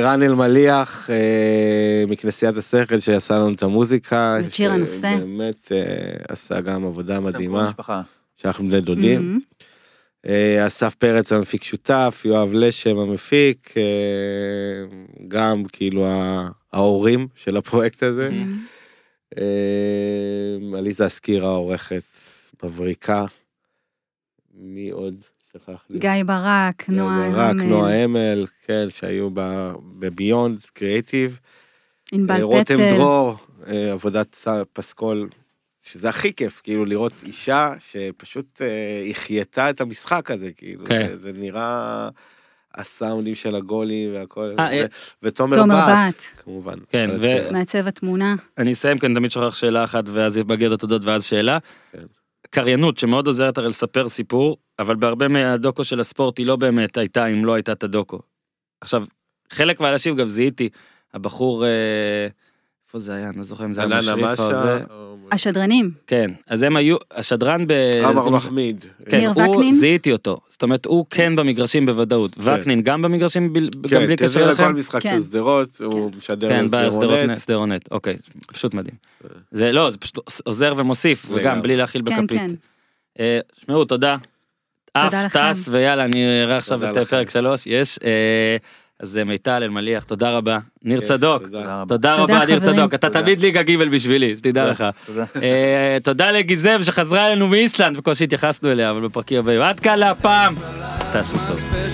רן 0.02 0.22
אלמליח 0.22 1.10
מכנסיית 2.08 2.56
השכל 2.56 2.98
שעשה 2.98 3.38
לנו 3.38 3.52
את 3.54 3.62
המוזיקה. 3.62 4.38
ואת 4.42 4.54
שיר 4.54 4.72
הנושא. 4.72 5.16
באמת 5.18 5.72
עשה 6.28 6.60
גם 6.60 6.86
עבודה 6.86 7.20
מדהימה. 7.20 7.70
שאנחנו 8.36 8.68
בני 8.68 8.80
דודים. 8.80 9.22
מהמם. 9.22 9.40
אה, 10.28 10.66
אסף 10.66 10.94
פרץ 10.94 11.32
המפיק 11.32 11.62
שותף, 11.62 12.22
יואב 12.24 12.50
לשם 12.52 12.98
המפיק, 12.98 13.74
אה, 13.76 13.82
גם 15.28 15.64
כאילו 15.72 16.06
ההורים 16.72 17.28
של 17.34 17.56
הפרויקט 17.56 18.02
הזה. 18.02 18.30
אה, 19.38 20.78
עליזה 20.78 21.06
אסקירה 21.06 21.48
העורכת, 21.48 22.02
מבריקה. 22.62 23.24
מי 24.54 24.90
עוד? 24.90 25.14
גיא 25.92 26.10
ברק, 26.26 26.88
נועה 26.88 27.26
המל, 27.26 27.62
נועה 27.62 28.04
אמל, 28.04 28.46
כן, 28.66 28.86
שהיו 28.90 29.28
בביונד 29.98 30.58
קריאיטיב. 30.74 31.38
ענבל 32.12 32.34
אה, 32.34 32.42
רותם 32.42 32.74
פטל. 32.74 32.96
דרור, 32.96 33.36
עבודת 33.92 34.46
פסקול, 34.72 35.28
שזה 35.86 36.08
הכי 36.08 36.32
כיף, 36.32 36.60
כאילו 36.64 36.84
לראות 36.84 37.12
אישה 37.22 37.72
שפשוט 37.78 38.62
אה, 38.62 39.10
החייתה 39.10 39.70
את 39.70 39.80
המשחק 39.80 40.30
הזה, 40.30 40.52
כאילו, 40.52 40.84
כן. 40.86 41.08
זה, 41.08 41.18
זה 41.18 41.32
נראה 41.32 42.08
הסאונדים 42.74 43.34
של 43.34 43.54
הגולים 43.54 44.14
והכל, 44.14 44.50
אה, 44.58 44.72
אה. 44.72 44.84
ותומר 45.22 45.56
תומר 45.56 45.86
בת, 45.88 46.14
בת. 46.14 46.42
כמובן. 46.44 46.78
כן, 46.88 47.10
ו- 47.20 47.52
מעצב 47.52 47.86
התמונה. 47.86 48.34
אני 48.58 48.72
אסיים 48.72 48.98
כי 48.98 49.06
אני 49.06 49.14
תמיד 49.14 49.30
שוכח 49.30 49.54
שאלה 49.54 49.84
אחת 49.84 50.04
ואז 50.08 50.36
יתבגר 50.36 50.74
התודות 50.74 51.04
ואז 51.04 51.24
שאלה. 51.24 51.58
כן. 51.92 51.98
קריינות 52.50 52.98
שמאוד 52.98 53.26
עוזרת 53.26 53.58
הרי 53.58 53.68
לספר 53.68 54.08
סיפור 54.08 54.56
אבל 54.78 54.96
בהרבה 54.96 55.28
מהדוקו 55.28 55.84
של 55.84 56.00
הספורט 56.00 56.38
היא 56.38 56.46
לא 56.46 56.56
באמת 56.56 56.96
הייתה 56.96 57.26
אם 57.26 57.44
לא 57.44 57.54
הייתה 57.54 57.72
את 57.72 57.84
הדוקו. 57.84 58.18
עכשיו 58.80 59.04
חלק 59.52 59.80
מהאנשים 59.80 60.16
גם 60.16 60.28
זיהיתי 60.28 60.68
הבחור 61.14 61.66
אה, 61.66 62.28
איפה 62.96 63.04
זה 63.04 63.14
היה 63.14 63.28
אני 63.28 63.36
לא 63.36 63.42
זוכר 63.42 63.64
אם 63.64 63.72
זה 63.72 63.80
היה 63.80 63.98
משריף 63.98 64.40
או 64.40 64.54
זה 64.54 64.80
או- 64.90 65.16
השדרנים. 65.32 65.90
כן 66.06 66.30
אז 66.46 66.62
הם 66.62 66.76
היו 66.76 66.96
השדרן 67.10 67.66
ב... 67.66 67.72
עמר 68.04 68.28
מחמיד. 68.28 68.84
כן, 69.08 69.16
ניר 69.16 69.30
הוא, 69.30 69.56
וקנין? 69.56 69.74
זיהיתי 69.74 70.12
אותו, 70.12 70.40
זאת 70.46 70.62
אומרת 70.62 70.86
הוא 70.86 71.06
כן 71.10 71.36
במגרשים 71.36 71.86
בוודאות, 71.86 72.36
וקנין 72.38 72.82
גם 72.82 73.02
במגרשים 73.02 73.52
גם 73.52 73.90
כן, 73.90 74.06
בלי 74.06 74.16
קשר 74.16 74.40
לכל 74.40 74.48
אליכם? 74.48 74.76
משחק 74.76 75.02
כן. 75.02 75.16
של 75.18 75.24
שדרות, 75.24 75.80
הוא 75.80 76.10
משדר 76.16 76.48
כן, 76.48 76.64
לסדרונט. 76.64 76.90
בסדרות 76.92 77.38
סדרונט, 77.38 77.88
אוקיי, 77.90 78.16
פשוט 78.46 78.74
מדהים. 78.74 78.94
זה 79.50 79.72
לא, 79.72 79.90
זה 79.90 79.98
פשוט 79.98 80.18
עוזר 80.44 80.74
ומוסיף, 80.76 81.26
וגם. 81.30 81.62
בלי 81.62 81.76
להכיל 81.76 82.02
כן, 82.06 82.22
בכפית. 82.26 82.40
כן. 82.40 82.50
אה, 83.20 83.40
שמעו, 83.66 83.84
תודה. 83.84 84.16
עף, 84.94 85.14
לכם. 85.14 85.52
טס, 85.52 85.68
ויאללה, 85.68 86.04
אני 86.04 86.42
אראה 86.42 86.56
עכשיו 86.56 86.84
את 86.84 86.96
לכם. 86.96 87.04
פרק 87.04 87.30
שלוש, 87.30 87.66
יש. 87.66 87.98
אז 89.00 89.18
אה, 89.18 89.24
מיטל 89.24 89.62
אלמליח, 89.62 90.04
תודה 90.04 90.30
רבה. 90.30 90.58
ניר 90.82 91.00
צדוק, 91.00 91.42
תודה. 91.42 91.82
רבה. 92.18 92.46
ניר. 92.46 92.60
צדוק, 92.60 92.94
אתה. 92.94 93.10
תמיד 93.10 93.40
ליגה 93.40 93.62
ג' 93.62 93.76
בשבילי, 93.90 94.36
שתדע 94.36 94.66
לך. 94.70 94.84
תודה. 95.06 95.24
אה, 95.42 95.96
תודה 96.02 96.30
לגיזם 96.30 96.78
שחזרה 96.82 97.26
אלינו 97.26 97.48
מאיסלנד, 97.48 97.96
בקושי 97.96 98.24
התייחסנו 98.24 98.70
אליה, 98.70 98.90
אבל 98.90 99.00
בפרקים 99.00 99.38
הבאים. 99.38 99.60
עד 99.60 99.80
כאן 99.80 99.98
להפעם, 99.98 100.54
תעשו 101.12 101.36
טוב. 101.48 101.85